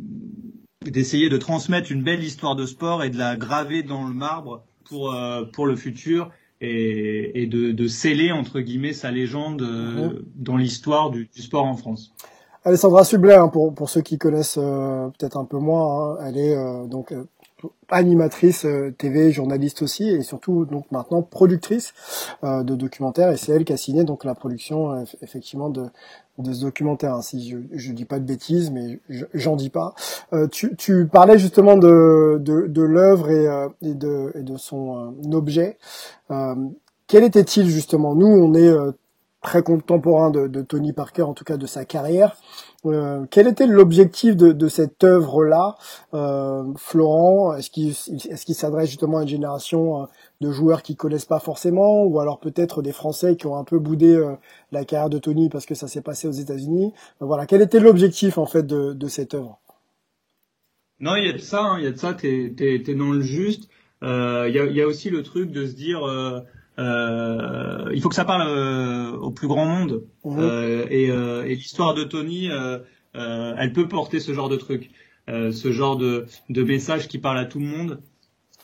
d'essayer 0.81 1.29
de 1.29 1.37
transmettre 1.37 1.91
une 1.91 2.01
belle 2.01 2.23
histoire 2.23 2.55
de 2.55 2.65
sport 2.65 3.03
et 3.03 3.09
de 3.09 3.17
la 3.17 3.35
graver 3.35 3.83
dans 3.83 4.07
le 4.07 4.13
marbre 4.13 4.63
pour 4.85 5.13
euh, 5.13 5.43
pour 5.43 5.65
le 5.65 5.75
futur 5.75 6.31
et, 6.61 7.41
et 7.41 7.47
de, 7.47 7.73
de 7.73 7.87
sceller 7.87 8.31
entre 8.31 8.61
guillemets 8.61 8.93
sa 8.93 9.11
légende 9.11 9.61
mmh. 9.61 10.23
dans 10.35 10.55
l'histoire 10.55 11.11
du, 11.11 11.27
du, 11.27 11.41
sport 11.41 11.65
en 11.65 11.75
France. 11.75 12.13
Alessandra 12.63 13.03
Sublet, 13.03 13.35
hein, 13.35 13.49
pour, 13.49 13.75
pour 13.75 13.89
ceux 13.89 14.01
qui 14.01 14.17
connaissent 14.17 14.55
peut-être 14.55 15.37
un 15.37 15.45
peu 15.45 15.57
moins, 15.57 16.13
hein, 16.13 16.17
elle 16.25 16.37
est 16.37 16.55
donc 16.87 17.13
animatrice 17.89 18.65
euh, 18.65 18.93
TV, 18.97 19.31
journaliste 19.31 19.81
aussi, 19.81 20.09
et 20.09 20.21
surtout 20.21 20.65
donc 20.65 20.91
maintenant 20.91 21.21
productrice 21.21 21.93
euh, 22.43 22.63
de 22.63 22.75
documentaires. 22.75 23.31
Et 23.31 23.37
c'est 23.37 23.51
elle 23.51 23.65
qui 23.65 23.73
a 23.73 23.77
signé 23.77 24.03
donc 24.03 24.23
la 24.23 24.35
production 24.35 24.91
euh, 24.91 25.03
effectivement 25.21 25.69
de, 25.69 25.85
de 26.39 26.53
ce 26.53 26.61
documentaire. 26.61 27.13
Hein. 27.13 27.21
Si 27.21 27.49
je, 27.49 27.57
je 27.71 27.91
dis 27.91 28.05
pas 28.05 28.19
de 28.19 28.25
bêtises, 28.25 28.71
mais 28.71 28.99
j'en 29.33 29.55
dis 29.55 29.69
pas. 29.69 29.93
tu, 30.51 30.75
tu 30.75 31.07
parlais 31.07 31.37
justement 31.37 31.77
de, 31.77 32.37
de, 32.39 32.67
de 32.67 32.81
l'œuvre 32.81 33.29
et, 33.29 33.45
et, 33.81 33.93
de, 33.93 34.31
et 34.35 34.43
de 34.43 34.57
son 34.57 35.15
objet. 35.31 35.77
quel 37.07 37.23
était-il 37.23 37.69
justement? 37.69 38.15
Nous, 38.15 38.27
on 38.27 38.53
est 38.53 38.73
très 39.45 39.61
contemporain 39.61 40.31
de, 40.31 40.47
de, 40.47 40.61
Tony 40.61 40.91
Parker, 40.91 41.21
en 41.21 41.33
tout 41.33 41.43
cas 41.45 41.57
de 41.57 41.67
sa 41.67 41.85
carrière. 41.85 42.35
Euh, 42.85 43.25
quel 43.29 43.47
était 43.47 43.67
l'objectif 43.67 44.35
de, 44.35 44.51
de, 44.51 44.67
cette 44.67 45.03
œuvre-là, 45.03 45.75
euh, 46.13 46.63
Florent? 46.77 47.55
Est-ce 47.55 47.69
qu'il 47.69 47.89
est-ce 47.89 48.45
qu'il 48.45 48.55
s'adresse 48.55 48.89
justement 48.89 49.19
à 49.19 49.21
une 49.23 49.27
génération 49.27 50.03
euh, 50.03 50.05
de 50.41 50.51
joueurs 50.51 50.83
qui 50.83 50.95
connaissent 50.95 51.25
pas 51.25 51.39
forcément, 51.39 52.03
ou 52.03 52.19
alors 52.19 52.39
peut-être 52.39 52.81
des 52.81 52.91
Français 52.91 53.35
qui 53.35 53.47
ont 53.47 53.57
un 53.57 53.63
peu 53.63 53.79
boudé 53.79 54.15
euh, 54.15 54.35
la 54.71 54.85
carrière 54.85 55.09
de 55.09 55.17
Tony 55.17 55.49
parce 55.49 55.65
que 55.65 55.75
ça 55.75 55.87
s'est 55.87 56.01
passé 56.01 56.27
aux 56.27 56.31
États-Unis? 56.31 56.93
Voilà, 57.19 57.45
quel 57.45 57.61
était 57.61 57.79
l'objectif 57.79 58.37
en 58.37 58.45
fait 58.45 58.65
de, 58.65 58.93
de, 58.93 59.07
cette 59.07 59.33
œuvre? 59.33 59.59
Non, 60.99 61.15
il 61.15 61.25
y 61.25 61.29
a 61.29 61.33
de 61.33 61.37
ça, 61.39 61.61
hein, 61.61 61.79
il 61.79 61.85
y 61.85 61.87
a 61.87 61.91
de 61.91 61.97
ça. 61.97 62.13
T'es 62.13 62.53
es, 62.59 62.95
dans 62.95 63.11
le 63.11 63.21
juste. 63.21 63.69
Il 64.01 64.07
y 64.07 64.59
a, 64.59 64.65
y, 64.65 64.81
a, 64.81 64.87
aussi 64.87 65.09
le 65.09 65.23
truc 65.23 65.51
de 65.51 65.65
se 65.65 65.73
dire 65.73 66.01
euh, 66.77 67.89
il 67.93 68.01
faut 68.01 68.09
que 68.09 68.15
ça 68.15 68.25
parle 68.25 68.47
euh, 68.47 69.11
au 69.11 69.31
plus 69.31 69.47
grand 69.47 69.65
monde. 69.65 70.03
Mhm. 70.23 70.39
Euh, 70.39 70.85
et, 70.89 71.05
et 71.05 71.55
l'histoire 71.55 71.93
de 71.93 72.03
Tony, 72.03 72.49
elle 73.13 73.73
peut 73.73 73.87
porter 73.87 74.19
ce 74.19 74.33
genre 74.33 74.49
de 74.49 74.57
truc, 74.57 74.91
ce 75.27 75.71
genre 75.71 75.97
de, 75.97 76.25
de 76.49 76.63
message 76.63 77.07
qui 77.07 77.17
parle 77.17 77.37
à 77.37 77.45
tout 77.45 77.59
le 77.59 77.65
monde. 77.65 77.99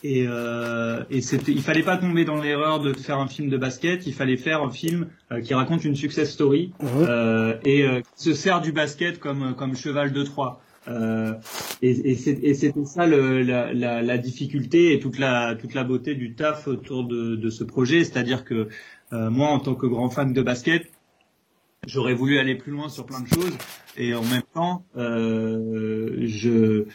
Et, 0.04 0.26
euh, 0.28 1.04
et 1.12 1.22
c'était, 1.22 1.52
il 1.52 1.62
fallait 1.62 1.84
pas 1.84 1.96
tomber 1.96 2.26
dans 2.26 2.42
l'erreur 2.42 2.80
de 2.80 2.92
faire 2.92 3.20
un 3.20 3.28
film 3.28 3.50
de 3.50 3.58
basket. 3.58 4.08
Il 4.08 4.14
fallait 4.14 4.38
faire 4.38 4.64
un 4.64 4.72
film 4.72 5.10
qui 5.44 5.54
raconte 5.54 5.86
une 5.86 5.96
success 5.96 6.32
story 6.32 6.74
euh, 6.84 7.56
et 7.66 7.86
qui 8.18 8.24
se 8.24 8.34
sert 8.34 8.62
du 8.62 8.72
basket 8.72 9.20
comme 9.20 9.54
comme 9.56 9.76
cheval 9.76 10.12
de 10.12 10.24
Troie. 10.24 10.60
Euh, 10.88 11.34
et, 11.84 11.92
et 11.92 12.54
c'était 12.56 12.86
ça 12.86 13.06
le, 13.06 13.44
la, 13.44 13.72
la, 13.72 14.02
la, 14.02 14.18
difficulté 14.18 14.94
et 14.94 15.00
toute 15.00 15.20
la 15.20 15.54
toute 15.54 15.76
la 15.76 15.84
beauté 15.84 16.16
du 16.16 16.34
taf 16.34 16.68
autour 16.68 17.04
de, 17.04 17.36
de 17.36 17.50
ce 17.52 17.64
projet, 17.64 18.04
c'est-à-dire 18.04 18.44
que 18.44 18.68
euh, 19.14 19.30
moi, 19.30 19.50
en 19.50 19.60
tant 19.60 19.76
que 19.76 19.86
grand 19.86 20.10
fan 20.10 20.34
de 20.34 20.42
basket, 20.42 20.92
j'aurais 21.86 22.16
voulu 22.16 22.40
aller 22.40 22.56
plus 22.56 22.72
loin 22.72 22.90
sur 22.90 23.06
plein 23.06 23.22
de 23.22 23.28
choses, 23.28 23.56
et 23.96 24.16
en 24.16 24.24
même 24.24 24.42
temps, 24.56 24.84
euh, 24.98 26.18
je 26.24 26.86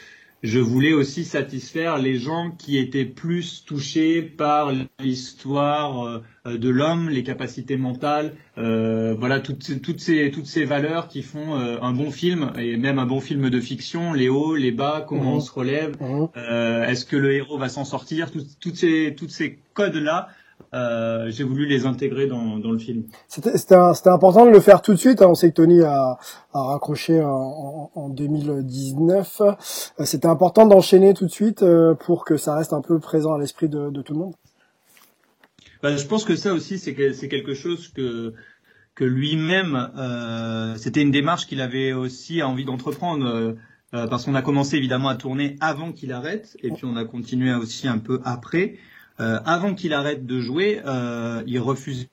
je 0.42 0.60
voulais 0.60 0.92
aussi 0.92 1.24
satisfaire 1.24 1.98
les 1.98 2.18
gens 2.18 2.50
qui 2.50 2.78
étaient 2.78 3.04
plus 3.04 3.64
touchés 3.64 4.22
par 4.22 4.70
l'histoire 5.00 6.22
euh, 6.46 6.58
de 6.58 6.68
l'homme, 6.68 7.08
les 7.08 7.22
capacités 7.22 7.76
mentales, 7.76 8.34
euh, 8.58 9.14
voilà 9.18 9.40
toutes, 9.40 9.80
toutes 9.82 10.00
ces 10.00 10.30
toutes 10.30 10.46
ces 10.46 10.64
valeurs 10.64 11.08
qui 11.08 11.22
font 11.22 11.58
euh, 11.58 11.78
un 11.80 11.92
bon 11.92 12.10
film 12.10 12.52
et 12.58 12.76
même 12.76 12.98
un 12.98 13.06
bon 13.06 13.20
film 13.20 13.50
de 13.50 13.60
fiction, 13.60 14.12
les 14.12 14.28
hauts, 14.28 14.54
les 14.54 14.72
bas, 14.72 15.04
comment 15.06 15.32
on 15.32 15.36
mhm. 15.36 15.40
se 15.40 15.52
relève, 15.52 15.96
mhm. 16.00 16.28
est-ce 16.88 17.04
que 17.04 17.16
le 17.16 17.34
héros 17.34 17.58
va 17.58 17.68
s'en 17.68 17.84
sortir, 17.84 18.30
toutes 18.60 18.76
ces 18.76 19.14
toutes 19.16 19.30
ces 19.30 19.58
codes 19.74 19.96
là. 19.96 20.28
Euh, 20.74 21.30
j'ai 21.30 21.44
voulu 21.44 21.66
les 21.66 21.86
intégrer 21.86 22.26
dans, 22.26 22.58
dans 22.58 22.70
le 22.70 22.78
film. 22.78 23.04
C'était 23.28 23.74
important 24.06 24.46
de 24.46 24.50
le 24.50 24.60
faire 24.60 24.82
tout 24.82 24.92
de 24.92 24.98
suite. 24.98 25.22
Hein. 25.22 25.28
On 25.28 25.34
sait 25.34 25.50
que 25.50 25.54
Tony 25.54 25.82
a, 25.82 26.18
a 26.52 26.62
raccroché 26.62 27.22
en, 27.22 27.90
en, 27.94 28.08
2019. 28.08 29.42
C'était 30.04 30.28
important 30.28 30.66
d'enchaîner 30.66 31.14
tout 31.14 31.26
de 31.26 31.30
suite 31.30 31.64
pour 32.00 32.24
que 32.24 32.36
ça 32.36 32.56
reste 32.56 32.72
un 32.72 32.82
peu 32.82 32.98
présent 32.98 33.34
à 33.34 33.38
l'esprit 33.38 33.68
de, 33.68 33.90
de 33.90 34.02
tout 34.02 34.12
le 34.12 34.18
monde. 34.18 34.34
Bah, 35.82 35.96
je 35.96 36.06
pense 36.06 36.24
que 36.24 36.36
ça 36.36 36.52
aussi, 36.52 36.78
c'est 36.78 36.94
quelque 36.94 37.54
chose 37.54 37.88
que 37.88 38.34
que 38.96 39.04
lui-même, 39.04 39.90
euh, 39.96 40.74
c'était 40.76 41.02
une 41.02 41.10
démarche 41.12 41.46
qu'il 41.46 41.60
avait 41.60 41.92
aussi 41.92 42.42
envie 42.42 42.64
d'entreprendre, 42.64 43.26
euh, 43.26 43.52
euh, 43.94 44.06
parce 44.08 44.24
qu'on 44.24 44.34
a 44.34 44.42
commencé 44.42 44.76
évidemment 44.76 45.08
à 45.08 45.16
tourner 45.16 45.56
avant 45.60 45.92
qu'il 45.92 46.12
arrête, 46.12 46.56
et 46.62 46.70
puis 46.70 46.86
on 46.86 46.96
a 46.96 47.04
continué 47.04 47.54
aussi 47.54 47.86
un 47.86 47.98
peu 47.98 48.20
après. 48.24 48.78
Avant 49.18 49.74
qu'il 49.74 49.92
arrête 49.92 50.26
de 50.26 50.40
jouer, 50.40 50.82
il 51.46 51.58
refusait 51.60 52.08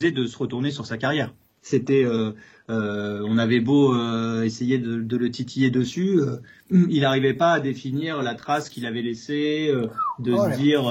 de 0.00 0.26
se 0.26 0.38
retourner 0.38 0.70
sur 0.70 0.86
sa 0.86 0.96
carrière. 0.96 1.34
C'était, 1.62 2.04
euh, 2.04 2.32
euh, 2.70 3.22
on 3.26 3.36
avait 3.36 3.60
beau 3.60 3.94
euh, 3.94 4.44
essayer 4.44 4.78
de, 4.78 5.02
de, 5.02 5.16
le 5.18 5.30
titiller 5.30 5.70
dessus, 5.70 6.20
il 6.70 7.00
n'arrivait 7.00 7.34
pas 7.34 7.52
à 7.52 7.60
définir 7.60 8.22
la 8.22 8.34
trace 8.34 8.70
qu'il 8.70 8.86
avait 8.86 9.02
laissée, 9.02 9.70
de 10.18 10.36
se 10.36 10.56
dire, 10.56 10.82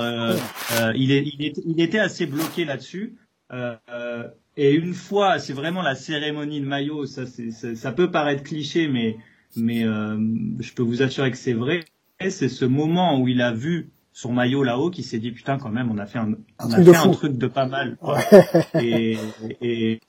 il, 0.95 1.11
est, 1.11 1.23
il, 1.25 1.43
est, 1.43 1.59
il, 1.65 1.81
était 1.81 1.99
assez 1.99 2.27
bloqué 2.27 2.65
là-dessus. 2.65 3.15
et 4.57 4.73
une 4.73 4.93
fois, 4.93 5.39
c'est 5.39 5.53
vraiment 5.53 5.81
la 5.81 5.95
cérémonie 5.95 6.61
de 6.61 6.67
maillot, 6.67 7.07
ça, 7.07 7.25
ça, 7.25 7.75
ça 7.75 7.91
peut 7.91 8.11
paraître 8.11 8.43
cliché, 8.43 8.87
mais, 8.87 9.17
mais 9.55 9.81
je 9.81 10.73
peux 10.73 10.83
vous 10.83 11.01
assurer 11.01 11.31
que 11.31 11.37
c'est 11.37 11.53
vrai. 11.53 11.83
C'est 12.29 12.49
ce 12.49 12.65
moment 12.65 13.19
où 13.19 13.27
il 13.27 13.41
a 13.41 13.53
vu 13.53 13.89
son 14.11 14.33
maillot 14.33 14.63
là-haut 14.63 14.89
qui 14.89 15.03
s'est 15.03 15.19
dit 15.19 15.31
putain 15.31 15.57
quand 15.57 15.69
même 15.69 15.89
on 15.91 15.97
a 15.97 16.05
fait 16.05 16.19
un, 16.19 16.33
on 16.59 16.71
a 16.71 16.83
fait 16.83 16.95
un 16.95 17.11
truc 17.11 17.37
de 17.37 17.47
pas 17.47 17.65
mal. 17.65 17.97
Et, 18.75 19.17
et, 19.61 19.99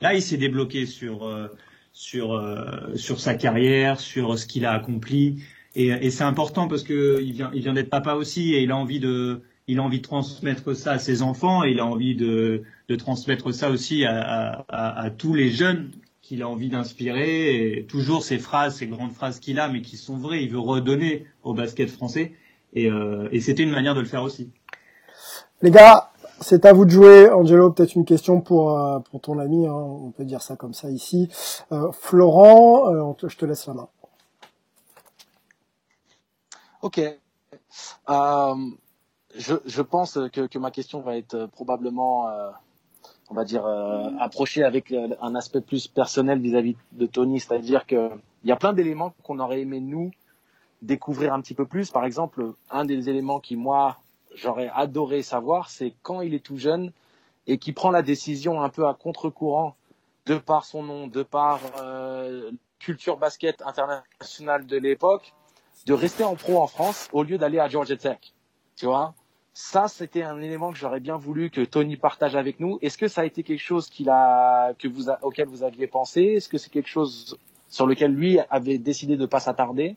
Là, 0.00 0.14
il 0.14 0.22
s'est 0.22 0.38
débloqué 0.38 0.86
sur 0.86 1.26
euh, 1.26 1.48
sur 1.92 2.32
euh, 2.32 2.96
sur 2.96 3.20
sa 3.20 3.34
carrière, 3.34 4.00
sur 4.00 4.38
ce 4.38 4.46
qu'il 4.46 4.64
a 4.64 4.72
accompli, 4.72 5.42
et, 5.74 5.88
et 5.88 6.10
c'est 6.10 6.24
important 6.24 6.68
parce 6.68 6.82
que 6.84 7.20
il 7.22 7.32
vient 7.32 7.50
il 7.52 7.62
vient 7.62 7.74
d'être 7.74 7.90
papa 7.90 8.14
aussi 8.14 8.54
et 8.54 8.62
il 8.62 8.70
a 8.70 8.76
envie 8.76 8.98
de 9.00 9.42
il 9.66 9.78
a 9.78 9.82
envie 9.82 9.98
de 9.98 10.02
transmettre 10.02 10.74
ça 10.74 10.92
à 10.92 10.98
ses 10.98 11.20
enfants 11.20 11.64
et 11.64 11.72
il 11.72 11.80
a 11.80 11.86
envie 11.86 12.16
de 12.16 12.62
de 12.88 12.96
transmettre 12.96 13.52
ça 13.52 13.70
aussi 13.70 14.06
à, 14.06 14.64
à, 14.68 15.00
à 15.00 15.10
tous 15.10 15.34
les 15.34 15.50
jeunes 15.50 15.90
qu'il 16.22 16.42
a 16.42 16.48
envie 16.48 16.70
d'inspirer. 16.70 17.78
Et 17.78 17.84
toujours 17.84 18.22
ces 18.24 18.38
phrases, 18.38 18.76
ces 18.76 18.86
grandes 18.86 19.12
phrases 19.12 19.38
qu'il 19.38 19.58
a, 19.58 19.68
mais 19.68 19.82
qui 19.82 19.96
sont 19.96 20.16
vraies. 20.16 20.44
Il 20.44 20.50
veut 20.50 20.58
redonner 20.58 21.26
au 21.42 21.54
basket 21.54 21.90
français 21.90 22.32
et, 22.72 22.90
euh, 22.90 23.28
et 23.32 23.40
c'était 23.40 23.62
une 23.62 23.70
manière 23.70 23.94
de 23.94 24.00
le 24.00 24.06
faire 24.06 24.22
aussi. 24.22 24.50
Les 25.62 25.70
gars, 25.70 26.10
c'est 26.40 26.64
à 26.64 26.72
vous 26.72 26.86
de 26.86 26.90
jouer, 26.90 27.30
Angelo. 27.30 27.70
Peut-être 27.70 27.94
une 27.94 28.04
question 28.06 28.40
pour 28.40 28.78
euh, 28.78 28.98
pour 29.00 29.20
ton 29.20 29.38
ami. 29.38 29.66
Hein, 29.66 29.74
on 29.74 30.10
peut 30.10 30.24
dire 30.24 30.42
ça 30.42 30.56
comme 30.56 30.72
ça 30.72 30.90
ici. 30.90 31.28
Euh, 31.70 31.92
Florent, 31.92 32.92
euh, 32.92 33.28
je 33.28 33.36
te 33.36 33.44
laisse 33.44 33.66
la 33.66 33.74
main. 33.74 33.88
Ok. 36.82 36.98
je, 38.08 39.54
je 39.66 39.82
pense 39.82 40.18
que, 40.32 40.46
que 40.46 40.58
ma 40.58 40.70
question 40.70 41.00
va 41.00 41.18
être 41.18 41.46
probablement, 41.52 42.26
on 43.28 43.34
va 43.34 43.44
dire, 43.44 43.66
approchée 44.18 44.64
avec 44.64 44.94
un 45.20 45.34
aspect 45.34 45.60
plus 45.60 45.88
personnel 45.88 46.40
vis-à-vis 46.40 46.76
de 46.92 47.04
Tony, 47.04 47.38
c'est-à-dire 47.38 47.86
que 47.86 48.10
il 48.44 48.48
y 48.48 48.52
a 48.52 48.56
plein 48.56 48.72
d'éléments 48.72 49.12
qu'on 49.22 49.40
aurait 49.40 49.60
aimé 49.60 49.80
nous 49.80 50.10
découvrir 50.82 51.32
un 51.32 51.40
petit 51.40 51.54
peu 51.54 51.66
plus. 51.66 51.90
Par 51.90 52.04
exemple, 52.04 52.54
un 52.70 52.84
des 52.84 53.08
éléments 53.08 53.40
qui 53.40 53.56
moi 53.56 53.98
j'aurais 54.34 54.70
adoré 54.74 55.22
savoir, 55.22 55.70
c'est 55.70 55.94
quand 56.02 56.20
il 56.20 56.34
est 56.34 56.44
tout 56.44 56.56
jeune 56.56 56.92
et 57.46 57.58
qui 57.58 57.72
prend 57.72 57.90
la 57.90 58.02
décision 58.02 58.62
un 58.62 58.68
peu 58.68 58.86
à 58.86 58.94
contre-courant, 58.94 59.74
de 60.26 60.36
par 60.36 60.64
son 60.64 60.82
nom, 60.82 61.06
de 61.06 61.22
par 61.22 61.60
euh, 61.80 62.50
culture 62.78 63.16
basket 63.16 63.62
internationale 63.62 64.66
de 64.66 64.76
l'époque, 64.76 65.34
de 65.86 65.94
rester 65.94 66.24
en 66.24 66.36
pro 66.36 66.62
en 66.62 66.66
France 66.66 67.08
au 67.12 67.22
lieu 67.22 67.38
d'aller 67.38 67.58
à 67.58 67.68
Georgia 67.68 67.96
Tech. 67.96 68.18
Tu 68.76 68.86
vois? 68.86 69.14
Ça, 69.52 69.88
c'était 69.88 70.22
un 70.22 70.40
élément 70.40 70.70
que 70.70 70.78
j'aurais 70.78 71.00
bien 71.00 71.16
voulu 71.16 71.50
que 71.50 71.62
Tony 71.62 71.96
partage 71.96 72.36
avec 72.36 72.60
nous. 72.60 72.78
Est-ce 72.82 72.96
que 72.96 73.08
ça 73.08 73.22
a 73.22 73.24
été 73.24 73.42
quelque 73.42 73.60
chose 73.60 73.90
qu'il 73.90 74.08
a, 74.08 74.74
que 74.74 74.86
vous 74.86 75.10
auquel 75.22 75.48
vous 75.48 75.64
aviez 75.64 75.86
pensé? 75.86 76.22
Est-ce 76.22 76.48
que 76.48 76.56
c'est 76.56 76.70
quelque 76.70 76.88
chose 76.88 77.36
sur 77.68 77.86
lequel 77.86 78.12
lui 78.12 78.38
avait 78.50 78.78
décidé 78.78 79.16
de 79.16 79.26
pas 79.26 79.40
s'attarder? 79.40 79.96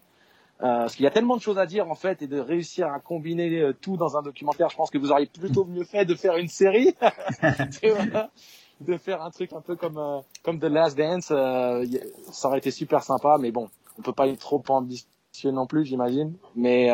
Euh, 0.61 0.81
parce 0.81 0.95
qu'il 0.95 1.03
y 1.03 1.07
a 1.07 1.11
tellement 1.11 1.35
de 1.35 1.41
choses 1.41 1.57
à 1.57 1.65
dire 1.65 1.89
en 1.89 1.95
fait 1.95 2.21
et 2.21 2.27
de 2.27 2.39
réussir 2.39 2.87
à 2.87 2.99
combiner 2.99 3.59
euh, 3.59 3.73
tout 3.73 3.97
dans 3.97 4.17
un 4.17 4.21
documentaire, 4.21 4.69
je 4.69 4.75
pense 4.75 4.91
que 4.91 4.97
vous 4.97 5.11
auriez 5.11 5.25
plutôt 5.25 5.65
mieux 5.65 5.83
fait 5.83 6.05
de 6.05 6.15
faire 6.15 6.37
une 6.37 6.47
série, 6.47 6.93
de 8.81 8.97
faire 8.97 9.21
un 9.21 9.31
truc 9.31 9.51
un 9.53 9.61
peu 9.61 9.75
comme 9.75 9.97
euh, 9.97 10.19
comme 10.43 10.59
The 10.59 10.65
Last 10.65 10.97
Dance. 10.97 11.25
ça 11.27 12.47
aurait 12.47 12.59
été 12.59 12.71
super 12.71 13.03
sympa, 13.03 13.37
mais 13.39 13.51
bon, 13.51 13.67
on 13.97 14.01
peut 14.03 14.13
pas 14.13 14.27
être 14.27 14.39
trop 14.39 14.63
ambitieux 14.69 15.07
non 15.45 15.65
plus, 15.65 15.85
j'imagine. 15.85 16.35
Mais 16.55 16.89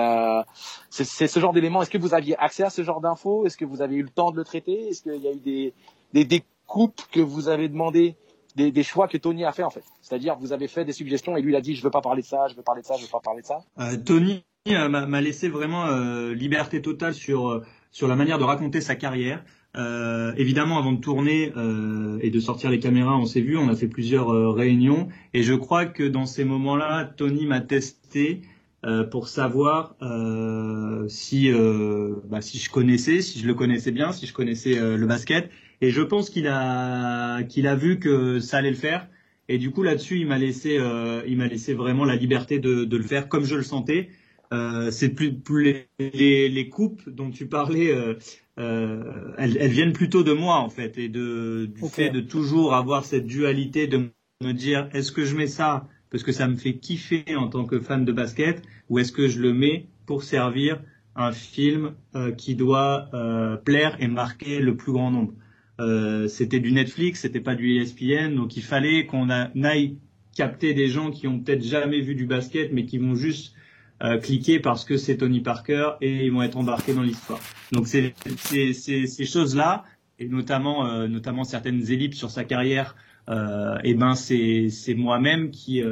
c'est 0.89 1.27
ce 1.27 1.39
genre 1.39 1.51
d'éléments. 1.51 1.81
Est-ce 1.81 1.89
que 1.89 1.97
vous 1.97 2.13
aviez 2.13 2.37
accès 2.37 2.63
à 2.63 2.69
ce 2.69 2.83
genre 2.83 3.01
d'infos? 3.01 3.45
Est-ce 3.45 3.57
que 3.57 3.65
vous 3.65 3.81
avez 3.81 3.97
eu 3.97 4.03
le 4.03 4.09
temps 4.09 4.31
de 4.31 4.37
le 4.37 4.45
traiter? 4.45 4.87
Est-ce 4.87 5.03
qu'il 5.03 5.21
y 5.21 5.27
a 5.27 5.31
eu 5.31 5.39
des, 5.39 5.73
des 6.13 6.23
des 6.23 6.43
coupes 6.65 7.01
que 7.11 7.19
vous 7.19 7.49
avez 7.49 7.67
demandé 7.67 8.15
des, 8.55 8.83
choix 8.83 9.07
que 9.07 9.17
Tony 9.17 9.45
a 9.45 9.51
fait 9.51 9.63
en 9.63 9.69
fait. 9.69 9.83
C'est-à-dire 10.01 10.35
vous 10.39 10.53
avez 10.53 10.67
fait 10.67 10.85
des 10.85 10.93
suggestions 10.93 11.37
et 11.37 11.41
lui 11.41 11.51
il 11.51 11.55
a 11.55 11.61
dit 11.61 11.75
je 11.75 11.83
veux 11.83 11.91
pas 11.91 12.01
parler 12.01 12.21
de 12.21 12.27
ça, 12.27 12.47
je 12.49 12.55
veux 12.55 12.63
parler 12.63 12.81
de 12.81 12.87
ça, 12.87 12.95
je 12.97 13.03
veux 13.03 13.11
pas 13.11 13.19
parler 13.19 13.41
de 13.41 13.47
ça. 13.47 13.59
Euh, 13.79 13.97
Tony 13.97 14.43
euh, 14.67 14.89
m'a 14.89 15.21
laissé 15.21 15.49
vraiment 15.49 15.85
euh, 15.87 16.33
liberté 16.33 16.81
totale 16.81 17.13
sur 17.13 17.63
sur 17.91 18.07
la 18.07 18.15
manière 18.15 18.39
de 18.39 18.43
raconter 18.43 18.81
sa 18.81 18.95
carrière. 18.95 19.43
Évidemment, 20.35 20.77
avant 20.77 20.91
de 20.91 20.99
tourner 20.99 21.53
et 22.21 22.29
de 22.31 22.39
sortir 22.39 22.69
les 22.69 22.79
caméras, 22.79 23.15
on 23.17 23.25
s'est 23.25 23.39
vu, 23.39 23.55
on 23.57 23.69
a 23.69 23.75
fait 23.75 23.87
plusieurs 23.87 24.27
réunions, 24.53 25.07
et 25.33 25.41
je 25.41 25.53
crois 25.53 25.85
que 25.85 26.03
dans 26.03 26.25
ces 26.25 26.43
moments-là, 26.43 27.05
Tony 27.05 27.45
m'a 27.45 27.61
testé 27.61 28.41
pour 29.09 29.27
savoir 29.29 29.95
si 31.07 31.51
bah, 31.51 32.41
si 32.41 32.57
je 32.57 32.69
connaissais, 32.69 33.21
si 33.21 33.39
je 33.39 33.47
le 33.47 33.53
connaissais 33.53 33.91
bien, 33.91 34.11
si 34.11 34.25
je 34.25 34.33
connaissais 34.33 34.75
le 34.75 35.05
basket, 35.05 35.49
et 35.81 35.91
je 35.91 36.01
pense 36.01 36.29
qu'il 36.29 36.47
a 36.47 37.43
qu'il 37.43 37.67
a 37.67 37.75
vu 37.75 37.99
que 37.99 38.39
ça 38.39 38.57
allait 38.57 38.71
le 38.71 38.75
faire. 38.75 39.07
Et 39.47 39.57
du 39.57 39.71
coup 39.71 39.83
là-dessus, 39.83 40.19
il 40.19 40.27
m'a 40.27 40.37
laissé 40.37 40.77
euh, 40.77 41.23
il 41.27 41.37
m'a 41.37 41.47
laissé 41.47 41.73
vraiment 41.73 42.05
la 42.05 42.15
liberté 42.15 42.59
de, 42.59 42.85
de 42.85 42.97
le 42.97 43.03
faire 43.03 43.29
comme 43.29 43.45
je 43.45 43.55
le 43.55 43.63
sentais. 43.63 44.09
Euh, 44.51 44.89
c'est 44.89 45.09
plus, 45.09 45.33
plus 45.33 45.85
les, 45.99 46.49
les, 46.49 46.69
coupes 46.69 47.07
dont 47.07 47.29
tu 47.29 47.47
parlais, 47.47 47.93
euh, 47.93 48.15
euh, 48.57 49.33
elles, 49.37 49.57
elles, 49.59 49.69
viennent 49.69 49.93
plutôt 49.93 50.23
de 50.23 50.33
moi 50.33 50.55
en 50.55 50.69
fait 50.69 50.97
et 50.97 51.07
de 51.07 51.67
du 51.67 51.87
fait 51.87 52.09
de 52.09 52.19
toujours 52.19 52.73
avoir 52.73 53.05
cette 53.05 53.27
dualité 53.27 53.85
de 53.85 54.09
me 54.41 54.51
dire 54.53 54.89
est-ce 54.93 55.11
que 55.11 55.23
je 55.23 55.35
mets 55.35 55.45
ça 55.45 55.87
parce 56.09 56.23
que 56.23 56.31
ça 56.31 56.47
me 56.47 56.55
fait 56.55 56.77
kiffer 56.77 57.35
en 57.35 57.47
tant 57.47 57.65
que 57.65 57.79
fan 57.79 58.05
de 58.05 58.11
basket 58.11 58.63
ou 58.89 58.99
est-ce 58.99 59.11
que 59.11 59.27
je 59.27 59.39
le 59.39 59.53
mets 59.53 59.87
pour 60.05 60.23
servir 60.23 60.81
un 61.15 61.31
film 61.31 61.93
euh, 62.15 62.31
qui 62.31 62.55
doit 62.55 63.09
euh, 63.13 63.57
plaire 63.57 63.97
et 63.99 64.07
marquer 64.07 64.59
le 64.59 64.75
plus 64.75 64.91
grand 64.91 65.11
nombre? 65.11 65.33
Euh, 65.79 66.27
c'était 66.27 66.59
du 66.59 66.71
Netflix, 66.71 67.21
c'était 67.21 67.39
pas 67.39 67.55
du 67.55 67.77
ESPN, 67.77 68.35
donc 68.35 68.57
il 68.57 68.63
fallait 68.63 69.05
qu'on 69.05 69.29
aille 69.29 69.97
capter 70.35 70.73
des 70.73 70.87
gens 70.87 71.09
qui 71.09 71.27
ont 71.27 71.39
peut-être 71.39 71.63
jamais 71.63 72.01
vu 72.01 72.15
du 72.15 72.25
basket, 72.25 72.73
mais 72.73 72.85
qui 72.85 72.97
vont 72.97 73.15
juste 73.15 73.53
euh, 74.03 74.17
cliquer 74.17 74.59
parce 74.59 74.83
que 74.85 74.97
c'est 74.97 75.17
Tony 75.17 75.41
Parker 75.41 75.91
et 76.01 76.25
ils 76.25 76.31
vont 76.31 76.41
être 76.41 76.57
embarqués 76.57 76.93
dans 76.93 77.01
l'histoire. 77.01 77.39
Donc 77.71 77.87
c'est 77.87 78.13
ces 78.73 79.25
choses-là, 79.25 79.85
et 80.19 80.27
notamment 80.27 80.87
euh, 80.87 81.07
notamment 81.07 81.45
certaines 81.45 81.89
ellipses 81.91 82.17
sur 82.17 82.29
sa 82.29 82.43
carrière, 82.43 82.95
et 83.83 83.93
ben 83.93 84.15
c'est 84.15 84.95
moi-même 84.97 85.51
qui 85.51 85.83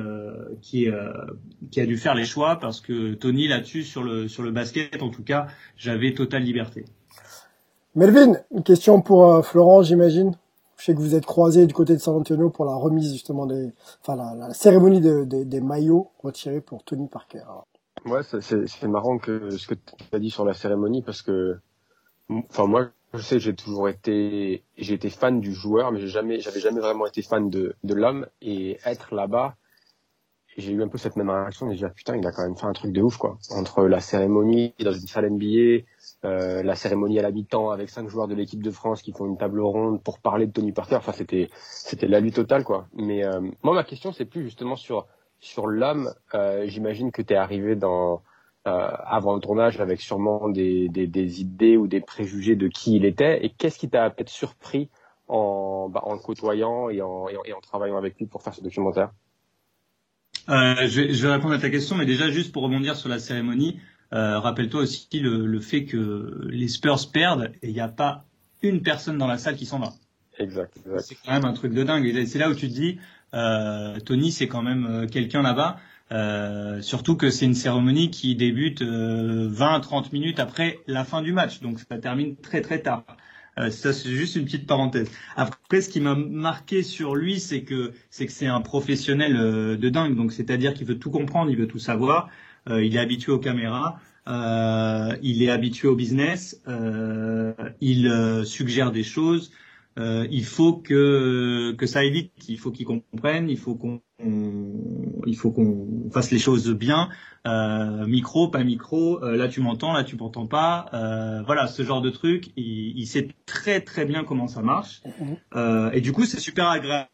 qui 0.63 0.89
a 0.89 1.85
dû 1.85 1.97
faire 1.97 2.15
les 2.15 2.25
choix 2.25 2.57
parce 2.59 2.81
que 2.81 3.13
Tony 3.13 3.47
là-dessus 3.47 3.83
sur 3.83 4.03
le 4.03 4.51
basket 4.51 5.03
en 5.03 5.09
tout 5.09 5.23
cas 5.23 5.45
j'avais 5.77 6.13
totale 6.15 6.41
liberté. 6.41 6.85
Melvin, 7.95 8.37
une 8.51 8.63
question 8.63 9.01
pour 9.01 9.33
euh, 9.33 9.41
Florent, 9.41 9.83
j'imagine. 9.83 10.35
Je 10.77 10.85
sais 10.85 10.93
que 10.93 10.99
vous 10.99 11.15
êtes 11.15 11.25
croisé 11.25 11.65
du 11.65 11.73
côté 11.73 11.93
de 11.93 11.99
San 11.99 12.15
Antonio 12.15 12.51
pour 12.51 12.65
la 12.65 12.75
remise 12.75 13.11
justement 13.11 13.47
des, 13.47 13.71
enfin 14.01 14.15
la, 14.15 14.53
cérémonie 14.53 15.01
des 15.01 15.61
maillots 15.61 16.11
retirés 16.19 16.61
pour 16.61 16.83
Tony 16.83 17.07
Parker. 17.07 17.43
Ouais, 18.05 18.21
c'est 18.23 18.87
marrant 18.87 19.17
que 19.17 19.49
ce 19.49 19.67
que 19.67 19.73
tu 19.73 20.15
as 20.15 20.19
dit 20.19 20.29
sur 20.29 20.45
la 20.45 20.53
cérémonie 20.53 21.01
parce 21.01 21.23
que, 21.23 21.57
enfin 22.29 22.67
moi, 22.67 22.89
je 23.13 23.21
sais 23.21 23.35
que 23.35 23.41
j'ai 23.41 23.55
toujours 23.55 23.89
été, 23.89 24.63
j'ai 24.77 24.93
été 24.93 25.09
fan 25.09 25.39
du 25.39 25.53
joueur, 25.53 25.91
mais 25.91 25.99
j'ai 25.99 26.07
jamais, 26.07 26.39
j'avais 26.39 26.59
jamais 26.59 26.79
vraiment 26.79 27.07
été 27.07 27.21
fan 27.23 27.49
de, 27.49 27.75
de 27.83 27.93
l'homme 27.95 28.27
et 28.41 28.77
être 28.85 29.15
là-bas 29.15 29.55
j'ai 30.57 30.71
eu 30.73 30.81
un 30.83 30.87
peu 30.87 30.97
cette 30.97 31.15
même 31.15 31.29
réaction, 31.29 31.67
de 31.67 31.73
dire 31.75 31.93
putain, 31.93 32.15
il 32.17 32.25
a 32.27 32.31
quand 32.31 32.43
même 32.43 32.57
fait 32.57 32.65
un 32.65 32.73
truc 32.73 32.91
de 32.91 33.01
ouf 33.01 33.17
quoi. 33.17 33.37
Entre 33.51 33.83
la 33.85 33.99
cérémonie 33.99 34.73
dans 34.79 34.91
une 34.91 35.07
salle 35.07 35.29
NBA, 35.29 35.83
euh, 36.25 36.63
la 36.63 36.75
cérémonie 36.75 37.19
à 37.19 37.21
la 37.21 37.31
mi-temps 37.31 37.69
avec 37.71 37.89
cinq 37.89 38.09
joueurs 38.09 38.27
de 38.27 38.35
l'équipe 38.35 38.63
de 38.63 38.71
France 38.71 39.01
qui 39.01 39.11
font 39.13 39.25
une 39.27 39.37
table 39.37 39.61
ronde 39.61 40.01
pour 40.03 40.19
parler 40.19 40.47
de 40.47 40.51
Tony 40.51 40.71
Parker, 40.71 40.95
enfin 40.95 41.11
c'était 41.11 41.49
c'était 41.61 42.07
la 42.07 42.19
lutte 42.19 42.35
totale 42.35 42.63
quoi. 42.63 42.87
Mais 42.93 43.23
euh, 43.25 43.41
moi 43.63 43.73
ma 43.75 43.83
question 43.83 44.11
c'est 44.11 44.25
plus 44.25 44.43
justement 44.43 44.75
sur 44.75 45.07
sur 45.39 45.67
l'homme. 45.67 46.11
Euh, 46.33 46.65
J'imagine 46.67 47.11
que 47.11 47.21
tu 47.21 47.33
es 47.33 47.37
arrivé 47.37 47.75
dans 47.75 48.23
euh, 48.67 48.89
avant 49.05 49.33
le 49.35 49.39
tournage 49.39 49.79
avec 49.79 50.01
sûrement 50.01 50.49
des, 50.49 50.89
des, 50.89 51.07
des 51.07 51.41
idées 51.41 51.77
ou 51.77 51.87
des 51.87 52.01
préjugés 52.01 52.55
de 52.55 52.67
qui 52.67 52.95
il 52.95 53.05
était 53.05 53.45
et 53.45 53.49
qu'est-ce 53.51 53.77
qui 53.79 53.89
t'a 53.89 54.09
peut-être 54.09 54.29
surpris 54.29 54.89
en, 55.27 55.89
bah, 55.89 56.01
en 56.03 56.13
le 56.13 56.19
côtoyant 56.19 56.89
et 56.89 57.01
en, 57.01 57.27
et 57.29 57.53
en 57.53 57.61
travaillant 57.61 57.97
avec 57.97 58.17
lui 58.17 58.25
pour 58.25 58.41
faire 58.41 58.53
ce 58.53 58.61
documentaire? 58.61 59.11
Euh, 60.49 60.87
je, 60.87 61.01
vais, 61.01 61.13
je, 61.13 61.27
vais, 61.27 61.33
répondre 61.33 61.53
à 61.53 61.59
ta 61.59 61.69
question, 61.69 61.95
mais 61.95 62.05
déjà 62.05 62.29
juste 62.29 62.51
pour 62.51 62.63
rebondir 62.63 62.95
sur 62.95 63.09
la 63.09 63.19
cérémonie, 63.19 63.79
euh, 64.13 64.39
rappelle-toi 64.39 64.81
aussi 64.81 65.07
le, 65.19 65.45
le, 65.45 65.59
fait 65.59 65.85
que 65.85 66.47
les 66.49 66.67
Spurs 66.67 67.11
perdent 67.11 67.51
et 67.61 67.67
il 67.67 67.73
n'y 67.73 67.81
a 67.81 67.89
pas 67.89 68.25
une 68.61 68.81
personne 68.81 69.17
dans 69.17 69.27
la 69.27 69.37
salle 69.37 69.55
qui 69.55 69.65
s'en 69.65 69.79
va. 69.79 69.93
Exact. 70.39 70.77
C'est 70.99 71.15
quand 71.15 71.33
même 71.33 71.45
un 71.45 71.53
truc 71.53 71.73
de 71.73 71.83
dingue. 71.83 72.05
Et 72.05 72.25
c'est 72.25 72.39
là 72.39 72.49
où 72.49 72.53
tu 72.53 72.67
te 72.67 72.73
dis, 72.73 72.99
euh, 73.33 73.99
Tony, 73.99 74.31
c'est 74.31 74.47
quand 74.47 74.61
même 74.61 74.85
euh, 74.85 75.07
quelqu'un 75.07 75.41
là-bas. 75.41 75.77
Euh, 76.11 76.81
surtout 76.81 77.17
que 77.17 77.29
c'est 77.29 77.45
une 77.45 77.53
cérémonie 77.53 78.09
qui 78.09 78.35
débute 78.35 78.81
20-30 78.81 80.13
minutes 80.13 80.39
après 80.39 80.79
la 80.87 81.03
fin 81.03 81.21
du 81.21 81.33
match, 81.33 81.59
donc 81.59 81.79
ça 81.79 81.97
termine 81.97 82.37
très 82.37 82.61
très 82.61 82.79
tard. 82.81 83.03
Euh, 83.59 83.69
ça, 83.71 83.93
c'est 83.93 84.09
juste 84.09 84.35
une 84.35 84.45
petite 84.45 84.67
parenthèse. 84.67 85.09
Après, 85.35 85.81
ce 85.81 85.89
qui 85.89 85.99
m'a 85.99 86.15
marqué 86.15 86.83
sur 86.83 87.15
lui, 87.15 87.39
c'est 87.39 87.63
que 87.63 87.93
c'est 88.09 88.25
que 88.25 88.31
c'est 88.31 88.47
un 88.47 88.61
professionnel 88.61 89.35
euh, 89.35 89.77
de 89.77 89.89
dingue. 89.89 90.15
Donc, 90.15 90.31
c'est-à-dire 90.31 90.73
qu'il 90.73 90.87
veut 90.87 90.99
tout 90.99 91.11
comprendre, 91.11 91.49
il 91.51 91.57
veut 91.57 91.67
tout 91.67 91.79
savoir. 91.79 92.29
Euh, 92.69 92.83
il 92.83 92.95
est 92.95 92.99
habitué 92.99 93.31
aux 93.31 93.39
caméras, 93.39 93.99
il 94.27 95.41
est 95.41 95.49
habitué 95.49 95.87
au 95.87 95.95
business, 95.95 96.61
il 97.81 98.43
suggère 98.45 98.91
des 98.91 99.03
choses. 99.03 99.51
Euh, 99.97 100.27
il 100.29 100.45
faut 100.45 100.73
que 100.73 101.73
que 101.77 101.85
ça 101.87 102.03
évite. 102.03 102.31
Il 102.47 102.59
faut 102.59 102.71
qu'ils 102.71 102.85
comprennent. 102.85 103.49
Il 103.49 103.57
faut 103.57 103.75
qu'on 103.75 104.01
il 105.27 105.35
faut 105.35 105.51
qu'on 105.51 106.09
fasse 106.11 106.31
les 106.31 106.39
choses 106.39 106.69
bien. 106.69 107.09
Euh, 107.45 108.07
micro, 108.07 108.47
pas 108.47 108.63
micro. 108.63 109.23
Euh, 109.23 109.35
là 109.35 109.47
tu 109.47 109.61
m'entends, 109.61 109.93
là 109.93 110.03
tu 110.03 110.15
m'entends 110.15 110.47
pas. 110.47 110.87
Euh, 110.93 111.43
voilà, 111.45 111.67
ce 111.67 111.83
genre 111.83 112.01
de 112.01 112.09
truc. 112.09 112.51
Il, 112.55 112.97
il, 112.97 113.05
sait 113.05 113.29
très 113.45 113.81
très 113.81 114.05
bien 114.05 114.23
comment 114.23 114.47
ça 114.47 114.61
marche. 114.61 115.01
Mhm. 115.19 115.91
et 115.93 116.01
du 116.01 116.11
coup 116.11 116.25
c'est 116.25 116.39
super 116.39 116.67
agréable 116.67 117.09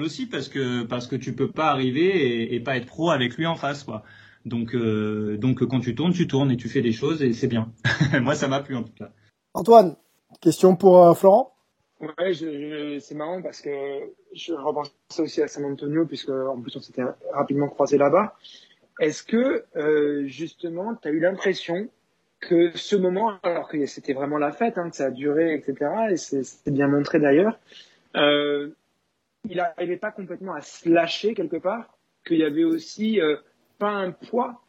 aussi 0.00 0.26
parce 0.26 0.48
que 0.48 0.82
parce 0.84 1.06
que 1.06 1.16
tu 1.16 1.34
peux 1.34 1.50
pas 1.50 1.70
arriver 1.70 2.06
et, 2.06 2.54
et 2.54 2.60
pas 2.60 2.76
être 2.76 2.86
pro 2.86 3.10
avec 3.10 3.36
lui 3.36 3.46
en 3.46 3.56
face 3.56 3.84
quoi. 3.84 4.02
Donc 4.44 4.74
donc 4.74 5.64
quand 5.64 5.80
tu 5.80 5.94
tournes, 5.94 6.12
tu 6.12 6.26
tournes 6.26 6.50
et 6.50 6.56
tu 6.56 6.68
fais 6.68 6.82
des 6.82 6.92
choses 6.92 7.22
et 7.22 7.32
c'est 7.32 7.48
bien. 7.48 7.72
Moi 8.20 8.34
ça 8.34 8.48
m'a 8.48 8.60
plu 8.60 8.76
en 8.76 8.82
tout 8.82 8.94
cas. 8.98 9.10
Antoine, 9.54 9.96
question 10.40 10.76
pour 10.76 11.16
Florent? 11.16 11.54
Ouais, 12.02 12.32
c'est 13.00 13.14
marrant 13.14 13.40
parce 13.42 13.60
que 13.60 13.70
je 14.34 14.54
ça 15.08 15.22
aussi 15.22 15.40
à 15.40 15.46
San 15.46 15.64
Antonio 15.64 16.04
puisque 16.04 16.30
en 16.30 16.60
plus 16.60 16.74
on 16.74 16.80
s'était 16.80 17.04
rapidement 17.32 17.68
croisé 17.68 17.96
là-bas. 17.96 18.34
Est-ce 18.98 19.22
que 19.22 19.64
euh, 19.76 20.26
justement 20.26 20.96
tu 20.96 21.06
as 21.06 21.12
eu 21.12 21.20
l'impression 21.20 21.88
que 22.40 22.76
ce 22.76 22.96
moment, 22.96 23.38
alors 23.44 23.68
que 23.68 23.86
c'était 23.86 24.14
vraiment 24.14 24.36
la 24.36 24.50
fête, 24.50 24.78
hein, 24.78 24.90
que 24.90 24.96
ça 24.96 25.06
a 25.06 25.10
duré, 25.10 25.54
etc. 25.54 25.90
Et 26.10 26.16
c'était 26.16 26.72
bien 26.72 26.88
montré 26.88 27.20
d'ailleurs, 27.20 27.56
euh, 28.16 28.70
il 29.48 29.58
n'arrivait 29.58 29.96
pas 29.96 30.10
complètement 30.10 30.54
à 30.54 30.60
se 30.60 30.88
lâcher 30.88 31.34
quelque 31.34 31.56
part, 31.56 31.96
qu'il 32.26 32.38
y 32.38 32.44
avait 32.44 32.64
aussi 32.64 33.20
euh, 33.20 33.36
pas 33.78 33.90
un 33.90 34.10
poids, 34.10 34.60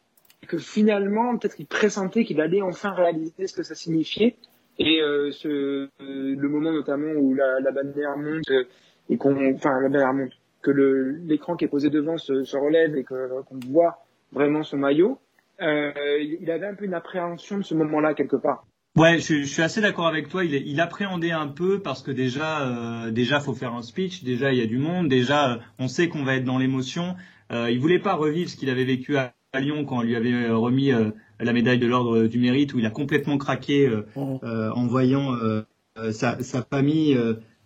que 0.46 0.56
finalement 0.56 1.36
peut-être 1.36 1.58
il 1.58 1.66
pressentait 1.66 2.24
qu'il 2.24 2.40
allait 2.40 2.62
enfin 2.62 2.92
réaliser 2.92 3.48
ce 3.48 3.54
que 3.54 3.64
ça 3.64 3.74
signifiait 3.74 4.36
et 4.78 5.00
euh, 5.00 5.30
ce, 5.32 5.48
euh, 5.48 5.88
le 5.98 6.48
moment 6.48 6.72
notamment 6.72 7.12
où 7.12 7.34
la, 7.34 7.60
la 7.60 7.70
bannière 7.70 8.16
monte 8.16 8.50
euh, 8.50 8.64
et 9.08 9.16
qu'on, 9.16 9.54
enfin 9.54 9.80
la 9.80 9.88
bannière 9.88 10.14
monte, 10.14 10.32
que 10.62 10.70
l'écran 10.70 11.56
qui 11.56 11.66
est 11.66 11.68
posé 11.68 11.90
devant 11.90 12.16
se, 12.16 12.44
se 12.44 12.56
relève 12.56 12.96
et 12.96 13.04
que, 13.04 13.42
qu'on 13.42 13.58
voit 13.68 14.04
vraiment 14.32 14.62
son 14.62 14.78
maillot, 14.78 15.18
il 15.60 16.50
avait 16.50 16.66
un 16.66 16.74
peu 16.74 16.84
une 16.84 16.94
appréhension 16.94 17.58
de 17.58 17.62
ce 17.62 17.74
moment-là 17.74 18.14
quelque 18.14 18.36
part. 18.36 18.64
Ouais, 18.96 19.18
je, 19.18 19.42
je 19.42 19.44
suis 19.44 19.62
assez 19.62 19.80
d'accord 19.80 20.06
avec 20.06 20.28
toi. 20.28 20.44
Il, 20.44 20.54
il, 20.54 20.80
appréhendait 20.80 21.32
un 21.32 21.48
peu 21.48 21.82
parce 21.82 22.00
que 22.00 22.12
déjà, 22.12 22.68
euh, 22.68 23.10
déjà, 23.10 23.40
faut 23.40 23.52
faire 23.52 23.74
un 23.74 23.82
speech. 23.82 24.22
Déjà, 24.22 24.52
il 24.52 24.58
y 24.60 24.62
a 24.62 24.66
du 24.66 24.78
monde. 24.78 25.08
Déjà, 25.08 25.58
on 25.80 25.88
sait 25.88 26.08
qu'on 26.08 26.22
va 26.22 26.36
être 26.36 26.44
dans 26.44 26.58
l'émotion. 26.58 27.16
Euh, 27.50 27.72
il 27.72 27.80
voulait 27.80 27.98
pas 27.98 28.14
revivre 28.14 28.48
ce 28.48 28.56
qu'il 28.56 28.70
avait 28.70 28.84
vécu 28.84 29.16
à, 29.16 29.34
à 29.54 29.60
Lyon 29.60 29.84
quand 29.84 29.98
on 29.98 30.02
lui 30.02 30.16
avait 30.16 30.50
remis 30.50 30.92
la 31.40 31.52
médaille 31.52 31.78
de 31.78 31.86
l'ordre 31.86 32.26
du 32.26 32.38
mérite 32.38 32.74
où 32.74 32.78
il 32.78 32.86
a 32.86 32.90
complètement 32.90 33.38
craqué 33.38 33.86
euh, 33.86 34.06
euh, 34.16 34.70
en 34.70 34.86
voyant 34.86 35.34
euh, 35.34 35.62
sa, 36.12 36.42
sa, 36.42 36.62
famille. 36.62 37.18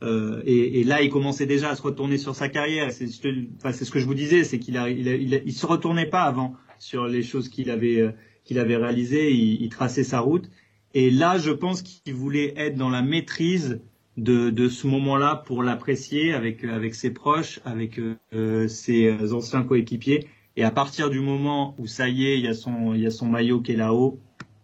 Et, 0.03 0.81
et, 0.81 0.85
là, 0.85 1.03
il 1.03 1.11
commençait 1.11 1.47
déjà 1.47 1.71
à 1.71 1.75
se 1.75 1.83
retourner 1.83 2.19
sur 2.19 2.35
sa 2.35 2.49
carrière. 2.49 2.93
C'est 2.93 3.09
enfin, 3.57 3.73
ce 3.73 3.91
que 3.91 3.99
je 3.99 4.07
vous 4.07 4.15
disais, 4.15 4.45
c'est 4.45 4.59
qu'il 4.59 4.77
a, 4.77 4.89
il, 4.91 5.09
a, 5.09 5.15
il, 5.15 5.53
se 5.53 5.67
retournait 5.67 6.07
pas 6.07 6.23
avant 6.23 6.55
sur 6.79 7.07
les 7.07 7.23
choses 7.23 7.49
qu'il 7.49 7.71
avait 7.71 8.15
qu'il 8.45 8.59
avait 8.59 8.77
réalisées. 8.77 9.33
Il, 9.33 9.63
il, 9.63 9.69
traçait 9.71 10.05
sa 10.05 10.21
route. 10.21 10.49
Et 10.95 11.11
là, 11.11 11.39
je 11.39 11.51
pense 11.51 11.83
qu'il 11.83 12.15
voulait 12.15 12.55
être 12.57 12.77
dans 12.77 12.91
la 12.91 13.03
maîtrise 13.03 13.81
de, 14.17 14.51
de 14.51 14.69
ce 14.69 14.87
moment-là 14.87 15.43
pour 15.47 15.63
l'apprécier 15.63 16.33
avec 16.33 16.65
avec 16.65 16.95
ses 16.95 17.11
proches, 17.11 17.61
avec 17.65 17.99
euh, 18.33 18.69
ses 18.69 19.33
anciens 19.33 19.63
coéquipiers. 19.63 20.29
Et 20.59 20.65
à 20.65 20.73
partir 20.73 21.09
du 21.09 21.21
moment 21.21 21.77
où 21.79 21.87
ça 21.87 22.09
y 22.09 22.27
est, 22.27 22.37
il 22.37 22.45
y 22.45 22.49
a 22.49 22.53
son, 22.53 22.93
il 22.93 23.01
y 23.01 23.07
a 23.07 23.13
son 23.13 23.27
maillot 23.27 23.61
qui 23.61 23.75
est 23.75 23.77
là-haut, 23.77 24.19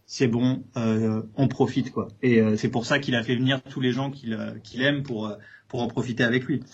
c'est 0.06 0.26
bon, 0.26 0.64
euh, 0.76 1.22
on 1.36 1.46
profite 1.46 1.92
quoi. 1.92 2.08
Et 2.20 2.40
euh, 2.40 2.56
c'est 2.56 2.68
pour 2.68 2.84
ça 2.84 2.98
qu'il 2.98 3.14
a 3.14 3.22
fait 3.22 3.36
venir 3.36 3.62
tous 3.62 3.80
les 3.80 3.92
gens 3.92 4.10
qu'il 4.10 4.34
euh, 4.34 4.84
aime 4.84 5.04
pour 5.04 5.28
euh, 5.28 5.36
pour 5.68 5.82
en 5.82 5.86
profiter 5.86 6.24
avec 6.24 6.46
lui. 6.46 6.64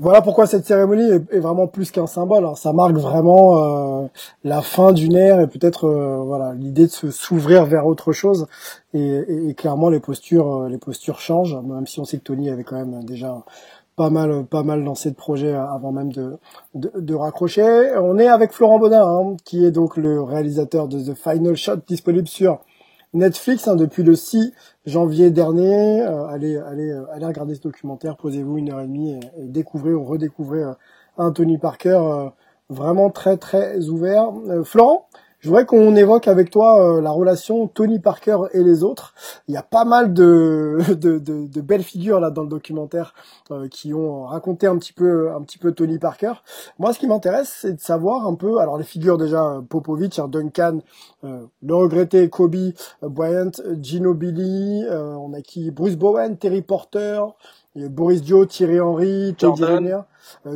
Voilà 0.00 0.22
pourquoi 0.22 0.48
cette 0.48 0.66
cérémonie 0.66 1.08
est, 1.08 1.36
est 1.36 1.38
vraiment 1.38 1.68
plus 1.68 1.92
qu'un 1.92 2.08
symbole. 2.08 2.46
Hein. 2.46 2.56
Ça 2.56 2.72
marque 2.72 2.96
vraiment 2.96 4.02
euh, 4.02 4.08
la 4.42 4.60
fin 4.60 4.92
d'une 4.92 5.14
ère 5.14 5.40
et 5.40 5.46
peut-être 5.46 5.88
voilà 6.26 6.52
l'idée 6.54 6.86
de 6.86 6.90
se 6.90 7.12
s'ouvrir 7.12 7.64
vers 7.64 7.86
autre 7.86 8.10
chose. 8.10 8.48
Et, 8.92 8.98
et, 8.98 9.50
et, 9.50 9.54
clairement 9.54 9.88
les 9.88 10.00
postures 10.00 10.68
les 10.68 10.78
postures 10.78 11.20
changent, 11.20 11.54
même 11.54 11.86
si 11.86 12.00
on 12.00 12.04
sait 12.04 12.18
que 12.18 12.24
Tony 12.24 12.50
avait 12.50 12.64
quand 12.64 12.84
même 12.84 13.04
déjà 13.04 13.44
pas 13.98 14.10
mal, 14.10 14.44
pas 14.46 14.62
mal 14.62 14.84
lancé 14.84 15.10
de 15.10 15.16
projets 15.16 15.52
avant 15.52 15.90
même 15.90 16.12
de, 16.12 16.38
de, 16.74 17.14
raccrocher. 17.16 17.90
On 18.00 18.16
est 18.16 18.28
avec 18.28 18.52
Florent 18.52 18.78
Bodin, 18.78 19.04
hein, 19.04 19.36
qui 19.44 19.64
est 19.64 19.72
donc 19.72 19.96
le 19.96 20.22
réalisateur 20.22 20.86
de 20.86 21.00
The 21.00 21.14
Final 21.14 21.56
Shot, 21.56 21.78
disponible 21.88 22.28
sur 22.28 22.60
Netflix 23.12 23.66
hein, 23.66 23.74
depuis 23.74 24.04
le 24.04 24.14
6 24.14 24.54
janvier 24.86 25.30
dernier. 25.30 26.02
Euh, 26.02 26.26
allez, 26.28 26.56
allez, 26.56 26.92
euh, 26.92 27.12
allez 27.12 27.26
regarder 27.26 27.56
ce 27.56 27.60
documentaire, 27.60 28.16
posez-vous 28.16 28.58
une 28.58 28.70
heure 28.70 28.80
et 28.80 28.86
demie 28.86 29.14
et, 29.14 29.48
découvrez 29.48 29.92
ou 29.92 30.04
redécouvrez 30.04 30.62
euh, 30.62 30.74
Anthony 31.16 31.58
Parker, 31.58 32.30
vraiment 32.70 33.10
très 33.10 33.36
très 33.36 33.88
ouvert. 33.88 34.32
Florent, 34.62 35.08
je 35.40 35.48
voudrais 35.48 35.66
qu'on 35.66 35.94
évoque 35.94 36.26
avec 36.26 36.50
toi 36.50 36.96
euh, 36.96 37.00
la 37.00 37.10
relation 37.10 37.68
Tony 37.68 38.00
Parker 38.00 38.38
et 38.52 38.64
les 38.64 38.82
autres. 38.82 39.14
Il 39.46 39.54
y 39.54 39.56
a 39.56 39.62
pas 39.62 39.84
mal 39.84 40.12
de, 40.12 40.78
de, 40.88 41.18
de, 41.18 41.46
de 41.46 41.60
belles 41.60 41.84
figures 41.84 42.18
là 42.18 42.30
dans 42.30 42.42
le 42.42 42.48
documentaire 42.48 43.14
euh, 43.52 43.68
qui 43.68 43.94
ont 43.94 44.24
raconté 44.24 44.66
un 44.66 44.76
petit 44.78 44.92
peu 44.92 45.30
un 45.30 45.42
petit 45.42 45.58
peu 45.58 45.72
Tony 45.72 45.98
Parker. 45.98 46.32
Moi, 46.80 46.92
ce 46.92 46.98
qui 46.98 47.06
m'intéresse, 47.06 47.56
c'est 47.60 47.74
de 47.74 47.80
savoir 47.80 48.26
un 48.26 48.34
peu. 48.34 48.58
Alors 48.58 48.78
les 48.78 48.84
figures 48.84 49.16
déjà 49.16 49.62
Popovich, 49.68 50.18
hein, 50.18 50.26
Duncan, 50.26 50.80
euh, 51.22 51.44
le 51.62 51.74
regretté 51.74 52.28
Kobe 52.28 52.72
Bryant, 53.02 53.52
Gino 53.80 54.14
Billy, 54.14 54.84
on 54.90 55.32
a 55.34 55.40
qui? 55.40 55.70
Bruce 55.70 55.96
Bowen, 55.96 56.36
Terry 56.36 56.62
Porter. 56.62 57.20
Boris 57.88 58.22
Dio, 58.22 58.46
Thierry 58.46 58.80
Henry, 58.80 59.34
Jordan. 59.38 60.04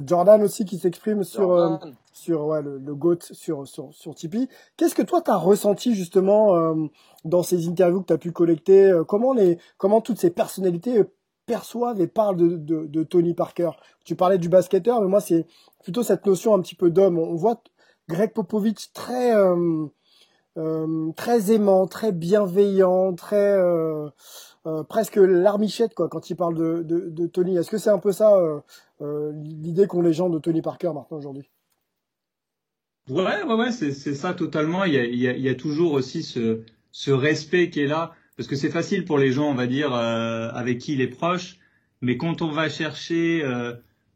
Jordan 0.04 0.42
aussi 0.42 0.64
qui 0.64 0.78
s'exprime 0.78 1.24
sur 1.24 1.78
sur 2.12 2.46
ouais, 2.46 2.62
le, 2.62 2.78
le 2.78 2.94
GOAT 2.94 3.18
sur, 3.32 3.66
sur, 3.66 3.92
sur 3.92 4.14
Tipeee. 4.14 4.48
Qu'est-ce 4.76 4.94
que 4.94 5.02
toi, 5.02 5.22
tu 5.22 5.30
as 5.30 5.37
ressenti 5.37 5.94
justement 5.94 6.54
euh, 6.54 6.74
dans 7.24 7.42
ces 7.42 7.68
interviews 7.68 8.02
que 8.02 8.06
tu 8.06 8.12
as 8.12 8.18
pu 8.18 8.32
collecter 8.32 8.85
euh, 8.85 9.04
comment, 9.04 9.32
les, 9.32 9.58
comment 9.78 10.00
toutes 10.00 10.18
ces 10.18 10.30
personnalités 10.30 10.98
euh, 10.98 11.11
perçoivent 11.46 12.00
et 12.00 12.06
parlent 12.06 12.37
de, 12.37 12.56
de, 12.56 12.87
de, 12.87 13.02
Tony 13.02 13.35
Parker? 13.35 13.70
Tu 14.04 14.14
parlais 14.14 14.38
du 14.38 14.48
basketteur, 14.48 15.00
mais 15.00 15.08
moi, 15.08 15.20
c'est 15.20 15.46
plutôt 15.82 16.02
cette 16.02 16.26
notion 16.26 16.54
un 16.54 16.61
petit 16.61 16.74
peu 16.74 16.90
d'homme. 16.90 17.18
On 17.18 17.35
voit 17.35 17.62
Greg 18.08 18.32
Popovich 18.32 18.92
très, 18.92 19.35
euh, 19.35 19.87
très 21.16 21.50
aimant, 21.50 21.87
très 21.87 22.12
bienveillant, 22.12 23.14
très... 23.14 23.58
presque 24.88 25.16
larmichette 25.16 25.94
quoi 25.94 26.09
quand 26.09 26.31
il 26.31 26.37
parle 26.37 26.55
de, 26.55 26.83
de, 26.83 27.09
de 27.11 27.27
Tony. 27.27 27.57
Est-ce 27.57 27.70
que 27.70 27.79
c'est 27.79 27.90
un 27.90 27.98
peu 27.98 28.12
ça 28.12 28.37
l'idée 29.01 29.87
qu'ont 29.87 30.03
les 30.03 30.12
gens 30.12 30.29
de 30.29 30.38
Tony 30.38 30.62
Parker 30.62 30.92
maintenant 30.94 31.18
aujourd'hui? 31.18 31.51
Ouais, 33.09 33.42
ouais, 33.42 33.55
ouais, 33.55 33.72
c'est, 33.72 33.92
ça 33.92 34.33
totalement. 34.33 34.85
Il 34.85 34.94
y 34.94 34.98
a, 34.98 35.05
il 35.05 35.18
y, 35.18 35.27
a, 35.27 35.33
il 35.33 35.42
y 35.42 35.48
a 35.48 35.57
toujours 35.57 35.92
aussi 35.92 36.22
ce, 36.22 36.61
ce 36.92 37.11
respect 37.11 37.68
qui 37.68 37.81
est 37.81 37.88
là, 37.88 38.12
parce 38.37 38.48
que 38.48 38.55
c'est 38.55 38.70
facile 38.70 39.05
pour 39.05 39.18
les 39.18 39.33
gens, 39.33 39.51
on 39.51 39.55
va 39.55 39.66
dire, 39.66 39.92
euh, 39.92 40.51
avec 40.53 40.79
qui 40.79 40.92
il 40.92 41.01
est 41.01 41.09
proche, 41.09 41.59
mais 42.01 42.16
quand 42.16 42.42
on 42.42 42.53
va 42.53 42.68
chercher, 42.68 43.42
euh, 43.42 43.75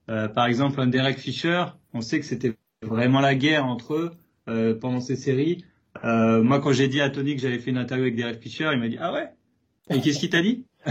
euh, 0.08 0.28
par 0.28 0.46
exemple, 0.46 0.80
un 0.80 0.86
Derek 0.86 1.18
Fisher, 1.18 1.64
on 1.94 2.00
sait 2.00 2.20
que 2.20 2.26
c'était 2.26 2.54
vraiment 2.82 3.20
la 3.20 3.34
guerre 3.34 3.66
entre 3.66 3.94
eux 3.94 4.12
euh, 4.48 4.78
pendant 4.78 5.00
ces 5.00 5.16
séries. 5.16 5.64
Euh, 6.04 6.42
moi, 6.42 6.60
quand 6.60 6.70
j'ai 6.72 6.86
dit 6.86 7.00
à 7.00 7.10
Tony 7.10 7.34
que 7.34 7.42
j'avais 7.42 7.58
fait 7.58 7.70
une 7.70 7.78
interview 7.78 8.04
avec 8.04 8.14
Derek 8.14 8.40
Fisher, 8.40 8.70
il 8.72 8.78
m'a 8.78 8.88
dit 8.88 8.98
ah 9.00 9.12
ouais. 9.12 9.28
Et 9.90 10.00
qu'est-ce 10.00 10.18
qu'il 10.18 10.30
t'a 10.30 10.42
dit 10.42 10.64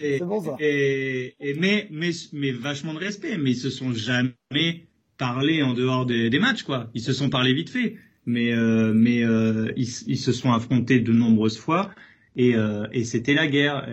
C'est 0.00 0.18
bon 0.20 0.40
ça. 0.40 0.56
Et, 0.58 1.34
et 1.40 1.54
mais, 1.54 1.88
mais 1.90 2.10
mais 2.32 2.52
vachement 2.52 2.94
de 2.94 2.98
respect. 2.98 3.38
Mais 3.38 3.52
ils 3.52 3.56
se 3.56 3.70
sont 3.70 3.92
jamais 3.92 4.86
parlé 5.18 5.62
en 5.62 5.74
dehors 5.74 6.06
des, 6.06 6.30
des 6.30 6.38
matchs 6.38 6.62
quoi. 6.62 6.90
Ils 6.94 7.02
se 7.02 7.12
sont 7.12 7.30
parlé 7.30 7.52
vite 7.52 7.70
fait. 7.70 7.96
Mais 8.24 8.52
euh, 8.52 8.92
mais 8.94 9.24
euh, 9.24 9.72
ils, 9.76 9.88
ils 10.06 10.18
se 10.18 10.32
sont 10.32 10.52
affrontés 10.52 11.00
de 11.00 11.12
nombreuses 11.12 11.58
fois 11.58 11.90
et, 12.36 12.54
euh, 12.54 12.86
et 12.92 13.04
c'était 13.04 13.34
la 13.34 13.46
guerre. 13.46 13.88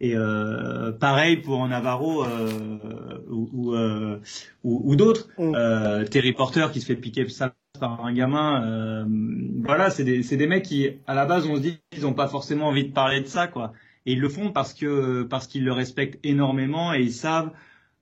Et, 0.00 0.08
et 0.10 0.16
euh, 0.16 0.92
pareil 0.92 1.38
pour 1.38 1.66
Navarro 1.66 2.24
euh, 2.24 3.18
ou, 3.28 3.48
ou, 3.52 3.74
euh, 3.74 4.20
ou, 4.62 4.92
ou 4.92 4.96
d'autres. 4.96 5.28
Euh, 5.38 6.04
Terry 6.04 6.32
Porter 6.32 6.66
qui 6.72 6.80
se 6.80 6.86
fait 6.86 6.96
piquer 6.96 7.28
ça 7.28 7.54
par 7.76 8.04
un 8.04 8.12
gamin. 8.12 8.64
euh, 8.64 9.04
voilà, 9.64 9.90
c'est 9.90 10.04
des, 10.04 10.20
des 10.22 10.46
mecs 10.46 10.64
qui, 10.64 10.88
à 11.06 11.14
la 11.14 11.26
base, 11.26 11.46
on 11.46 11.56
se 11.56 11.60
dit, 11.60 11.78
ils 11.92 12.06
ont 12.06 12.14
pas 12.14 12.28
forcément 12.28 12.68
envie 12.68 12.84
de 12.84 12.92
parler 12.92 13.20
de 13.20 13.26
ça, 13.26 13.46
quoi. 13.46 13.72
Et 14.06 14.12
ils 14.12 14.20
le 14.20 14.28
font 14.28 14.52
parce 14.52 14.72
que 14.74 15.22
parce 15.24 15.46
qu'ils 15.46 15.64
le 15.64 15.72
respectent 15.72 16.18
énormément 16.24 16.94
et 16.94 17.00
ils 17.02 17.12
savent 17.12 17.50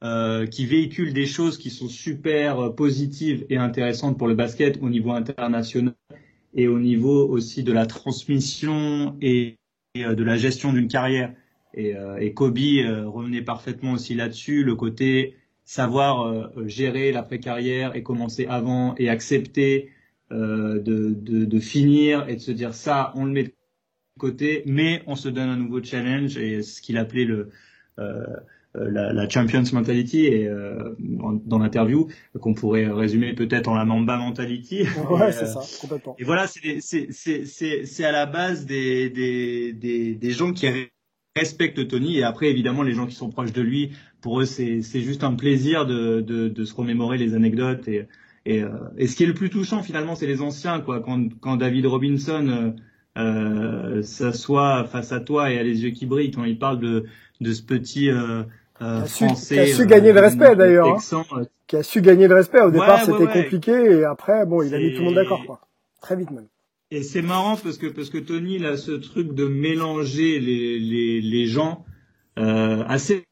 euh, 0.03 0.47
qu'ils 0.47 0.67
véhiculent 0.69 1.15
des 1.15 1.27
choses 1.27 1.57
qui 1.57 1.71
sont 1.71 1.89
super 1.89 2.75
positives 2.75 3.47
et 3.49 3.57
intéressantes 3.57 4.19
pour 4.19 4.29
le 4.29 4.35
basket 4.35 4.79
au 4.83 4.91
niveau 4.91 5.13
international 5.13 5.95
et 6.55 6.69
au 6.69 6.79
niveau 6.79 7.27
aussi 7.27 7.63
de 7.63 7.73
la 7.73 7.87
transmission 7.87 9.17
et, 9.23 9.57
euh, 9.97 10.15
de 10.15 10.23
la 10.23 10.37
gestion 10.37 10.73
d'une 10.73 10.89
carrière. 10.89 11.33
Et, 11.77 11.95
Kobe 12.35 12.59
revenait 12.59 13.43
parfaitement 13.43 13.93
aussi 13.93 14.15
là-dessus, 14.15 14.63
le 14.63 14.77
côté 14.77 15.35
savoir 15.65 16.27
euh, 16.27 16.67
gérer 16.67 17.13
l'après-carrière 17.13 17.97
et 17.97 18.03
commencer 18.03 18.47
avant 18.47 18.95
et 18.99 19.09
accepter 19.09 19.91
euh, 20.33 20.81
de, 20.81 21.15
de, 21.15 21.45
de 21.45 21.61
finir 21.61 22.29
et 22.29 22.37
de 22.37 22.41
se 22.41 22.51
dire 22.51 22.75
ça, 22.75 23.13
on 23.15 23.25
le 23.25 23.33
met 23.33 23.45
de 23.45 23.53
côté, 24.19 24.63
mais 24.67 25.03
on 25.07 25.17
se 25.17 25.29
donne 25.29 25.49
un 25.49 25.57
nouveau 25.57 25.83
challenge 25.83 26.37
et 26.37 26.63
ce 26.63 26.81
qu'il 26.81 26.99
appelait 26.99 27.25
le 27.25 27.51
euh, 28.77 28.91
la, 28.91 29.13
la 29.13 29.29
champions 29.29 29.63
mentality 29.73 30.27
et 30.27 30.49
euh, 30.49 30.97
dans 30.99 31.59
l'interview 31.59 32.09
qu'on 32.41 32.55
pourrait 32.55 32.87
résumer 32.87 33.33
peut-être 33.33 33.69
en 33.69 33.75
la 33.75 33.85
mamba 33.85 34.17
mentality. 34.17 34.83
Ouais, 35.11 35.31
c'est 35.33 35.45
euh, 35.45 35.47
ça, 35.47 35.61
complètement. 35.81 36.17
et 36.19 36.25
voilà, 36.25 36.49
c'est 36.49 36.81
c'est 36.81 37.07
c'est 37.11 37.45
c'est 37.45 37.87
c'est 37.87 38.05
à 38.05 38.11
la 38.11 38.27
base 38.27 38.67
des 38.67 39.11
des 39.11 39.73
des 39.73 40.15
des 40.17 40.31
gens 40.33 40.53
qui 40.53 40.67
respectent 41.37 41.89
Tony 41.89 42.19
et 42.19 42.23
après 42.25 42.49
évidemment 42.49 42.83
les 42.83 42.95
gens 42.95 43.07
qui 43.07 43.15
sont 43.15 43.29
proches 43.31 43.53
de 43.53 43.63
lui, 43.63 43.93
pour 44.21 44.41
eux 44.41 44.45
c'est 44.45 44.83
c'est 44.83 45.01
juste 45.01 45.25
un 45.25 45.35
plaisir 45.35 45.87
de 45.87 46.21
de 46.21 46.49
de 46.49 46.65
se 46.65 46.75
remémorer 46.75 47.19
les 47.19 47.35
anecdotes 47.35 47.89
et 47.89 48.07
et, 48.47 48.63
euh, 48.63 48.69
et 48.99 49.07
ce 49.07 49.17
qui 49.17 49.25
est 49.25 49.27
le 49.27 49.35
plus 49.35 49.49
touchant 49.51 49.83
finalement, 49.83 50.15
c'est 50.17 50.27
les 50.27 50.43
anciens 50.43 50.81
quoi. 50.81 51.01
Quand 51.01 51.29
quand 51.41 51.57
David 51.57 51.87
Robinson 51.87 52.75
euh, 53.17 53.21
euh, 53.99 54.03
s'assoit 54.03 54.85
face 54.85 55.13
à 55.13 55.21
toi 55.21 55.51
et 55.51 55.59
a 55.59 55.63
les 55.63 55.83
yeux 55.85 55.91
qui 55.91 56.07
brillent 56.07 56.31
quand 56.31 56.45
il 56.45 56.59
parle 56.59 56.79
de 56.81 57.05
de 57.41 57.53
ce 57.53 57.63
petit 57.63 58.11
euh, 58.11 58.43
euh, 58.83 59.01
Qui 59.01 59.03
a 59.03 59.07
su, 59.07 59.25
français 59.27 59.55
qui 59.55 59.61
a 59.61 59.67
su 59.67 59.83
euh, 59.83 59.87
gagner 59.87 60.13
le 60.13 60.21
respect 60.21 60.57
d'ailleurs. 60.57 60.89
hein. 60.89 61.25
euh, 61.39 61.45
Qui 61.67 61.77
a 61.77 61.83
su 61.83 62.03
gagner 62.03 62.29
le 62.29 62.35
respect. 62.35 62.61
Au 62.61 62.71
Ouais, 62.71 62.73
départ, 62.73 62.99
ouais, 62.99 63.05
c'était 63.07 63.25
ouais. 63.25 63.33
compliqué 63.33 63.73
et 63.73 64.05
après, 64.05 64.47
bon, 64.47 64.63
il 64.63 64.75
a 64.75 64.79
mis 64.79 64.93
tout 64.93 64.99
le 65.01 65.07
monde 65.07 65.15
d'accord, 65.15 65.45
quoi. 65.47 65.61
Très 66.01 66.17
vite 66.17 66.31
même. 66.31 66.49
Et 66.91 67.03
c'est 67.03 67.23
marrant 67.23 67.57
parce 67.57 67.79
que 67.79 67.87
parce 67.87 68.11
que 68.11 68.19
Tony 68.19 68.57
il 68.57 68.67
a 68.67 68.77
ce 68.77 68.93
truc 68.93 69.35
de 69.35 69.47
mélanger 69.47 70.39
les 70.39 70.79
les 70.79 71.21
les 71.21 71.47
gens 71.47 71.85
euh, 72.39 72.85
assez 72.87 73.25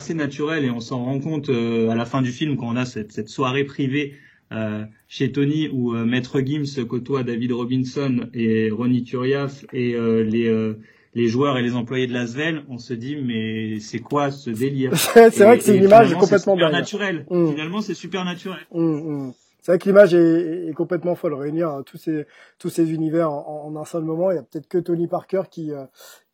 assez 0.00 0.14
naturel 0.14 0.64
et 0.64 0.70
on 0.70 0.80
s'en 0.80 1.04
rend 1.04 1.20
compte 1.20 1.48
euh, 1.48 1.88
à 1.88 1.94
la 1.94 2.04
fin 2.04 2.20
du 2.22 2.30
film 2.30 2.56
quand 2.56 2.68
on 2.68 2.76
a 2.76 2.84
cette 2.84 3.12
cette 3.12 3.28
soirée 3.28 3.64
privée 3.64 4.14
euh, 4.52 4.84
chez 5.08 5.30
Tony 5.32 5.68
où 5.68 5.94
euh, 5.94 6.04
Maître 6.04 6.40
Gims 6.40 6.84
côtoie 6.86 7.22
David 7.22 7.52
Robinson 7.52 8.28
et 8.34 8.70
Ronnie 8.70 9.04
Turiaf 9.04 9.64
et 9.72 9.94
euh, 9.94 10.22
les 10.24 10.48
euh, 10.48 10.74
les 11.14 11.28
joueurs 11.28 11.58
et 11.58 11.62
les 11.62 11.74
employés 11.74 12.06
de 12.06 12.12
Lasvel, 12.12 12.64
on 12.68 12.78
se 12.78 12.94
dit 12.94 13.16
mais 13.16 13.80
c'est 13.80 13.98
quoi 13.98 14.30
ce 14.30 14.50
délire? 14.50 14.96
C'est 14.96 15.38
vrai 15.40 15.58
que 15.58 15.64
c'est 15.64 15.76
une 15.76 15.84
image 15.84 16.14
complètement 16.14 16.54
c'est 16.54 16.60
super 16.60 16.70
dingue. 16.70 16.80
naturel. 16.80 17.26
Mm. 17.30 17.48
Finalement, 17.48 17.80
c'est 17.80 17.94
super 17.94 18.24
naturel. 18.24 18.60
Hum, 18.70 19.00
hum. 19.06 19.34
C'est 19.68 19.72
vrai 19.72 19.78
que 19.80 19.84
l'image 19.90 20.14
est, 20.14 20.68
est 20.68 20.72
complètement 20.72 21.14
folle. 21.14 21.34
Réunir 21.34 21.68
euh, 21.68 21.82
tous 21.82 21.98
ces 21.98 22.26
tous 22.58 22.70
ces 22.70 22.90
univers 22.90 23.30
en, 23.30 23.66
en 23.66 23.76
un 23.76 23.84
seul 23.84 24.02
moment, 24.02 24.30
il 24.30 24.36
y 24.36 24.38
a 24.38 24.42
peut-être 24.42 24.66
que 24.66 24.78
Tony 24.78 25.06
Parker 25.08 25.42
qui 25.50 25.74
euh, 25.74 25.84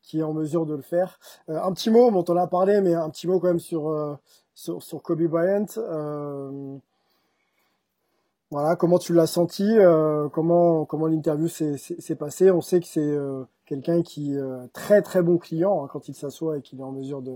qui 0.03 0.21
est 0.21 0.23
en 0.23 0.33
mesure 0.33 0.67
de 0.67 0.77
le 0.77 0.83
faire. 0.83 1.19
Euh, 1.49 1.61
un 1.61 1.73
petit 1.73 1.91
mot, 1.91 2.13
dont 2.13 2.25
on 2.29 2.37
a 2.37 2.47
parlé, 2.47 2.81
mais 2.81 2.95
un 2.95 3.11
petit 3.11 3.27
mot 3.27 3.41
quand 3.41 3.49
même 3.49 3.59
sur 3.59 3.91
euh, 3.91 4.15
sur, 4.55 4.81
sur 4.85 5.03
Kobe 5.03 5.25
Bryant. 5.25 5.67
Voilà, 8.53 8.77
comment 8.77 9.01
tu 9.01 9.13
l'as 9.13 9.27
senti 9.27 9.69
Comment 10.33 10.85
comment 10.85 11.09
l'interview 11.09 11.49
s'est 11.49 12.15
passée 12.17 12.53
On 12.53 12.61
sait 12.61 12.79
que 12.79 12.87
c'est 12.87 13.19
quelqu'un 13.67 14.03
qui 14.03 14.37
euh, 14.37 14.67
très 14.73 15.01
très 15.03 15.23
bon 15.23 15.39
client 15.39 15.85
hein, 15.85 15.89
quand 15.91 16.09
il 16.09 16.15
s'assoit 16.15 16.59
et 16.59 16.63
qu'il 16.63 16.81
est 16.81 16.83
en 16.85 16.93
mesure 16.93 17.23
de, 17.23 17.33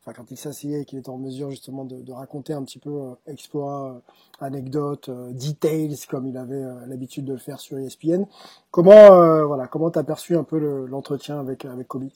enfin 0.00 0.12
quand 0.14 0.30
il 0.30 0.36
s'assied 0.36 0.80
et 0.80 0.84
qu'il 0.84 0.98
est 0.98 1.08
en 1.08 1.18
mesure 1.18 1.50
justement 1.50 1.84
de, 1.84 2.00
de 2.00 2.12
raconter 2.12 2.52
un 2.52 2.62
petit 2.64 2.78
peu 2.78 2.90
euh, 2.90 3.14
exploits, 3.26 3.94
euh, 3.94 4.44
anecdotes, 4.44 5.08
euh, 5.08 5.32
details 5.32 5.96
comme 6.08 6.26
il 6.26 6.36
avait 6.36 6.54
euh, 6.62 6.86
l'habitude 6.86 7.24
de 7.24 7.32
le 7.32 7.38
faire 7.38 7.60
sur 7.60 7.78
ESPN. 7.78 8.24
Comment 8.70 8.92
euh, 8.92 9.44
voilà, 9.44 9.66
comment 9.68 9.90
t'as 9.90 10.04
perçu 10.04 10.36
un 10.36 10.44
peu 10.44 10.58
le- 10.58 10.86
l'entretien 10.86 11.38
avec 11.40 11.64
avec 11.64 11.86
Kobe? 11.88 12.08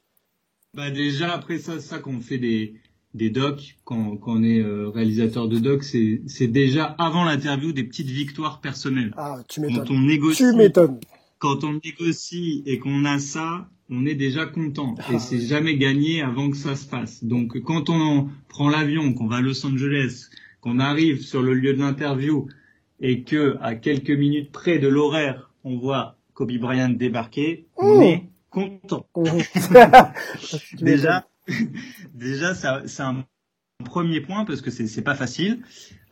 Bah 0.75 0.91
déjà 0.91 1.33
après 1.35 1.59
ça, 1.59 1.81
ça 1.81 1.99
qu'on 1.99 2.21
fait 2.21 2.39
des 2.39 2.75
des 3.15 3.29
docs 3.29 3.77
quand, 3.85 4.17
quand 4.17 4.33
on 4.39 4.43
est 4.43 4.61
euh, 4.61 4.89
réalisateur 4.89 5.47
de 5.47 5.59
docs, 5.59 5.85
c'est 5.85 6.23
c'est 6.27 6.47
déjà 6.47 6.85
avant 6.99 7.25
l'interview 7.25 7.73
des 7.73 7.85
petites 7.85 8.09
victoires 8.09 8.61
personnelles. 8.63 9.13
Ah, 9.19 9.39
tu 9.49 9.61
m'étonnes. 9.61 9.85
Tu 10.35 10.53
m'étonnes. 10.55 10.99
Quand 11.43 11.65
on 11.65 11.81
négocie 11.85 12.63
et 12.67 12.79
qu'on 12.79 13.05
a 13.05 13.19
ça, 13.19 13.69
on 13.91 14.07
est 14.07 14.15
déjà 14.15 14.47
content 14.47 14.95
Ah, 15.01 15.15
et 15.15 15.19
c'est 15.19 15.41
jamais 15.41 15.77
gagné 15.77 16.23
avant 16.23 16.49
que 16.49 16.57
ça 16.57 16.77
se 16.77 16.87
passe. 16.87 17.25
Donc 17.25 17.61
quand 17.63 17.91
on 17.91 18.29
prend 18.49 18.69
l'avion, 18.71 19.13
qu'on 19.13 19.27
va 19.27 19.39
à 19.39 19.41
Los 19.41 19.67
Angeles, 19.67 20.29
qu'on 20.61 20.79
arrive 20.79 21.21
sur 21.21 21.43
le 21.43 21.55
lieu 21.55 21.75
de 21.75 21.81
l'interview 21.81 22.47
et 23.01 23.25
que 23.25 23.57
à 23.61 23.75
quelques 23.75 24.13
minutes 24.13 24.53
près 24.53 24.79
de 24.79 24.87
l'horaire, 24.87 25.51
on 25.65 25.79
voit 25.79 26.17
Kobe 26.35 26.53
Bryant 26.59 26.91
débarquer, 26.91 27.67
on 27.77 28.01
est 28.01 28.23
content. 28.49 29.09
Déjà, 30.81 31.27
déjà, 32.15 32.55
ça- 32.55 32.83
c'est 32.87 33.03
un 33.03 33.25
premier 33.85 34.21
point 34.21 34.45
parce 34.45 34.61
que 34.61 34.71
c'est 34.71 34.87
c'est 34.87 35.03
pas 35.03 35.17
facile. 35.17 35.61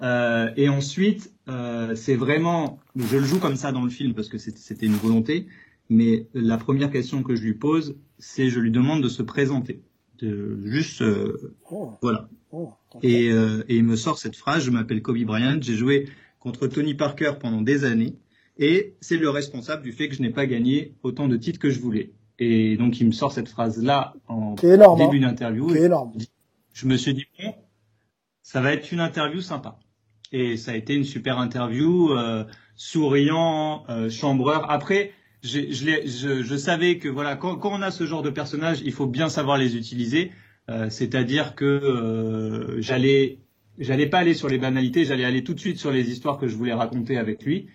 Euh, 0.02 0.50
et 0.56 0.68
ensuite, 0.68 1.32
euh, 1.50 1.94
c'est 1.94 2.16
vraiment, 2.16 2.78
je 2.96 3.16
le 3.16 3.24
joue 3.24 3.38
comme 3.38 3.56
ça 3.56 3.72
dans 3.72 3.82
le 3.82 3.90
film 3.90 4.14
parce 4.14 4.28
que 4.28 4.38
c'était 4.38 4.86
une 4.86 4.94
volonté. 4.94 5.46
Mais 5.88 6.28
la 6.34 6.56
première 6.56 6.90
question 6.90 7.22
que 7.24 7.34
je 7.34 7.42
lui 7.42 7.54
pose, 7.54 7.96
c'est 8.18 8.48
je 8.48 8.60
lui 8.60 8.70
demande 8.70 9.02
de 9.02 9.08
se 9.08 9.22
présenter, 9.22 9.82
de 10.20 10.60
juste, 10.64 11.02
euh, 11.02 11.56
Oh, 11.68 11.94
voilà. 12.00 12.28
oh. 12.52 12.72
Et, 13.02 13.30
euh, 13.32 13.64
et 13.68 13.76
il 13.76 13.84
me 13.84 13.96
sort 13.96 14.18
cette 14.18 14.36
phrase, 14.36 14.62
je 14.64 14.70
m'appelle 14.70 15.02
Kobe 15.02 15.18
Bryant, 15.24 15.58
j'ai 15.60 15.74
joué 15.74 16.08
contre 16.38 16.68
Tony 16.68 16.94
Parker 16.94 17.32
pendant 17.40 17.60
des 17.60 17.84
années, 17.84 18.16
et 18.56 18.94
c'est 19.00 19.16
le 19.16 19.30
responsable 19.30 19.82
du 19.82 19.92
fait 19.92 20.08
que 20.08 20.14
je 20.14 20.22
n'ai 20.22 20.30
pas 20.30 20.46
gagné 20.46 20.94
autant 21.02 21.26
de 21.26 21.36
titres 21.36 21.58
que 21.58 21.70
je 21.70 21.80
voulais. 21.80 22.12
Et 22.38 22.76
donc 22.76 23.00
il 23.00 23.06
me 23.06 23.12
sort 23.12 23.32
cette 23.32 23.48
phrase-là 23.48 24.14
en 24.28 24.54
énorme, 24.62 24.98
début 24.98 25.24
hein. 25.24 25.28
d'interview. 25.28 25.68
Je 26.72 26.86
me 26.86 26.96
suis 26.96 27.14
dit, 27.14 27.26
bon, 27.42 27.52
ça 28.42 28.60
va 28.60 28.72
être 28.72 28.92
une 28.92 29.00
interview 29.00 29.40
sympa. 29.40 29.78
Et 30.32 30.56
ça 30.56 30.72
a 30.72 30.76
été 30.76 30.94
une 30.94 31.04
super 31.04 31.38
interview, 31.38 32.10
euh, 32.12 32.44
souriant, 32.76 33.84
euh, 33.88 34.08
chambreur. 34.10 34.70
Après, 34.70 35.12
je, 35.42 35.58
l'ai- 35.84 36.06
je, 36.06 36.42
je 36.42 36.56
savais 36.56 36.98
que 36.98 37.08
voilà, 37.08 37.36
quand, 37.36 37.56
quand 37.56 37.72
on 37.72 37.82
a 37.82 37.90
ce 37.90 38.06
genre 38.06 38.22
de 38.22 38.30
personnages, 38.30 38.80
il 38.84 38.92
faut 38.92 39.06
bien 39.06 39.28
savoir 39.28 39.58
les 39.58 39.76
utiliser. 39.76 40.30
Euh, 40.68 40.88
C'est-à-dire 40.90 41.54
que 41.56 41.64
euh, 41.64 42.80
j'allais, 42.80 43.40
j'allais 43.78 44.06
pas 44.08 44.18
aller 44.18 44.34
sur 44.34 44.48
les 44.48 44.58
banalités, 44.58 45.04
j'allais 45.04 45.24
aller 45.24 45.42
tout 45.42 45.54
de 45.54 45.60
suite 45.60 45.78
sur 45.78 45.90
les 45.90 46.10
histoires 46.10 46.38
que 46.38 46.46
je 46.48 46.56
voulais 46.56 46.74
raconter 46.74 47.16
avec 47.18 47.44
lui. 47.44 47.68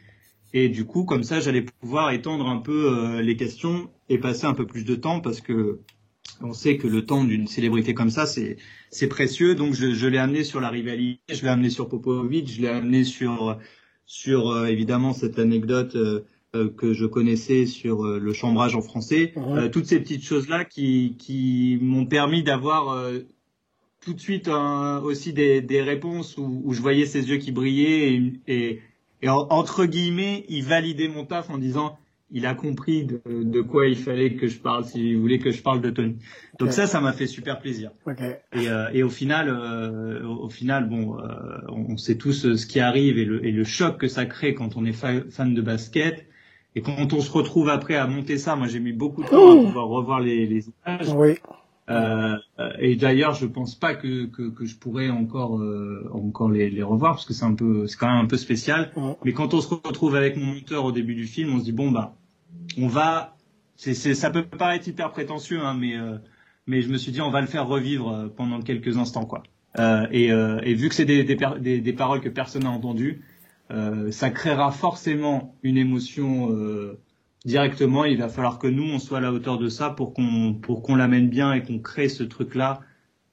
Et 0.53 0.69
du 0.69 0.85
coup, 0.85 1.05
comme 1.05 1.23
ça, 1.23 1.39
j'allais 1.39 1.63
pouvoir 1.81 2.11
étendre 2.11 2.47
un 2.47 2.57
peu 2.59 3.17
euh, 3.17 3.21
les 3.21 3.35
questions 3.35 3.91
et 4.09 4.17
passer 4.19 4.45
un 4.45 4.53
peu 4.53 4.65
plus 4.65 4.85
de 4.85 4.95
temps 4.95 5.19
parce 5.21 5.41
que 5.41 5.81
on 6.41 6.53
sait 6.53 6.77
que 6.77 6.87
le 6.87 7.05
temps 7.05 7.23
d'une 7.23 7.47
célébrité 7.47 7.93
comme 7.93 8.09
ça, 8.09 8.25
c'est 8.25 8.57
c'est 8.91 9.07
précieux. 9.07 9.55
Donc 9.55 9.73
je, 9.73 9.93
je 9.93 10.07
l'ai 10.07 10.17
amené 10.17 10.43
sur 10.43 10.59
la 10.59 10.69
rivalité, 10.69 11.19
je 11.33 11.41
l'ai 11.43 11.49
amené 11.49 11.69
sur 11.69 11.87
Popovic, 11.89 12.47
je 12.49 12.61
l'ai 12.61 12.67
amené 12.67 13.03
sur 13.03 13.57
sur 14.05 14.49
euh, 14.51 14.65
évidemment 14.67 15.13
cette 15.13 15.39
anecdote 15.39 15.95
euh, 15.95 16.21
euh, 16.55 16.69
que 16.69 16.93
je 16.93 17.05
connaissais 17.05 17.65
sur 17.65 18.05
euh, 18.05 18.19
le 18.19 18.33
chambrage 18.33 18.75
en 18.75 18.81
français. 18.81 19.33
Euh, 19.57 19.69
toutes 19.69 19.85
ces 19.85 19.99
petites 19.99 20.23
choses 20.23 20.47
là 20.49 20.65
qui 20.65 21.15
qui 21.17 21.77
m'ont 21.81 22.05
permis 22.05 22.43
d'avoir 22.43 22.89
euh, 22.89 23.19
tout 24.01 24.13
de 24.13 24.19
suite 24.19 24.47
un- 24.47 24.99
aussi 25.03 25.33
des, 25.33 25.61
des 25.61 25.81
réponses 25.81 26.37
où, 26.37 26.61
où 26.63 26.73
je 26.73 26.81
voyais 26.81 27.05
ses 27.05 27.27
yeux 27.29 27.37
qui 27.37 27.51
brillaient 27.51 28.13
et, 28.13 28.33
et, 28.47 28.81
et 29.21 29.29
en- 29.29 29.47
entre 29.49 29.85
guillemets, 29.85 30.45
il 30.49 30.63
validait 30.63 31.07
mon 31.07 31.25
taf 31.25 31.49
en 31.49 31.57
disant 31.57 31.97
il 32.35 32.45
a 32.45 32.53
compris 32.53 33.05
de, 33.05 33.21
de, 33.25 33.61
quoi 33.61 33.87
il 33.87 33.95
fallait 33.95 34.33
que 34.35 34.47
je 34.47 34.59
parle 34.59 34.83
s'il 34.83 35.17
voulait 35.17 35.39
que 35.39 35.51
je 35.51 35.61
parle 35.61 35.79
de 35.79 35.89
Tony. 35.89 36.17
Donc 36.59 36.73
ça, 36.73 36.85
ça 36.85 36.99
m'a 36.99 37.13
fait 37.13 37.27
super 37.27 37.59
plaisir. 37.59 37.91
Okay. 38.05 38.35
Et, 38.51 38.67
euh, 38.67 38.89
et, 38.93 39.03
au 39.03 39.09
final, 39.09 39.47
euh, 39.47 40.21
au 40.27 40.49
final, 40.49 40.89
bon, 40.89 41.17
euh, 41.17 41.23
on 41.69 41.95
sait 41.95 42.17
tous 42.17 42.55
ce 42.55 42.65
qui 42.65 42.81
arrive 42.81 43.17
et 43.17 43.23
le, 43.23 43.45
et 43.45 43.53
le 43.53 43.63
choc 43.63 43.97
que 43.97 44.09
ça 44.09 44.25
crée 44.25 44.53
quand 44.53 44.75
on 44.75 44.83
est 44.83 44.91
fan 44.91 45.53
de 45.53 45.61
basket. 45.61 46.25
Et 46.75 46.81
quand 46.81 47.13
on 47.13 47.21
se 47.21 47.31
retrouve 47.31 47.69
après 47.69 47.95
à 47.95 48.05
monter 48.05 48.37
ça, 48.37 48.57
moi 48.57 48.67
j'ai 48.67 48.81
mis 48.81 48.91
beaucoup 48.91 49.23
de 49.23 49.29
temps 49.29 49.61
à 49.61 49.65
pouvoir 49.67 49.87
revoir 49.87 50.19
les, 50.19 50.45
les 50.45 50.65
images. 50.67 51.13
Oui. 51.15 51.35
Euh, 51.89 52.37
et 52.79 52.95
d'ailleurs, 52.95 53.33
je 53.33 53.45
pense 53.45 53.75
pas 53.75 53.93
que, 53.93 54.25
que, 54.25 54.49
que 54.49 54.65
je 54.65 54.75
pourrais 54.75 55.09
encore 55.09 55.59
euh, 55.59 56.09
encore 56.11 56.49
les, 56.49 56.69
les, 56.69 56.81
revoir 56.81 57.13
parce 57.13 57.25
que 57.25 57.33
c'est 57.33 57.45
un 57.45 57.53
peu 57.53 57.85
c'est 57.87 57.97
quand 57.97 58.07
même 58.07 58.25
un 58.25 58.27
peu 58.27 58.37
spécial. 58.37 58.91
Mais 59.23 59.33
quand 59.33 59.53
on 59.53 59.61
se 59.61 59.73
retrouve 59.73 60.15
avec 60.15 60.35
mon 60.35 60.45
monteur 60.45 60.85
au 60.85 60.91
début 60.91 61.15
du 61.15 61.25
film, 61.25 61.53
on 61.53 61.59
se 61.59 61.63
dit 61.63 61.71
bon 61.71 61.91
bah 61.91 62.15
on 62.77 62.87
va 62.87 63.35
c'est 63.77 63.93
ça 63.93 64.29
peut 64.29 64.43
paraître 64.43 64.87
hyper 64.87 65.11
prétentieux 65.11 65.59
hein, 65.61 65.75
mais 65.79 65.97
euh, 65.97 66.17
mais 66.67 66.81
je 66.81 66.89
me 66.89 66.97
suis 66.97 67.11
dit 67.11 67.21
on 67.21 67.29
va 67.29 67.41
le 67.41 67.47
faire 67.47 67.67
revivre 67.67 68.11
euh, 68.11 68.27
pendant 68.35 68.61
quelques 68.61 68.97
instants 68.97 69.25
quoi. 69.25 69.43
Euh, 69.77 70.07
et, 70.11 70.73
vu 70.73 70.87
que 70.87 70.95
c'est 70.95 71.03
des, 71.03 71.93
paroles 71.93 72.21
que 72.21 72.29
personne 72.29 72.63
n'a 72.63 72.69
entendues, 72.69 73.25
ça 74.09 74.29
créera 74.29 74.71
forcément 74.71 75.53
une 75.63 75.77
émotion 75.77 76.49
directement, 77.43 78.05
il 78.05 78.17
va 78.17 78.29
falloir 78.29 78.57
que 78.57 78.67
nous, 78.67 78.85
on 78.85 78.99
soit 78.99 79.17
à 79.17 79.21
la 79.21 79.33
hauteur 79.33 79.57
de 79.57 79.67
ça 79.67 79.89
pour 79.89 80.13
qu'on 80.13 80.95
l'amène 80.95 81.27
bien 81.27 81.51
et 81.51 81.61
qu'on 81.61 81.79
crée 81.79 82.07
ce 82.07 82.23
truc-là 82.23 82.79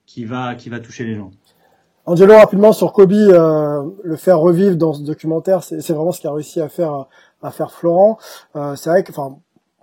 qui 0.04 0.24
va 0.24 0.56
qui 0.56 0.68
va 0.68 0.80
toucher 0.80 1.04
les 1.04 1.14
gens. 1.14 1.30
Angelo, 2.06 2.34
rapidement 2.34 2.72
sur 2.72 2.92
Kobe, 2.92 3.12
le 3.12 4.16
faire 4.16 4.40
revivre 4.40 4.74
dans 4.74 4.94
ce 4.94 5.04
documentaire, 5.04 5.62
c'est 5.62 5.92
vraiment 5.92 6.10
ce 6.10 6.20
qu'a 6.20 6.32
réussi 6.32 6.60
à 6.60 6.68
faire 6.68 7.06
à 7.42 7.50
faire 7.50 7.72
Florent. 7.72 8.18
Euh, 8.56 8.76
c'est 8.76 8.90
vrai 8.90 9.02
que, 9.04 9.10
enfin, 9.10 9.38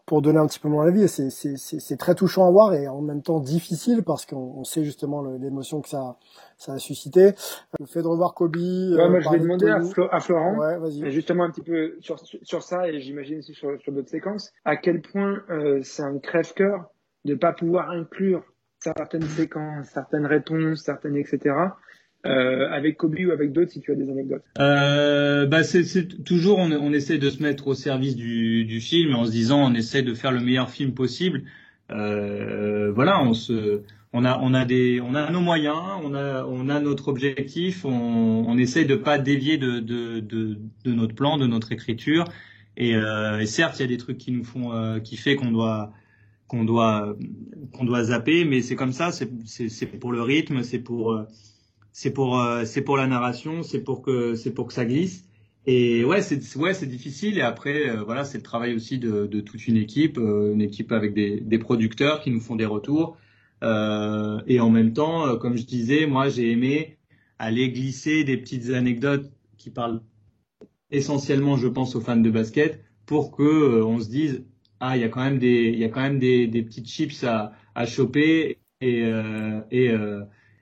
pour 0.09 0.23
donner 0.23 0.39
un 0.39 0.47
petit 0.47 0.59
peu 0.59 0.69
mon 0.69 0.81
avis, 0.81 1.07
c'est 1.07 1.97
très 1.97 2.15
touchant 2.15 2.47
à 2.47 2.49
voir 2.49 2.73
et 2.73 2.87
en 2.87 3.01
même 3.01 3.21
temps 3.21 3.39
difficile 3.39 4.01
parce 4.01 4.25
qu'on 4.25 4.63
sait 4.63 4.83
justement 4.83 5.21
l'émotion 5.21 5.81
que 5.81 5.87
ça, 5.87 6.17
ça 6.57 6.73
a 6.73 6.77
suscité. 6.79 7.33
Le 7.79 7.85
fait 7.85 8.01
de 8.01 8.07
revoir 8.07 8.33
Kobe. 8.33 8.55
Ouais, 8.55 9.07
moi, 9.07 9.19
je 9.19 9.29
vais 9.29 9.37
demander 9.37 9.69
à, 9.69 9.77
à, 10.11 10.19
Florent, 10.19 10.57
ouais, 10.57 11.11
justement 11.11 11.43
un 11.43 11.51
petit 11.51 11.61
peu 11.61 11.95
sur, 11.99 12.17
sur 12.41 12.63
ça 12.63 12.89
et 12.89 12.99
j'imagine 12.99 13.37
aussi 13.37 13.53
sur, 13.53 13.79
sur 13.81 13.91
d'autres 13.91 14.09
séquences, 14.09 14.51
à 14.65 14.77
quel 14.77 15.01
point 15.01 15.43
euh, 15.51 15.81
c'est 15.83 16.01
un 16.01 16.17
crève-cœur 16.17 16.89
de 17.25 17.35
pas 17.35 17.53
pouvoir 17.53 17.91
inclure 17.91 18.43
certaines 18.79 19.27
séquences, 19.27 19.89
certaines 19.93 20.25
réponses, 20.25 20.83
certaines 20.83 21.17
etc. 21.17 21.53
Euh, 22.25 22.69
avec 22.69 22.97
Kobe 22.97 23.15
ou 23.25 23.31
avec 23.31 23.53
d'autres 23.53 23.71
si 23.71 23.79
tu 23.79 23.93
as 23.93 23.95
des 23.95 24.09
anecdotes. 24.09 24.43
Euh, 24.59 25.45
bah 25.45 25.63
c'est, 25.63 25.85
toujours 26.25 26.59
on, 26.59 26.69
on, 26.69 26.91
essaie 26.91 27.17
de 27.17 27.29
se 27.29 27.41
mettre 27.41 27.67
au 27.67 27.73
service 27.73 28.17
du, 28.17 28.65
du, 28.65 28.81
film 28.81 29.15
en 29.15 29.23
se 29.23 29.31
disant 29.31 29.71
on 29.71 29.73
essaie 29.73 30.01
de 30.01 30.13
faire 30.13 30.33
le 30.33 30.41
meilleur 30.41 30.69
film 30.69 30.93
possible. 30.93 31.43
Euh, 31.91 32.91
voilà 32.91 33.23
on 33.23 33.33
se 33.33 33.83
on 34.11 34.25
a 34.25 34.37
on 34.41 34.53
a 34.53 34.65
des 34.65 34.99
on 34.99 35.15
a 35.15 35.31
nos 35.31 35.39
moyens 35.39 35.77
on 36.03 36.13
a 36.13 36.43
on 36.43 36.67
a 36.67 36.81
notre 36.81 37.07
objectif 37.07 37.85
on, 37.85 38.43
on 38.45 38.57
essaie 38.57 38.83
de 38.83 38.95
pas 38.95 39.17
dévier 39.17 39.57
de, 39.57 39.79
de, 39.79 40.19
de, 40.19 40.57
de 40.83 40.91
notre 40.91 41.15
plan 41.15 41.37
de 41.37 41.47
notre 41.47 41.71
écriture. 41.71 42.25
Et, 42.75 42.95
euh, 42.95 43.39
et 43.39 43.45
certes 43.45 43.79
il 43.79 43.83
y 43.83 43.85
a 43.85 43.87
des 43.87 43.97
trucs 43.97 44.17
qui 44.17 44.33
nous 44.33 44.43
font 44.43 44.73
euh, 44.73 44.99
qui 44.99 45.15
fait 45.15 45.37
qu'on 45.37 45.51
doit 45.51 45.93
qu'on 46.49 46.65
doit 46.65 47.15
qu'on 47.71 47.85
doit 47.85 48.03
zapper 48.03 48.43
mais 48.43 48.61
c'est 48.61 48.75
comme 48.75 48.91
ça 48.91 49.13
c'est 49.13 49.29
c'est 49.45 49.85
pour 49.85 50.11
le 50.11 50.21
rythme 50.21 50.63
c'est 50.63 50.79
pour 50.79 51.13
euh, 51.13 51.23
c'est 52.01 52.11
pour 52.11 52.39
euh, 52.39 52.63
c'est 52.63 52.81
pour 52.81 52.95
la 52.95 53.07
narration, 53.07 53.61
c'est 53.61 53.81
pour 53.83 54.01
que 54.01 54.33
c'est 54.35 54.53
pour 54.53 54.67
que 54.67 54.73
ça 54.73 54.85
glisse. 54.85 55.25
Et 55.65 56.05
ouais, 56.05 56.21
c'est 56.21 56.39
ouais, 56.55 56.73
c'est 56.73 56.85
difficile. 56.87 57.37
Et 57.37 57.41
après, 57.41 57.89
euh, 57.89 58.03
voilà, 58.03 58.23
c'est 58.23 58.37
le 58.37 58.43
travail 58.43 58.73
aussi 58.73 58.99
de, 58.99 59.25
de 59.27 59.41
toute 59.41 59.67
une 59.67 59.75
équipe, 59.75 60.17
euh, 60.17 60.53
une 60.53 60.61
équipe 60.61 60.93
avec 60.93 61.13
des, 61.13 61.41
des 61.41 61.59
producteurs 61.59 62.21
qui 62.21 62.31
nous 62.31 62.39
font 62.39 62.55
des 62.55 62.65
retours. 62.65 63.17
et 63.61 64.59
en 64.61 64.69
même 64.69 64.93
temps, 64.93 65.37
comme 65.37 65.57
je 65.57 65.65
disais, 65.65 66.05
moi, 66.07 66.29
j'ai 66.29 66.51
aimé 66.51 66.97
aller 67.37 67.69
glisser 67.71 68.23
des 68.23 68.37
petites 68.37 68.69
anecdotes 68.69 69.29
qui 69.57 69.69
parlent 69.69 70.01
essentiellement, 70.91 71.57
je 71.57 71.67
pense, 71.67 71.95
aux 71.95 72.01
fans 72.01 72.17
de 72.17 72.31
basket, 72.31 72.81
pour 73.05 73.35
que 73.35 73.83
on 73.83 73.99
se 73.99 74.09
dise 74.09 74.45
ah, 74.79 74.95
il 74.97 75.01
y 75.01 75.05
a 75.05 75.09
quand 75.09 75.23
même 75.23 75.39
des 75.39 75.69
il 75.73 75.79
y 75.79 75.85
a 75.85 75.89
quand 75.89 76.01
même 76.01 76.19
des, 76.19 76.47
des 76.47 76.63
petites 76.63 76.87
chips 76.87 77.23
à, 77.25 77.53
à 77.75 77.85
choper 77.85 78.59
et 78.81 78.99
et 79.71 79.91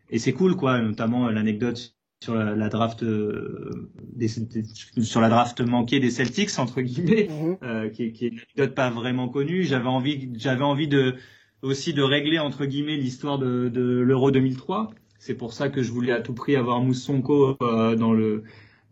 et 0.09 0.19
c'est 0.19 0.33
cool 0.33 0.55
quoi, 0.55 0.79
notamment 0.79 1.27
euh, 1.27 1.31
l'anecdote 1.31 1.97
sur 2.23 2.33
la, 2.35 2.69
draft 2.69 3.03
euh, 3.03 3.89
des, 4.01 4.27
sur 4.27 5.21
la 5.21 5.29
draft 5.29 5.61
manquée 5.61 5.99
des 5.99 6.09
Celtics 6.09 6.57
entre 6.57 6.81
guillemets, 6.81 7.27
mhm. 7.29 7.57
euh, 7.63 7.89
qui, 7.89 8.11
qui, 8.11 8.25
est 8.25 8.29
une 8.29 8.39
anecdote 8.39 8.75
pas 8.75 8.89
vraiment 8.89 9.29
connue. 9.29 9.63
J'avais 9.63 9.87
envie 9.87 10.29
j'avais 10.35 10.63
envie 10.63 10.87
de 10.87 11.15
aussi 11.61 11.93
de 11.93 12.01
régler 12.01 12.39
entre 12.39 12.65
guillemets 12.65 12.97
l'histoire 12.97 13.37
de, 13.37 13.69
de 13.69 13.81
l'Euro 13.81 14.31
2003. 14.31 14.89
C'est 15.19 15.35
pour 15.35 15.53
ça 15.53 15.69
que 15.69 15.83
je 15.83 15.91
voulais 15.91 16.11
à 16.11 16.21
tout 16.21 16.33
prix 16.33 16.55
avoir 16.55 16.81
Moussonko 16.81 17.57
euh, 17.61 17.95
dans 17.95 18.13
le 18.13 18.43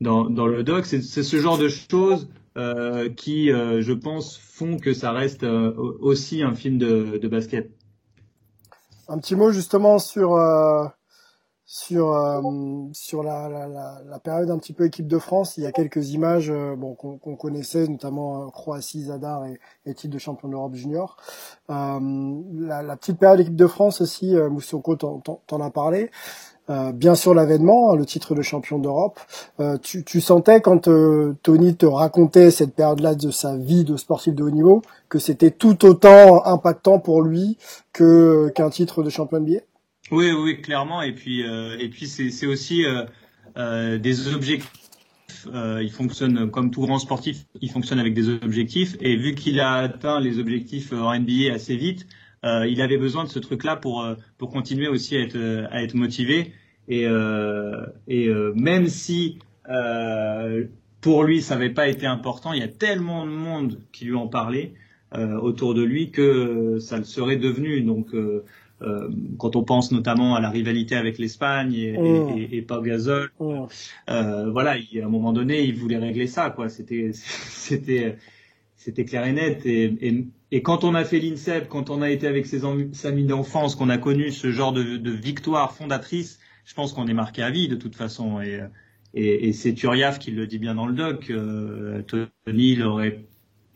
dans, 0.01 0.29
dans 0.29 0.47
le 0.47 0.63
doc. 0.63 0.85
C'est 0.85 1.01
ce 1.01 1.37
genre 1.37 1.57
de 1.57 1.69
choses 1.69 2.29
euh, 2.57 3.09
qui, 3.09 3.47
je 3.47 3.93
pense, 3.93 4.37
font 4.37 4.77
que 4.77 4.93
ça 4.93 5.11
reste 5.11 5.43
aussi 5.43 6.43
un 6.43 6.53
film 6.53 6.77
de, 6.77 7.17
de 7.21 7.27
basket. 7.27 7.71
Un 9.07 9.19
petit 9.19 9.35
mot 9.35 9.51
justement 9.51 9.99
sur 9.99 10.35
sur 11.65 12.13
euh, 12.13 12.41
sur 12.93 13.23
la, 13.23 13.49
la, 13.49 13.67
la, 13.67 14.01
la, 14.07 14.19
période 14.19 14.51
un 14.51 14.59
petit 14.59 14.73
peu 14.73 14.85
équipe 14.85 15.07
de 15.07 15.17
France, 15.17 15.57
il 15.57 15.63
y 15.63 15.65
a 15.65 15.71
quelques 15.71 16.11
images 16.11 16.51
euh, 16.51 16.75
bon 16.75 16.93
qu'on 16.93 17.35
connaissait, 17.35 17.87
notamment 17.87 18.43
euh, 18.43 18.49
Croatie, 18.51 19.05
Zadar 19.05 19.45
et, 19.45 19.59
et 19.87 19.95
titre 19.95 20.13
de 20.13 20.19
champion 20.19 20.47
d'Europe 20.47 20.75
junior. 20.75 21.17
Euh, 21.71 21.99
la, 22.53 22.83
la, 22.83 22.95
petite 22.95 23.17
période 23.17 23.39
équipe 23.39 23.55
de 23.55 23.65
France 23.65 24.01
aussi, 24.01 24.35
Moussonko 24.35 24.95
t'en 24.95 25.61
as 25.61 25.71
parlé. 25.71 26.11
bien 26.93 27.15
sûr 27.15 27.33
l'avènement, 27.33 27.91
hein, 27.91 27.95
le 27.95 28.05
titre 28.05 28.35
de 28.35 28.43
champion 28.43 28.77
d'Europe. 28.77 29.19
tu, 29.81 30.03
tu 30.03 30.21
sentais 30.21 30.61
quand 30.61 30.87
Tony 31.41 31.75
te 31.75 31.85
racontait 31.87 32.51
cette 32.51 32.75
période-là 32.75 33.15
de 33.15 33.31
sa 33.31 33.57
vie 33.57 33.83
de 33.83 33.97
sportif 33.97 34.35
de 34.35 34.43
haut 34.43 34.51
niveau 34.51 34.83
que 35.09 35.17
c'était 35.17 35.51
tout 35.51 35.83
autant 35.85 36.45
impactant 36.45 36.99
pour 36.99 37.23
lui 37.23 37.57
que 37.91 38.49
qu'un 38.49 38.69
titre 38.69 39.01
de 39.01 39.09
champion 39.09 39.39
NBA 39.39 39.61
oui, 40.11 40.31
oui, 40.31 40.61
clairement. 40.61 41.01
Et 41.01 41.13
puis, 41.13 41.43
euh, 41.43 41.77
et 41.79 41.89
puis 41.89 42.07
c'est 42.07 42.45
aussi 42.45 42.85
euh, 42.85 43.05
euh, 43.57 43.97
des 43.97 44.33
objectifs. 44.33 44.71
Euh, 45.53 45.81
il 45.81 45.91
fonctionne 45.91 46.49
comme 46.49 46.71
tout 46.71 46.81
grand 46.81 46.99
sportif, 46.99 47.45
il 47.61 47.69
fonctionne 47.71 47.99
avec 47.99 48.13
des 48.13 48.29
objectifs. 48.29 48.97
Et 48.99 49.15
vu 49.15 49.33
qu'il 49.33 49.59
a 49.59 49.73
atteint 49.73 50.19
les 50.19 50.39
objectifs 50.39 50.91
en 50.91 51.17
NBA 51.17 51.53
assez 51.53 51.77
vite, 51.77 52.05
euh, 52.43 52.67
il 52.67 52.81
avait 52.81 52.97
besoin 52.97 53.23
de 53.23 53.29
ce 53.29 53.39
truc-là 53.39 53.75
pour 53.75 54.05
pour 54.37 54.49
continuer 54.49 54.87
aussi 54.87 55.15
à 55.15 55.21
être 55.21 55.67
à 55.71 55.83
être 55.83 55.93
motivé. 55.93 56.53
Et 56.89 57.05
et 58.07 58.29
même 58.55 58.87
si 58.87 59.39
pour 61.01 61.23
lui 61.23 61.41
ça 61.41 61.55
n'avait 61.55 61.73
pas 61.73 61.87
été 61.87 62.05
important, 62.05 62.51
il 62.53 62.59
y 62.59 62.63
a 62.63 62.67
tellement 62.67 63.25
de 63.25 63.31
monde 63.31 63.79
qui 63.93 64.05
lui 64.05 64.15
en 64.15 64.27
parlait 64.27 64.73
autour 65.13 65.75
de 65.75 65.83
lui 65.83 66.11
que 66.11 66.77
ça 66.79 66.97
le 66.97 67.05
serait 67.05 67.37
devenu. 67.37 67.81
Donc 67.81 68.07
euh, 68.81 69.09
quand 69.37 69.55
on 69.55 69.63
pense 69.63 69.91
notamment 69.91 70.35
à 70.35 70.41
la 70.41 70.49
rivalité 70.49 70.95
avec 70.95 71.17
l'Espagne 71.17 71.73
et, 71.73 71.97
mmh. 71.97 72.37
et, 72.37 72.57
et, 72.57 72.61
Pau 72.61 72.81
Gasol, 72.81 73.31
mmh. 73.39 73.53
euh, 74.09 74.49
voilà, 74.51 74.77
il, 74.77 75.01
à 75.01 75.05
un 75.05 75.09
moment 75.09 75.31
donné, 75.31 75.63
il 75.63 75.75
voulait 75.75 75.97
régler 75.97 76.27
ça, 76.27 76.49
quoi. 76.49 76.67
C'était, 76.67 77.11
c'était, 77.13 78.17
c'était 78.75 79.05
clair 79.05 79.25
et 79.25 79.31
net. 79.31 79.65
Et, 79.65 80.27
et, 80.51 80.61
quand 80.61 80.83
on 80.83 80.93
a 80.93 81.05
fait 81.05 81.19
l'INSEP, 81.19 81.69
quand 81.69 81.89
on 81.89 82.01
a 82.01 82.09
été 82.09 82.27
avec 82.27 82.45
ses, 82.45 82.63
amis 83.05 83.25
d'enfance, 83.25 83.75
qu'on 83.75 83.89
a 83.89 83.97
connu 83.97 84.31
ce 84.31 84.51
genre 84.51 84.73
de, 84.73 84.97
de 84.97 85.11
victoire 85.11 85.73
fondatrice, 85.73 86.39
je 86.65 86.73
pense 86.73 86.93
qu'on 86.93 87.07
est 87.07 87.13
marqué 87.13 87.43
à 87.43 87.51
vie 87.51 87.67
de 87.67 87.75
toute 87.75 87.95
façon. 87.95 88.41
Et, 88.41 88.59
et, 89.15 89.53
c'est 89.53 89.73
Turiaf 89.73 90.19
qui 90.19 90.31
le 90.31 90.45
dit 90.45 90.59
bien 90.59 90.75
dans 90.75 90.87
le 90.87 90.93
doc. 90.93 91.29
Euh, 91.29 92.01
Tony, 92.01 92.73
il 92.73 92.83
aurait 92.83 93.21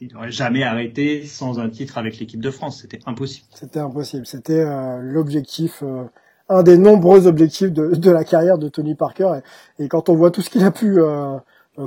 il 0.01 0.13
n'aurait 0.13 0.31
jamais 0.31 0.63
arrêté 0.63 1.25
sans 1.25 1.59
un 1.59 1.69
titre 1.69 1.97
avec 1.97 2.19
l'équipe 2.19 2.41
de 2.41 2.51
France. 2.51 2.81
C'était 2.81 2.99
impossible. 3.05 3.47
C'était 3.53 3.79
impossible. 3.79 4.25
C'était 4.25 4.61
euh, 4.61 4.99
l'objectif, 5.01 5.83
euh, 5.83 6.05
un 6.47 6.63
des 6.63 6.77
nombreux 6.77 7.27
objectifs 7.27 7.71
de, 7.71 7.95
de, 7.95 8.11
la 8.11 8.23
carrière 8.23 8.57
de 8.57 8.69
Tony 8.69 8.95
Parker. 8.95 9.39
Et, 9.77 9.87
quand 9.87 10.09
on 10.09 10.15
voit 10.15 10.31
tout 10.31 10.41
ce 10.41 10.49
qu'il 10.49 10.63
a 10.63 10.71
pu 10.71 10.99
euh, 10.99 11.37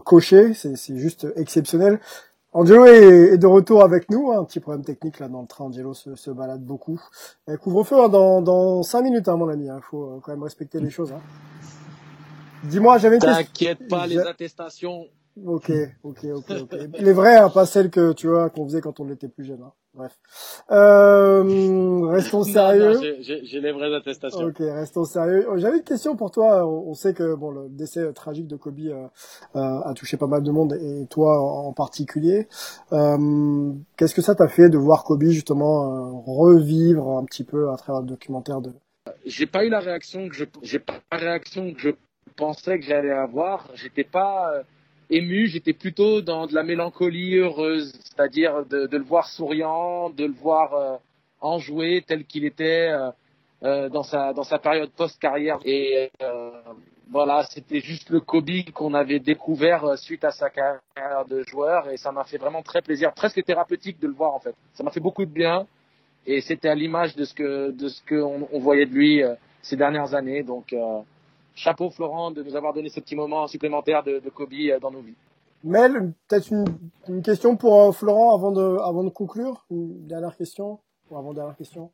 cocher, 0.04 0.54
c'est 0.54 0.96
juste 0.98 1.26
exceptionnel. 1.36 2.00
Angelo 2.54 2.84
est, 2.84 3.38
de 3.38 3.46
retour 3.46 3.82
avec 3.82 4.10
nous. 4.10 4.30
Un 4.30 4.44
petit 4.44 4.60
problème 4.60 4.84
technique 4.84 5.18
là 5.18 5.28
dans 5.28 5.40
le 5.40 5.46
train. 5.46 5.64
Angelo 5.64 5.94
se, 5.94 6.14
se 6.14 6.30
balade 6.30 6.62
beaucoup. 6.62 7.00
Couvre-feu 7.62 7.96
hein, 7.98 8.08
dans, 8.10 8.42
dans 8.42 8.82
cinq 8.82 9.02
minutes, 9.02 9.28
hein, 9.28 9.36
mon 9.36 9.48
ami. 9.48 9.64
Il 9.64 9.70
hein. 9.70 9.80
faut 9.90 10.20
quand 10.22 10.32
même 10.32 10.42
respecter 10.42 10.78
les 10.80 10.90
choses. 10.90 11.12
Hein. 11.12 11.20
Dis-moi, 12.64 12.98
j'avais 12.98 13.16
une 13.16 13.22
T'inquiète 13.22 13.88
pas, 13.88 14.06
les 14.06 14.18
attestations 14.18 15.06
Ok, 15.44 15.72
ok, 16.02 16.24
ok, 16.24 16.50
ok. 16.62 16.76
Les 16.98 17.12
vrais, 17.12 17.36
hein, 17.36 17.48
pas 17.48 17.64
celles 17.64 17.90
que 17.90 18.12
tu 18.12 18.28
vois 18.28 18.50
qu'on 18.50 18.64
faisait 18.64 18.80
quand 18.82 19.00
on 19.00 19.08
était 19.10 19.28
plus 19.28 19.44
jeune. 19.44 19.62
Hein. 19.62 19.72
Bref. 19.94 20.18
Euh, 20.70 22.06
restons 22.06 22.44
sérieux. 22.44 22.98
J'ai 23.20 23.60
les 23.60 23.72
vraies 23.72 23.94
attestations. 23.94 24.44
Ok, 24.46 24.58
restons 24.58 25.04
sérieux. 25.04 25.46
Oh, 25.50 25.56
j'avais 25.56 25.78
une 25.78 25.84
question 25.84 26.16
pour 26.16 26.30
toi. 26.30 26.66
On 26.66 26.94
sait 26.94 27.14
que 27.14 27.34
bon, 27.34 27.50
le 27.50 27.68
décès 27.68 28.12
tragique 28.12 28.46
de 28.46 28.56
Kobe 28.56 28.78
euh, 28.80 29.06
euh, 29.56 29.80
a 29.84 29.92
touché 29.94 30.16
pas 30.16 30.26
mal 30.26 30.42
de 30.42 30.50
monde 30.50 30.74
et 30.74 31.06
toi 31.08 31.40
en 31.40 31.72
particulier. 31.72 32.46
Euh, 32.92 33.72
Qu'est-ce 33.96 34.14
que 34.14 34.22
ça 34.22 34.34
t'a 34.34 34.48
fait 34.48 34.68
de 34.68 34.78
voir 34.78 35.04
Kobe 35.04 35.24
justement 35.24 35.84
euh, 35.84 36.22
revivre 36.26 37.18
un 37.18 37.24
petit 37.24 37.44
peu 37.44 37.70
à 37.70 37.76
travers 37.76 38.02
le 38.02 38.08
documentaire 38.08 38.60
de 38.60 38.72
J'ai 39.24 39.46
pas 39.46 39.64
eu 39.64 39.68
la 39.70 39.80
réaction 39.80 40.28
que 40.28 40.34
je 40.34 40.44
j'ai 40.62 40.78
pas 40.78 40.94
la 41.10 41.18
réaction 41.18 41.72
que 41.72 41.80
je 41.80 41.90
pensais 42.36 42.78
que 42.78 42.84
j'allais 42.84 43.12
avoir. 43.12 43.68
J'étais 43.74 44.04
pas 44.04 44.52
euh, 44.54 44.62
ému, 45.12 45.46
j'étais 45.46 45.74
plutôt 45.74 46.22
dans 46.22 46.46
de 46.46 46.54
la 46.54 46.62
mélancolie 46.62 47.36
heureuse, 47.36 47.92
c'est-à-dire 48.04 48.64
de, 48.66 48.88
le 48.90 49.04
voir 49.04 49.28
souriant, 49.28 50.10
de 50.10 50.24
le 50.24 50.32
voir 50.32 50.74
euh, 50.74 50.96
enjoué 51.40 52.02
tel 52.06 52.24
qu'il 52.24 52.44
était 52.44 52.88
euh, 52.90 53.10
euh, 53.62 53.88
dans 53.88 54.02
sa 54.02 54.32
dans 54.32 54.44
sa 54.44 54.58
période 54.58 54.90
post-carrière. 54.96 55.58
Et 55.64 56.10
euh, 56.22 56.50
voilà, 57.10 57.44
c'était 57.50 57.80
juste 57.80 58.08
le 58.08 58.20
Kobe 58.20 58.70
qu'on 58.74 58.94
avait 58.94 59.18
découvert 59.18 59.98
suite 59.98 60.24
à 60.24 60.30
sa 60.30 60.48
carrière 60.48 61.26
de 61.28 61.42
joueur, 61.42 61.90
et 61.90 61.98
ça 61.98 62.10
m'a 62.10 62.24
fait 62.24 62.38
vraiment 62.38 62.62
très 62.62 62.80
plaisir, 62.80 63.12
presque 63.12 63.44
thérapeutique 63.44 64.00
de 64.00 64.06
le 64.06 64.14
voir 64.14 64.32
en 64.32 64.40
fait. 64.40 64.54
Ça 64.72 64.82
m'a 64.82 64.90
fait 64.90 65.00
beaucoup 65.00 65.26
de 65.26 65.30
bien, 65.30 65.66
et 66.26 66.40
c'était 66.40 66.68
à 66.68 66.74
l'image 66.74 67.14
de 67.14 67.24
ce 67.24 68.08
qu'on 68.08 68.48
on 68.50 68.58
voyait 68.60 68.86
de 68.86 68.94
lui 68.94 69.22
ces 69.60 69.76
dernières 69.76 70.14
années. 70.14 70.42
Donc 70.42 70.74
chapeau 71.54 71.90
Florent 71.90 72.30
de 72.30 72.42
nous 72.42 72.56
avoir 72.56 72.72
donné 72.72 72.88
ce 72.88 73.00
petit 73.00 73.16
moment 73.16 73.46
supplémentaire 73.46 74.02
de, 74.02 74.18
de 74.18 74.30
Kobe 74.30 74.52
dans 74.80 74.90
nos 74.90 75.00
vies. 75.00 75.16
Mel, 75.64 76.12
peut-être 76.28 76.50
une, 76.50 76.64
une, 77.08 77.22
question 77.22 77.56
pour 77.56 77.80
euh, 77.80 77.92
Florent 77.92 78.34
avant 78.34 78.50
de, 78.50 78.78
avant 78.82 79.04
de 79.04 79.10
conclure? 79.10 79.64
Une 79.70 80.06
dernière 80.06 80.36
question? 80.36 80.80
Ou 81.10 81.16
avant-dernière 81.16 81.56
question? 81.56 81.92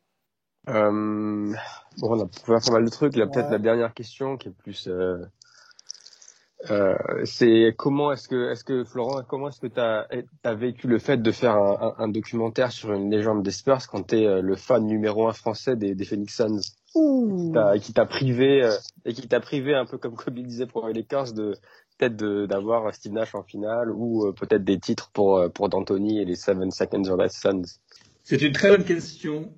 Euh, 0.69 1.53
Bon, 1.97 2.15
on 2.15 2.19
a 2.19 2.27
couvert 2.43 2.61
pas 2.65 2.71
mal 2.71 2.85
de 2.85 2.89
trucs. 2.89 3.15
Là, 3.15 3.25
ouais. 3.25 3.31
peut-être 3.31 3.51
la 3.51 3.59
dernière 3.59 3.93
question 3.93 4.37
qui 4.37 4.47
est 4.47 4.51
plus... 4.51 4.87
Euh, 4.87 5.23
euh, 6.69 6.95
c'est 7.25 7.73
comment 7.77 8.11
est-ce 8.11 8.27
que, 8.27 8.51
est-ce 8.51 8.63
que 8.63 8.83
Florent, 8.83 9.23
comment 9.27 9.49
est-ce 9.49 9.61
que 9.61 9.67
tu 9.67 9.79
as, 9.79 10.07
as, 10.43 10.55
vécu 10.55 10.87
le 10.87 10.99
fait 10.99 11.21
de 11.21 11.31
faire 11.31 11.55
un, 11.55 11.95
un, 11.97 12.03
un 12.03 12.07
documentaire 12.09 12.71
sur 12.71 12.93
une 12.93 13.09
légende 13.09 13.43
des 13.43 13.51
Spurs 13.51 13.87
quand 13.87 14.07
tu 14.07 14.17
es 14.17 14.41
le 14.41 14.55
fan 14.55 14.85
numéro 14.85 15.27
un 15.27 15.33
français 15.33 15.75
des, 15.75 15.95
des 15.95 16.05
Phoenix 16.05 16.35
Suns? 16.35 16.59
Qui 16.93 17.93
t'a 17.93 18.05
privé 18.05 18.63
euh, 18.63 18.75
et 19.05 19.13
qui 19.13 19.27
t'a 19.27 19.39
privé 19.39 19.75
un 19.75 19.85
peu 19.85 19.97
comme 19.97 20.15
Kobe 20.15 20.39
disait 20.39 20.65
pour 20.65 20.87
les 20.87 20.93
Lakers 20.93 21.33
de 21.33 21.55
peut-être 21.97 22.15
d'avoir 22.15 22.93
Steve 22.95 23.13
Nash 23.13 23.35
en 23.35 23.43
finale 23.43 23.91
ou 23.91 24.25
euh, 24.25 24.33
peut-être 24.33 24.63
des 24.63 24.79
titres 24.79 25.11
pour 25.13 25.37
euh, 25.37 25.49
pour 25.49 25.69
D'Antoni 25.69 26.19
et 26.19 26.25
les 26.25 26.35
Seven 26.35 26.71
Seconds 26.71 27.09
of 27.09 27.19
the 27.19 27.31
Suns? 27.31 27.79
C'est 28.23 28.41
une 28.41 28.53
très 28.53 28.69
bonne 28.69 28.85
question 28.85 29.51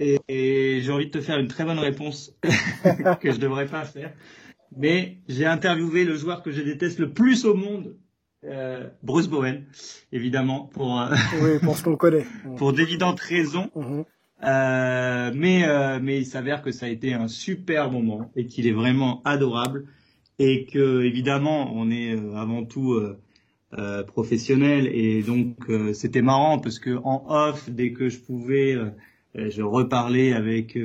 et, 0.00 0.18
et 0.28 0.80
j'ai 0.80 0.92
envie 0.92 1.06
de 1.06 1.10
te 1.10 1.20
faire 1.20 1.38
une 1.38 1.48
très 1.48 1.64
bonne 1.64 1.78
réponse 1.78 2.34
que 3.20 3.30
je 3.30 3.38
devrais 3.38 3.66
pas 3.66 3.84
faire. 3.84 4.12
Mais 4.76 5.18
j'ai 5.28 5.46
interviewé 5.46 6.04
le 6.04 6.16
joueur 6.16 6.42
que 6.42 6.50
je 6.50 6.62
déteste 6.62 6.98
le 6.98 7.10
plus 7.12 7.44
au 7.44 7.54
monde, 7.54 7.96
euh, 8.44 8.88
Bruce 9.02 9.28
Bowen, 9.28 9.64
évidemment, 10.12 10.70
pour 10.72 11.00
euh, 11.00 11.14
oui, 11.42 11.58
pour 11.62 11.76
ce 11.76 11.84
qu'on 11.84 11.96
connaît, 11.96 12.26
pour 12.56 12.72
d'évidentes 12.72 13.20
raisons. 13.20 13.70
Mm 13.74 13.82
-hmm. 13.82 14.04
Euh, 14.44 15.30
mais 15.34 15.64
euh, 15.68 16.00
mais 16.02 16.18
il 16.18 16.26
s'avère 16.26 16.62
que 16.62 16.72
ça 16.72 16.86
a 16.86 16.88
été 16.88 17.14
un 17.14 17.28
super 17.28 17.92
moment 17.92 18.32
et 18.34 18.46
qu'il 18.46 18.66
est 18.66 18.72
vraiment 18.72 19.22
adorable 19.24 19.86
et 20.40 20.66
que 20.66 21.02
évidemment 21.02 21.72
on 21.74 21.90
est 21.92 22.16
euh, 22.16 22.34
avant 22.34 22.64
tout 22.64 22.94
euh, 22.94 24.02
professionnel 24.02 24.88
et 24.92 25.22
donc 25.22 25.56
c'était 25.94 26.20
marrant 26.20 26.58
parce 26.58 26.78
que 26.78 26.98
en 27.04 27.24
off 27.28 27.70
dès 27.70 27.92
que 27.92 28.10
je 28.10 28.18
pouvais 28.18 28.76
je 29.34 29.62
reparlais 29.62 30.32
avec 30.32 30.78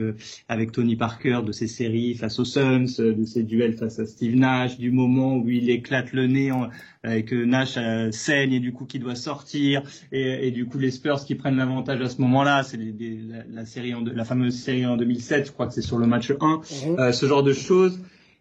avec 0.47 0.71
Tony 0.71 0.95
Parker 0.95 1.41
de 1.45 1.51
ses 1.51 1.67
séries 1.67 2.15
face 2.15 2.39
aux 2.39 2.45
Suns, 2.45 2.85
de 2.99 3.25
ses 3.25 3.43
duels 3.43 3.73
face 3.73 3.99
à 3.99 4.05
Steve 4.05 4.35
Nash, 4.35 4.77
du 4.77 4.91
moment 4.91 5.37
où 5.37 5.49
il 5.49 5.69
éclate 5.69 6.13
le 6.13 6.27
nez 6.27 6.51
en, 6.51 6.69
et 7.15 7.23
que 7.23 7.35
Nash 7.35 7.75
euh, 7.77 8.11
saigne 8.11 8.53
et 8.53 8.59
du 8.59 8.73
coup 8.73 8.85
qui 8.85 8.99
doit 8.99 9.15
sortir 9.15 9.83
et, 10.11 10.47
et, 10.47 10.51
du 10.51 10.65
coup 10.65 10.77
les 10.77 10.91
Spurs 10.91 11.23
qui 11.25 11.35
prennent 11.35 11.57
l'avantage 11.57 12.01
à 12.01 12.09
ce 12.09 12.21
moment-là, 12.21 12.63
c'est 12.63 12.77
la, 12.77 13.43
la, 13.49 13.65
série 13.65 13.93
en, 13.93 14.03
la 14.03 14.25
fameuse 14.25 14.55
série 14.55 14.85
en 14.85 14.97
2007, 14.97 15.47
je 15.47 15.51
crois 15.51 15.67
que 15.67 15.73
c'est 15.73 15.81
sur 15.81 15.97
le 15.97 16.07
match 16.07 16.31
1, 16.31 16.33
mm 16.33 16.37
-hmm. 16.39 16.99
euh, 16.99 17.11
ce 17.11 17.25
genre 17.25 17.43
de 17.43 17.53
choses. 17.53 17.99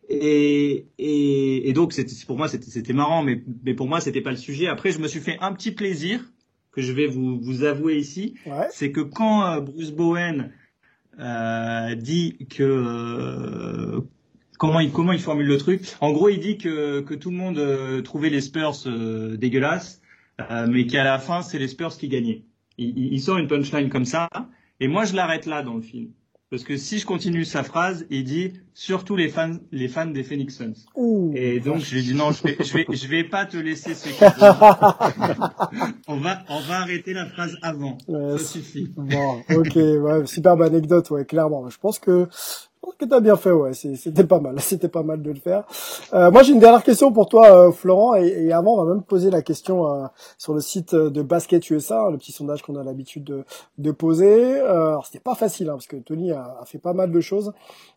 Et, 0.09 0.87
et, 0.99 1.69
et 1.69 1.73
donc 1.73 1.93
pour 2.27 2.37
moi 2.37 2.49
c'était 2.49 2.93
marrant, 2.93 3.23
mais, 3.25 3.43
mais 3.65 3.75
pour 3.75 3.89
moi 3.89 4.01
c'était 4.01 4.23
pas 4.23 4.31
le 4.31 4.37
sujet. 4.37 4.69
Après 4.69 4.93
je 4.93 5.01
me 5.01 5.09
suis 5.09 5.21
fait 5.21 5.37
un 5.41 5.53
petit 5.53 5.73
plaisir 5.73 6.21
que 6.77 6.83
je 6.83 6.93
vais 6.93 7.07
vous, 7.07 7.41
vous 7.41 7.65
avouer 7.65 7.97
ici, 7.97 8.35
ouais. 8.45 8.69
c'est 8.71 8.93
que 8.93 9.01
quand 9.01 9.47
euh, 9.47 9.61
Bruce 9.61 9.93
Bowen 9.93 10.53
euh, 11.19 11.95
dit 11.95 12.37
que 12.51 12.63
euh, 12.63 14.01
comment 14.59 14.81
il 14.81 14.93
comment 14.93 15.13
il 15.13 15.19
formule 15.19 15.47
le 15.47 15.57
truc, 15.57 15.81
en 16.03 16.13
gros 16.13 16.29
il 16.29 16.39
dit 16.39 16.59
que 16.59 17.01
que 17.01 17.15
tout 17.15 17.31
le 17.31 17.37
monde 17.39 17.57
euh, 17.57 18.03
trouvait 18.03 18.29
les 18.29 18.43
Spurs 18.43 18.77
dégueulasses, 19.39 20.03
mais 20.69 20.87
qu'à 20.87 21.03
la 21.03 21.19
fin 21.19 21.41
c'est 21.41 21.59
les 21.59 21.69
Spurs 21.69 21.97
qui 21.97 22.09
gagnaient. 22.09 22.45
Il, 22.77 23.15
il, 23.15 23.21
sort 23.23 23.39
une 23.39 23.49
punchline 23.49 23.89
comme 23.89 24.05
ça, 24.05 24.29
et 24.79 24.87
moi 24.87 25.07
je 25.07 25.17
l'arrête 25.17 25.47
là 25.47 25.63
dans 25.63 25.77
le 25.77 25.83
film. 25.83 26.11
Parce 26.49 26.63
que 26.63 26.77
si 26.77 27.01
je 27.01 27.07
continue 27.07 27.45
sa 27.45 27.65
phrase, 27.65 28.07
il 28.09 28.23
dit 28.23 28.53
surtout 28.73 29.17
les 29.17 29.29
fans, 29.29 29.57
les 29.73 29.89
fans 29.89 30.07
des 30.07 30.23
Phoenix 30.23 30.57
Suns. 30.57 30.87
Ouh, 30.95 31.33
et 31.35 31.59
donc 31.59 31.81
je 31.81 31.97
lui 31.97 32.03
dis 32.03 32.15
non, 32.15 32.31
je 32.31 32.45
vais, 32.45 32.57
je 32.61 32.73
vais, 32.73 32.87
je 32.89 33.09
vais 33.09 33.25
pas 33.25 33.47
te 33.47 33.57
laisser 33.57 33.95
ce 33.95 34.09
on 36.07 36.17
va, 36.19 36.45
on 36.49 36.61
va 36.61 36.81
arrêter 36.83 37.15
la 37.15 37.27
phrase 37.27 37.57
avant. 37.63 37.99
Ouais, 38.07 38.39
Ça 38.39 38.45
suffit. 38.45 38.93
Bon, 38.97 39.43
ok, 39.51 39.75
ouais, 39.75 40.27
superbe 40.27 40.63
anecdote, 40.63 41.11
ouais, 41.11 41.25
clairement. 41.25 41.69
Je 41.69 41.79
pense 41.79 41.99
que 41.99 42.29
que 42.95 43.05
t'as 43.05 43.21
bien 43.21 43.37
fait, 43.37 43.51
ouais. 43.51 43.73
C'était 43.73 44.25
pas 44.25 44.41
mal. 44.41 44.57
C'était 44.61 44.89
pas 44.89 45.03
mal 45.03 45.23
de 45.23 45.31
le 45.31 45.41
faire. 45.41 45.65
Euh, 46.15 46.31
moi, 46.31 46.43
j'ai 46.43 46.53
une 46.53 46.59
dernière 46.59 46.83
question 46.83 47.13
pour 47.13 47.29
toi, 47.29 47.69
euh, 47.69 47.73
Florent. 47.73 48.15
Et, 48.15 48.27
et, 48.27 48.53
avant, 48.53 48.75
on 48.75 48.85
va 48.85 48.95
même 48.95 49.03
poser 49.03 49.31
la 49.31 49.43
question 49.43 49.93
euh, 49.93 50.07
sur 50.39 50.55
le 50.55 50.61
site 50.61 50.95
de 50.95 51.23
Basket 51.23 51.69
USA, 51.71 52.03
hein, 52.03 52.11
le 52.11 52.19
petit 52.19 52.33
sondage 52.33 52.63
qu'on 52.63 52.77
a 52.77 52.85
l'habitude 52.85 53.25
de, 53.25 53.45
de, 53.79 53.91
poser. 53.91 54.61
Euh, 54.61 54.89
alors, 54.89 55.07
c'était 55.07 55.21
pas 55.21 55.35
facile, 55.35 55.69
hein, 55.69 55.75
parce 55.75 55.87
que 55.87 55.97
Tony 55.97 56.33
a, 56.33 56.59
a, 56.61 56.65
fait 56.65 56.79
pas 56.79 56.93
mal 56.93 57.11
de 57.11 57.21
choses. 57.21 57.53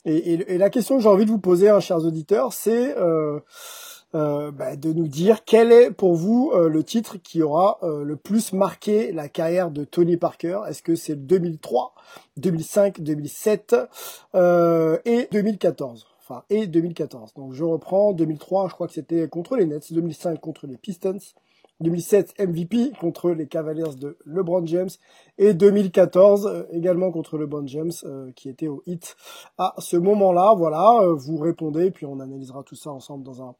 Et, 0.05 0.15
et, 0.15 0.53
et 0.53 0.57
la 0.57 0.69
question 0.69 0.97
que 0.97 1.03
j'ai 1.03 1.09
envie 1.09 1.25
de 1.25 1.31
vous 1.31 1.39
poser, 1.39 1.69
hein, 1.69 1.79
chers 1.79 2.05
auditeurs, 2.05 2.53
c'est 2.53 2.95
euh, 4.15 4.51
bah, 4.51 4.75
de 4.75 4.91
nous 4.93 5.07
dire 5.07 5.43
quel 5.45 5.71
est 5.71 5.91
pour 5.91 6.15
vous 6.15 6.51
euh, 6.53 6.69
le 6.69 6.83
titre 6.83 7.17
qui 7.17 7.41
aura 7.41 7.79
euh, 7.83 8.03
le 8.03 8.15
plus 8.15 8.53
marqué 8.53 9.11
la 9.11 9.29
carrière 9.29 9.71
de 9.71 9.83
Tony 9.83 10.17
Parker. 10.17 10.61
Est-ce 10.67 10.81
que 10.81 10.95
c'est 10.95 11.15
2003, 11.15 11.93
2005, 12.37 13.01
2007 13.01 13.75
et 14.33 15.27
2014 15.31 16.07
Enfin, 16.21 16.43
et 16.51 16.67
2014. 16.67 17.33
Donc 17.33 17.53
je 17.53 17.63
reprends 17.63 18.13
2003, 18.13 18.67
je 18.67 18.73
crois 18.73 18.87
que 18.87 18.93
c'était 18.93 19.27
contre 19.27 19.55
les 19.55 19.65
Nets, 19.65 19.91
2005 19.91 20.39
contre 20.39 20.67
les 20.67 20.77
Pistons, 20.77 21.17
2007 21.81 22.35
MVP 22.39 22.91
contre 22.99 23.31
les 23.31 23.47
Cavaliers 23.47 23.95
de 23.99 24.17
LeBron 24.25 24.65
James 24.65 24.89
et 25.37 25.53
2014 25.53 26.45
euh, 26.45 26.63
également 26.71 27.11
contre 27.11 27.37
LeBron 27.37 27.65
James 27.67 27.91
euh, 28.03 28.31
qui 28.35 28.49
était 28.49 28.67
au 28.67 28.83
hit 28.85 29.15
à 29.57 29.73
ce 29.77 29.95
moment-là. 29.97 30.53
Voilà, 30.57 30.99
euh, 31.01 31.13
vous 31.13 31.37
répondez 31.37 31.89
puis 31.89 32.05
on 32.05 32.19
analysera 32.19 32.63
tout 32.63 32.75
ça 32.75 32.91
ensemble 32.91 33.23
dans 33.23 33.41
un 33.41 33.55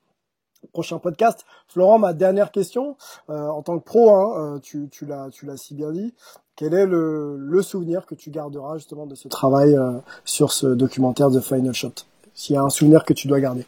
prochain 0.67 0.99
podcast. 0.99 1.45
Florent, 1.67 1.99
ma 1.99 2.13
dernière 2.13 2.51
question, 2.51 2.97
euh, 3.29 3.47
en 3.47 3.61
tant 3.61 3.79
que 3.79 3.83
pro, 3.83 4.11
hein, 4.11 4.55
euh, 4.55 4.59
tu, 4.59 4.87
tu 4.91 5.05
l'as, 5.05 5.29
tu 5.31 5.45
l'as 5.45 5.57
si 5.57 5.75
bien 5.75 5.91
dit. 5.91 6.13
Quel 6.55 6.73
est 6.73 6.85
le, 6.85 7.37
le, 7.37 7.61
souvenir 7.61 8.05
que 8.05 8.15
tu 8.15 8.31
garderas 8.31 8.77
justement 8.77 9.07
de 9.07 9.15
ce 9.15 9.29
travail 9.29 9.75
euh, 9.75 9.99
sur 10.25 10.51
ce 10.51 10.67
documentaire 10.67 11.29
The 11.31 11.39
Final 11.39 11.73
Shot? 11.73 11.93
S'il 12.33 12.55
y 12.55 12.57
a 12.57 12.63
un 12.63 12.69
souvenir 12.69 13.05
que 13.05 13.13
tu 13.13 13.27
dois 13.27 13.39
garder. 13.39 13.65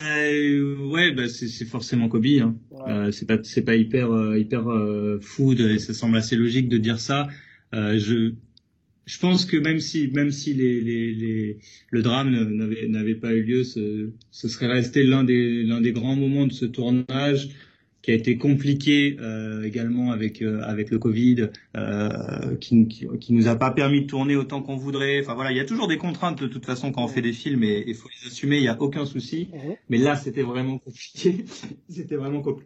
ouais, 0.00 1.12
bah 1.12 1.28
c'est 1.28 1.64
forcément 1.64 2.08
Kobe. 2.08 2.26
Hein. 2.26 2.54
Ouais. 2.70 3.12
c'est 3.12 3.26
pas, 3.26 3.38
c'est 3.42 3.62
pas 3.62 3.76
hyper, 3.76 4.08
hyper 4.36 4.64
fou 5.22 5.52
et 5.52 5.78
ça 5.78 5.94
semble 5.94 6.16
assez 6.16 6.36
logique 6.36 6.68
de 6.68 6.78
dire 6.78 6.98
ça. 6.98 7.28
je, 7.72 8.34
je 9.10 9.18
pense 9.18 9.44
que 9.44 9.56
même 9.56 9.80
si 9.80 10.08
même 10.14 10.30
si 10.30 10.54
les, 10.54 10.80
les, 10.80 11.12
les 11.12 11.58
le 11.90 12.02
drame 12.02 12.30
n'avait 12.88 13.16
pas 13.16 13.32
eu 13.32 13.42
lieu, 13.42 13.64
ce, 13.64 14.10
ce 14.30 14.48
serait 14.48 14.68
resté 14.68 15.02
l'un 15.02 15.24
des 15.24 15.64
l'un 15.64 15.80
des 15.80 15.92
grands 15.92 16.14
moments 16.14 16.46
de 16.46 16.52
ce 16.52 16.64
tournage 16.64 17.48
qui 18.02 18.12
a 18.12 18.14
été 18.14 18.38
compliqué 18.38 19.16
euh, 19.20 19.64
également 19.64 20.12
avec 20.12 20.42
euh, 20.42 20.62
avec 20.62 20.90
le 20.90 21.00
Covid, 21.00 21.48
euh, 21.76 22.56
qui, 22.60 22.86
qui, 22.86 23.08
qui 23.20 23.32
nous 23.32 23.48
a 23.48 23.56
pas 23.56 23.72
permis 23.72 24.02
de 24.02 24.06
tourner 24.06 24.36
autant 24.36 24.62
qu'on 24.62 24.76
voudrait. 24.76 25.20
Enfin 25.20 25.34
voilà, 25.34 25.50
il 25.50 25.56
y 25.56 25.60
a 25.60 25.64
toujours 25.64 25.88
des 25.88 25.98
contraintes 25.98 26.40
de 26.40 26.46
toute 26.46 26.64
façon 26.64 26.92
quand 26.92 27.04
on 27.04 27.08
fait 27.08 27.20
des 27.20 27.32
films 27.32 27.64
et 27.64 27.82
il 27.88 27.94
faut 27.96 28.08
les 28.08 28.28
assumer, 28.28 28.58
il 28.58 28.62
y 28.62 28.68
a 28.68 28.80
aucun 28.80 29.06
souci. 29.06 29.50
Mais 29.88 29.98
là, 29.98 30.14
c'était 30.14 30.42
vraiment 30.42 30.78
compliqué. 30.78 31.44
c'était 31.88 32.16
vraiment 32.16 32.42
compl 32.42 32.62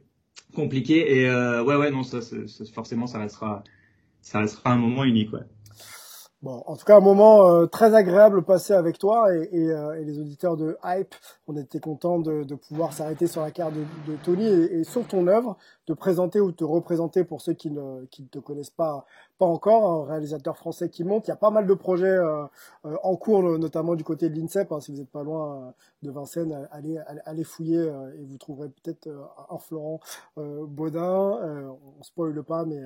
compliqué 0.55 1.20
et 1.20 1.28
euh, 1.28 1.64
ouais 1.64 1.74
ouais 1.74 1.90
non 1.90 2.05
ça, 2.05 2.22
ça, 2.22 2.36
forcément 2.72 3.09
ça 3.09 3.18
restera 3.18 3.64
ça 4.20 4.38
restera 4.38 4.72
un 4.72 4.76
moment 4.76 5.05
unique 5.05 5.32
ouais. 5.32 5.40
Bon, 6.45 6.62
en 6.66 6.76
tout 6.76 6.84
cas, 6.84 6.99
un 6.99 7.01
moment 7.01 7.49
euh, 7.49 7.64
très 7.64 7.95
agréable 7.95 8.42
passé 8.42 8.74
avec 8.74 8.99
toi 8.99 9.34
et, 9.34 9.49
et, 9.51 9.72
euh, 9.72 9.99
et, 9.99 10.05
les 10.05 10.18
auditeurs 10.18 10.59
de 10.59 10.76
Hype. 10.84 11.14
On 11.49 11.57
était 11.57 11.80
contents 11.80 12.18
de, 12.18 12.45
de 12.45 12.55
pouvoir 12.55 12.92
s'arrêter 12.92 13.26
sur 13.26 13.40
la 13.40 13.51
carte 13.51 13.72
de, 13.72 14.12
de 14.12 14.18
Tony 14.22 14.45
et, 14.45 14.80
et, 14.80 14.84
sur 14.84 15.07
ton 15.07 15.26
œuvre, 15.26 15.57
de 15.86 15.95
présenter 15.95 16.40
ou 16.40 16.53
te 16.53 16.62
représenter 16.62 17.24
pour 17.24 17.40
ceux 17.40 17.55
qui 17.55 17.70
ne, 17.70 18.05
qui 18.11 18.24
ne 18.24 18.28
te 18.28 18.38
connaissent 18.40 18.68
pas, 18.68 19.07
pas 19.38 19.47
encore, 19.47 20.03
un 20.03 20.05
réalisateur 20.05 20.59
français 20.59 20.90
qui 20.90 21.03
monte. 21.03 21.26
Il 21.26 21.30
y 21.30 21.32
a 21.32 21.36
pas 21.36 21.49
mal 21.49 21.66
de 21.66 21.72
projets 21.72 22.09
euh, 22.09 22.45
euh 22.84 22.97
en 23.03 23.16
cours, 23.16 23.42
notamment 23.42 23.95
du 23.95 24.05
côté 24.05 24.28
de 24.28 24.38
l'INSEP. 24.38 24.70
Hein, 24.70 24.80
si 24.80 24.92
vous 24.92 24.99
n'êtes 24.99 25.11
pas 25.11 25.22
loin 25.22 25.72
de 26.03 26.11
Vincennes, 26.11 26.68
allez, 26.72 26.99
allez, 27.24 27.45
fouiller 27.45 27.80
et 28.18 28.22
vous 28.22 28.36
trouverez 28.36 28.68
peut-être 28.68 29.09
un 29.49 29.57
Florent 29.57 29.99
Baudin. 30.36 31.72
on 31.99 32.03
spoile 32.03 32.42
pas, 32.42 32.66
mais 32.66 32.82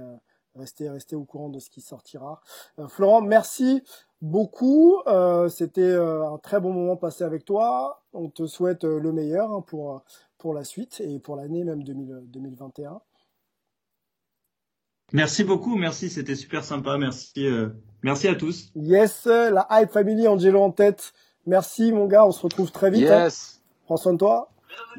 restez, 0.55 0.89
restez 0.89 1.17
au 1.17 1.25
courant 1.25 1.49
de 1.49 1.59
ce 1.59 1.71
qui 1.71 1.81
sortira. 1.81 2.41
Euh, 2.79 2.89
Florent, 2.89 3.23
merci 3.23 3.83
beaucoup. 4.21 5.01
Euh, 5.07 5.49
C'était 5.49 5.81
euh, 5.83 6.29
un 6.29 6.39
très 6.39 6.61
bon 6.61 6.73
moment 6.73 6.97
passé 6.97 7.25
avec 7.25 7.45
toi. 7.45 8.03
On 8.13 8.29
te 8.29 8.47
souhaite 8.47 8.85
euh, 8.85 8.99
le 8.99 9.13
meilleur 9.13 9.53
hein, 9.53 9.63
pour, 9.67 10.03
pour 10.39 10.55
la 10.55 10.65
suite 10.65 11.01
et 11.01 11.19
pour 11.19 11.37
l'année 11.37 11.65
même 11.65 11.83
2000, 11.83 12.25
2021. 12.27 13.01
Merci 15.15 15.43
beaucoup, 15.43 15.77
merci, 15.77 16.11
c'était 16.11 16.35
super 16.35 16.63
sympa, 16.63 16.99
merci, 16.99 17.47
euh, 17.47 17.71
merci 18.03 18.29
à 18.29 18.35
tous. 18.35 18.71
Yes, 18.75 19.25
la 19.25 19.67
Hype 19.71 19.91
Family, 19.91 20.29
Angelo 20.29 20.61
en 20.61 20.71
tête. 20.71 21.15
Merci 21.47 21.93
mon 21.93 22.05
gars, 22.05 22.27
on 22.27 22.31
se 22.31 22.43
retrouve 22.43 22.71
très 22.71 22.91
vite. 22.91 23.09
Hein. 23.09 23.25
Yes. 23.25 23.55
Hein. 23.55 23.83
Prends 23.87 23.97
soin 23.97 24.13
de 24.13 24.19
toi. 24.19 24.51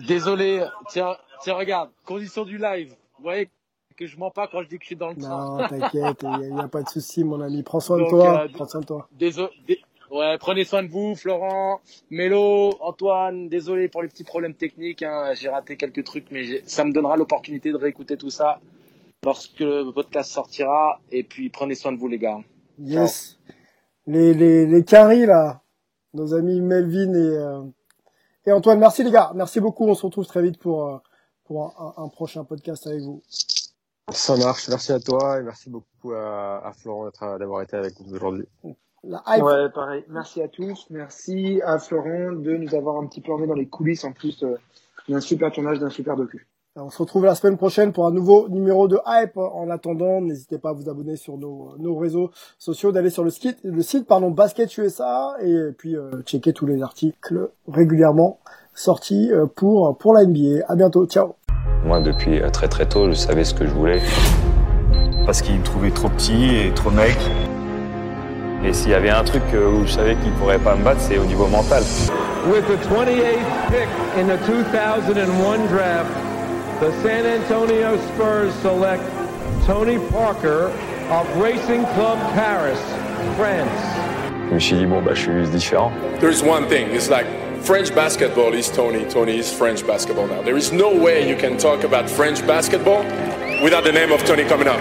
Désolé, 0.08 0.66
tiens, 0.89 1.16
tiens 1.43 1.54
regarde, 1.54 1.91
condition 2.06 2.43
du 2.43 2.58
live. 2.58 2.95
Vous 3.18 3.24
voyez 3.24 3.52
que 4.00 4.08
je 4.08 4.18
mens 4.18 4.32
pas 4.32 4.47
quand 4.47 4.64
je 4.64 4.70
dis 4.70 4.78
que 4.78 4.84
je 4.84 4.88
suis 4.88 4.95
dans 4.95 5.10
le 5.10 5.18
train. 5.18 5.58
Non, 5.58 5.68
t'inquiète, 5.68 6.24
il 6.24 6.54
n'y 6.54 6.60
a, 6.60 6.70
pas 6.70 6.82
de 6.82 6.89
souci, 6.89 7.26
mon 7.26 7.41
ami. 7.41 7.64
Prends 7.64 7.82
soin 7.82 8.00
de 8.00 8.08
toi. 8.08 8.45
Euh, 8.45 8.47
prends 8.54 8.66
soin 8.66 8.80
de 8.80 8.86
toi. 8.86 9.10
Désolé. 9.12 9.52
Ouais, 10.10 10.38
prenez 10.39 10.64
soin 10.64 10.82
de 10.82 10.88
vous, 10.88 11.16
Florent, 11.16 11.82
Mélo, 12.10 12.74
Antoine. 12.80 13.50
Désolé 13.50 13.89
pour 13.89 14.02
les 14.02 14.08
petits 14.08 14.24
problèmes 14.24 14.54
techniques. 14.54 15.04
Hein. 15.04 15.34
J'ai 15.36 15.50
raté 15.50 15.76
quelques 15.76 16.04
trucs, 16.06 16.32
mais 16.32 16.64
ça 16.66 16.86
me 16.86 16.93
donnera 16.93 17.18
l'opportunité 17.18 17.72
de 17.72 17.76
réécouter 17.76 18.16
tout 18.16 18.30
ça 18.30 18.62
lorsque 19.24 19.60
le 19.60 19.91
podcast 19.91 20.32
sortira. 20.32 21.02
Et 21.12 21.24
puis, 21.24 21.50
prenez 21.50 21.76
soin 21.76 21.91
de 21.91 21.97
vous, 21.97 22.08
les 22.08 22.18
gars. 22.18 22.39
Yes. 22.80 23.38
Les, 24.08 24.34
les, 24.34 24.66
les 24.66 24.84
caries, 24.86 25.26
là. 25.26 25.62
Nos 26.14 26.34
amis 26.34 26.62
Melvin 26.62 27.14
et, 27.14 27.38
euh, 27.38 27.64
et 28.47 28.52
Antoine. 28.54 28.80
Merci, 28.80 29.04
les 29.04 29.12
gars. 29.12 29.34
Merci 29.36 29.60
beaucoup. 29.60 29.86
On 29.86 29.93
se 29.93 30.06
retrouve 30.06 30.26
très 30.26 30.41
vite 30.41 30.58
pour, 30.58 30.88
euh, 30.88 30.97
pour 31.43 31.66
un, 31.78 32.04
un 32.04 32.08
prochain 32.08 32.45
podcast 32.45 32.88
avec 32.88 33.02
vous. 33.02 33.22
Ça 34.12 34.36
marche. 34.38 34.68
Merci 34.70 34.91
à 34.91 34.99
toi 34.99 35.39
et 35.39 35.43
merci 35.43 35.70
beaucoup 35.70 36.14
à, 36.14 36.66
à 36.66 36.72
Florent 36.74 37.10
d'avoir 37.38 37.62
été 37.62 37.76
avec 37.78 37.99
nous 37.99 38.16
aujourd'hui. 38.16 38.45
Ouais, 39.03 39.70
pareil. 39.74 40.03
Merci 40.10 40.41
à 40.41 40.47
tous. 40.47 40.88
Merci 40.89 41.62
à 41.64 41.80
Florent 41.80 42.34
de 42.34 42.57
nous 42.57 42.76
avoir 42.76 42.97
un 42.97 43.07
petit 43.07 43.22
peu 43.22 43.32
emmené 43.32 43.47
dans 43.47 43.53
les 43.53 43.68
coulisses 43.68 44.03
en 44.03 44.12
plus 44.12 44.43
euh, 44.43 44.55
d'un 45.07 45.22
super 45.22 45.51
tournage, 45.51 45.80
d'un 45.80 45.89
super 45.89 46.16
docu. 46.16 46.47
On 46.76 46.89
se 46.89 46.97
retrouve 46.99 47.26
la 47.26 47.36
semaine 47.36 47.57
prochaine 47.57 47.91
pour 47.91 48.05
un 48.05 48.12
nouveau 48.12 48.47
numéro 48.47 48.88
de 48.88 48.99
Hype. 49.05 49.38
En 49.38 49.70
attendant, 49.70 50.22
n'hésitez 50.22 50.60
pas 50.60 50.70
à 50.70 50.74
vous 50.74 50.89
abonner 50.89 51.16
sur 51.16 51.38
nos, 51.38 51.76
nos 51.78 51.97
réseaux 51.97 52.32
sociaux, 52.57 52.91
d'aller 52.91 53.10
sur 53.10 53.24
le 53.24 53.32
site, 53.32 53.57
le 53.64 53.82
site 53.82 54.05
pardon, 54.05 54.32
Basket 54.32 54.78
USA 54.78 55.36
et 55.41 55.72
puis 55.78 55.95
euh, 55.95 56.22
checker 56.24 56.53
tous 56.53 56.68
les 56.68 56.82
articles 56.82 57.49
régulièrement 57.68 58.39
sortis 58.74 59.32
euh, 59.32 59.45
pour 59.45 59.97
pour 59.97 60.14
la 60.14 60.26
NBA. 60.26 60.66
À 60.68 60.76
bientôt. 60.76 61.05
Ciao. 61.05 61.39
Moi, 61.86 61.99
depuis 62.01 62.41
très 62.51 62.67
très 62.67 62.86
tôt, 62.86 63.07
je 63.09 63.13
savais 63.15 63.43
ce 63.43 63.53
que 63.53 63.65
je 63.65 63.71
voulais. 63.71 64.01
Parce 65.25 65.41
qu'il 65.41 65.55
me 65.55 65.63
trouvait 65.63 65.91
trop 65.91 66.09
petit 66.09 66.55
et 66.55 66.71
trop 66.71 66.91
maigre. 66.91 67.21
Et 68.65 68.73
s'il 68.73 68.91
y 68.91 68.93
avait 68.93 69.09
un 69.09 69.23
truc 69.23 69.43
où 69.53 69.86
je 69.86 69.91
savais 69.91 70.15
qu'il 70.15 70.32
ne 70.32 70.38
pourrait 70.38 70.59
pas 70.59 70.75
me 70.75 70.84
battre, 70.84 70.99
c'est 70.99 71.17
au 71.17 71.25
niveau 71.25 71.47
mental. 71.47 71.84
With 72.51 72.67
the 72.67 72.77
28th 72.88 73.69
pick 73.69 73.88
in 74.17 74.27
the 74.27 74.38
2001 74.45 75.67
draft, 75.67 76.09
the 76.82 76.91
San 77.01 77.25
Antonio 77.25 77.97
Spurs 78.09 78.53
select 78.61 79.03
Tony 79.65 79.97
Parker 80.11 80.71
of 81.11 81.25
Racing 81.41 81.86
Club 81.95 82.17
Paris, 82.36 82.80
France. 83.38 83.69
Je 84.49 84.55
me 84.55 84.59
suis 84.59 84.75
dit, 84.77 84.86
bon, 84.86 85.01
bah, 85.01 85.11
je 85.13 85.21
suis 85.21 85.47
différent. 85.49 85.91
There's 86.19 86.43
one 86.43 86.67
thing, 86.67 86.88
it's 86.93 87.09
like 87.09 87.27
French 87.64 87.93
basketball 87.93 88.53
is 88.53 88.70
Tony. 88.70 89.05
Tony 89.05 89.38
is 89.38 89.53
French 89.53 89.86
basketball 89.86 90.28
now. 90.28 90.41
There 90.41 90.57
is 90.57 90.72
no 90.72 90.89
way 90.95 91.30
you 91.30 91.36
can 91.36 91.57
talk 91.57 91.84
about 91.84 92.10
French 92.10 92.45
basketball 92.47 93.03
without 93.62 93.84
the 93.84 93.91
name 93.91 94.12
of 94.12 94.24
Tony 94.26 94.43
coming 94.43 94.68
up. 94.68 94.80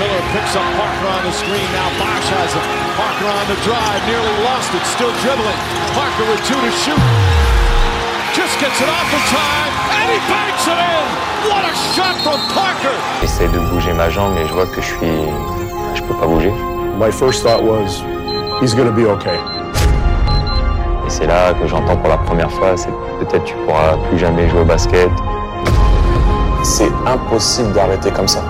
Miller 0.00 0.24
picks 0.34 0.56
up 0.56 0.66
Parker 0.74 1.08
on 1.14 1.22
the 1.22 1.34
screen. 1.36 1.68
Now 1.76 1.88
Bosch 2.00 2.28
has 2.32 2.52
it. 2.58 2.66
Parker 2.98 3.28
on 3.30 3.46
the 3.46 3.58
drive. 3.62 4.00
Nearly 4.08 4.34
lost 4.42 4.74
it. 4.74 4.82
Still 4.88 5.12
dribbling. 5.22 5.60
Parker 5.94 6.24
with 6.26 6.42
two 6.48 6.58
to 6.58 6.72
shoot. 6.82 7.04
Just 8.34 8.58
gets 8.58 8.80
it 8.80 8.88
off 8.88 9.08
in 9.14 9.22
time. 9.30 9.72
And 10.00 10.06
he 10.10 10.18
banks 10.26 10.66
it 10.66 10.78
in. 10.80 11.06
What 11.46 11.62
a 11.68 11.74
shot 11.94 12.16
from 12.24 12.40
Parker. 12.50 12.96
J'essaie 13.20 13.48
de 13.52 13.58
bouger 13.70 13.92
ma 13.92 14.10
jambe, 14.10 14.34
mais 14.34 14.46
je 14.46 14.52
vois 14.52 14.66
que 14.66 14.80
je 14.80 14.86
suis. 14.86 15.22
Je 15.94 16.02
peux 16.02 16.14
pas 16.14 16.26
bouger. 16.26 16.50
My 16.98 17.10
first 17.10 17.42
thought 17.42 17.62
was 17.62 18.02
he's 18.60 18.74
to 18.74 18.92
be 18.92 19.06
okay. 19.06 19.38
Et 21.06 21.10
c'est 21.10 21.26
là 21.26 21.54
que 21.54 21.66
j'entends 21.66 21.96
pour 21.96 22.08
la 22.08 22.18
première 22.18 22.50
fois, 22.50 22.76
c'est 22.76 22.92
peut-être 23.18 23.44
tu 23.44 23.54
pourras 23.66 23.96
plus 24.08 24.18
jamais 24.18 24.48
jouer 24.48 24.60
au 24.60 24.64
basket. 24.64 25.10
C'est 26.62 26.90
impossible 27.06 27.72
d'arrêter 27.72 28.10
comme 28.10 28.28
ça. 28.28 28.42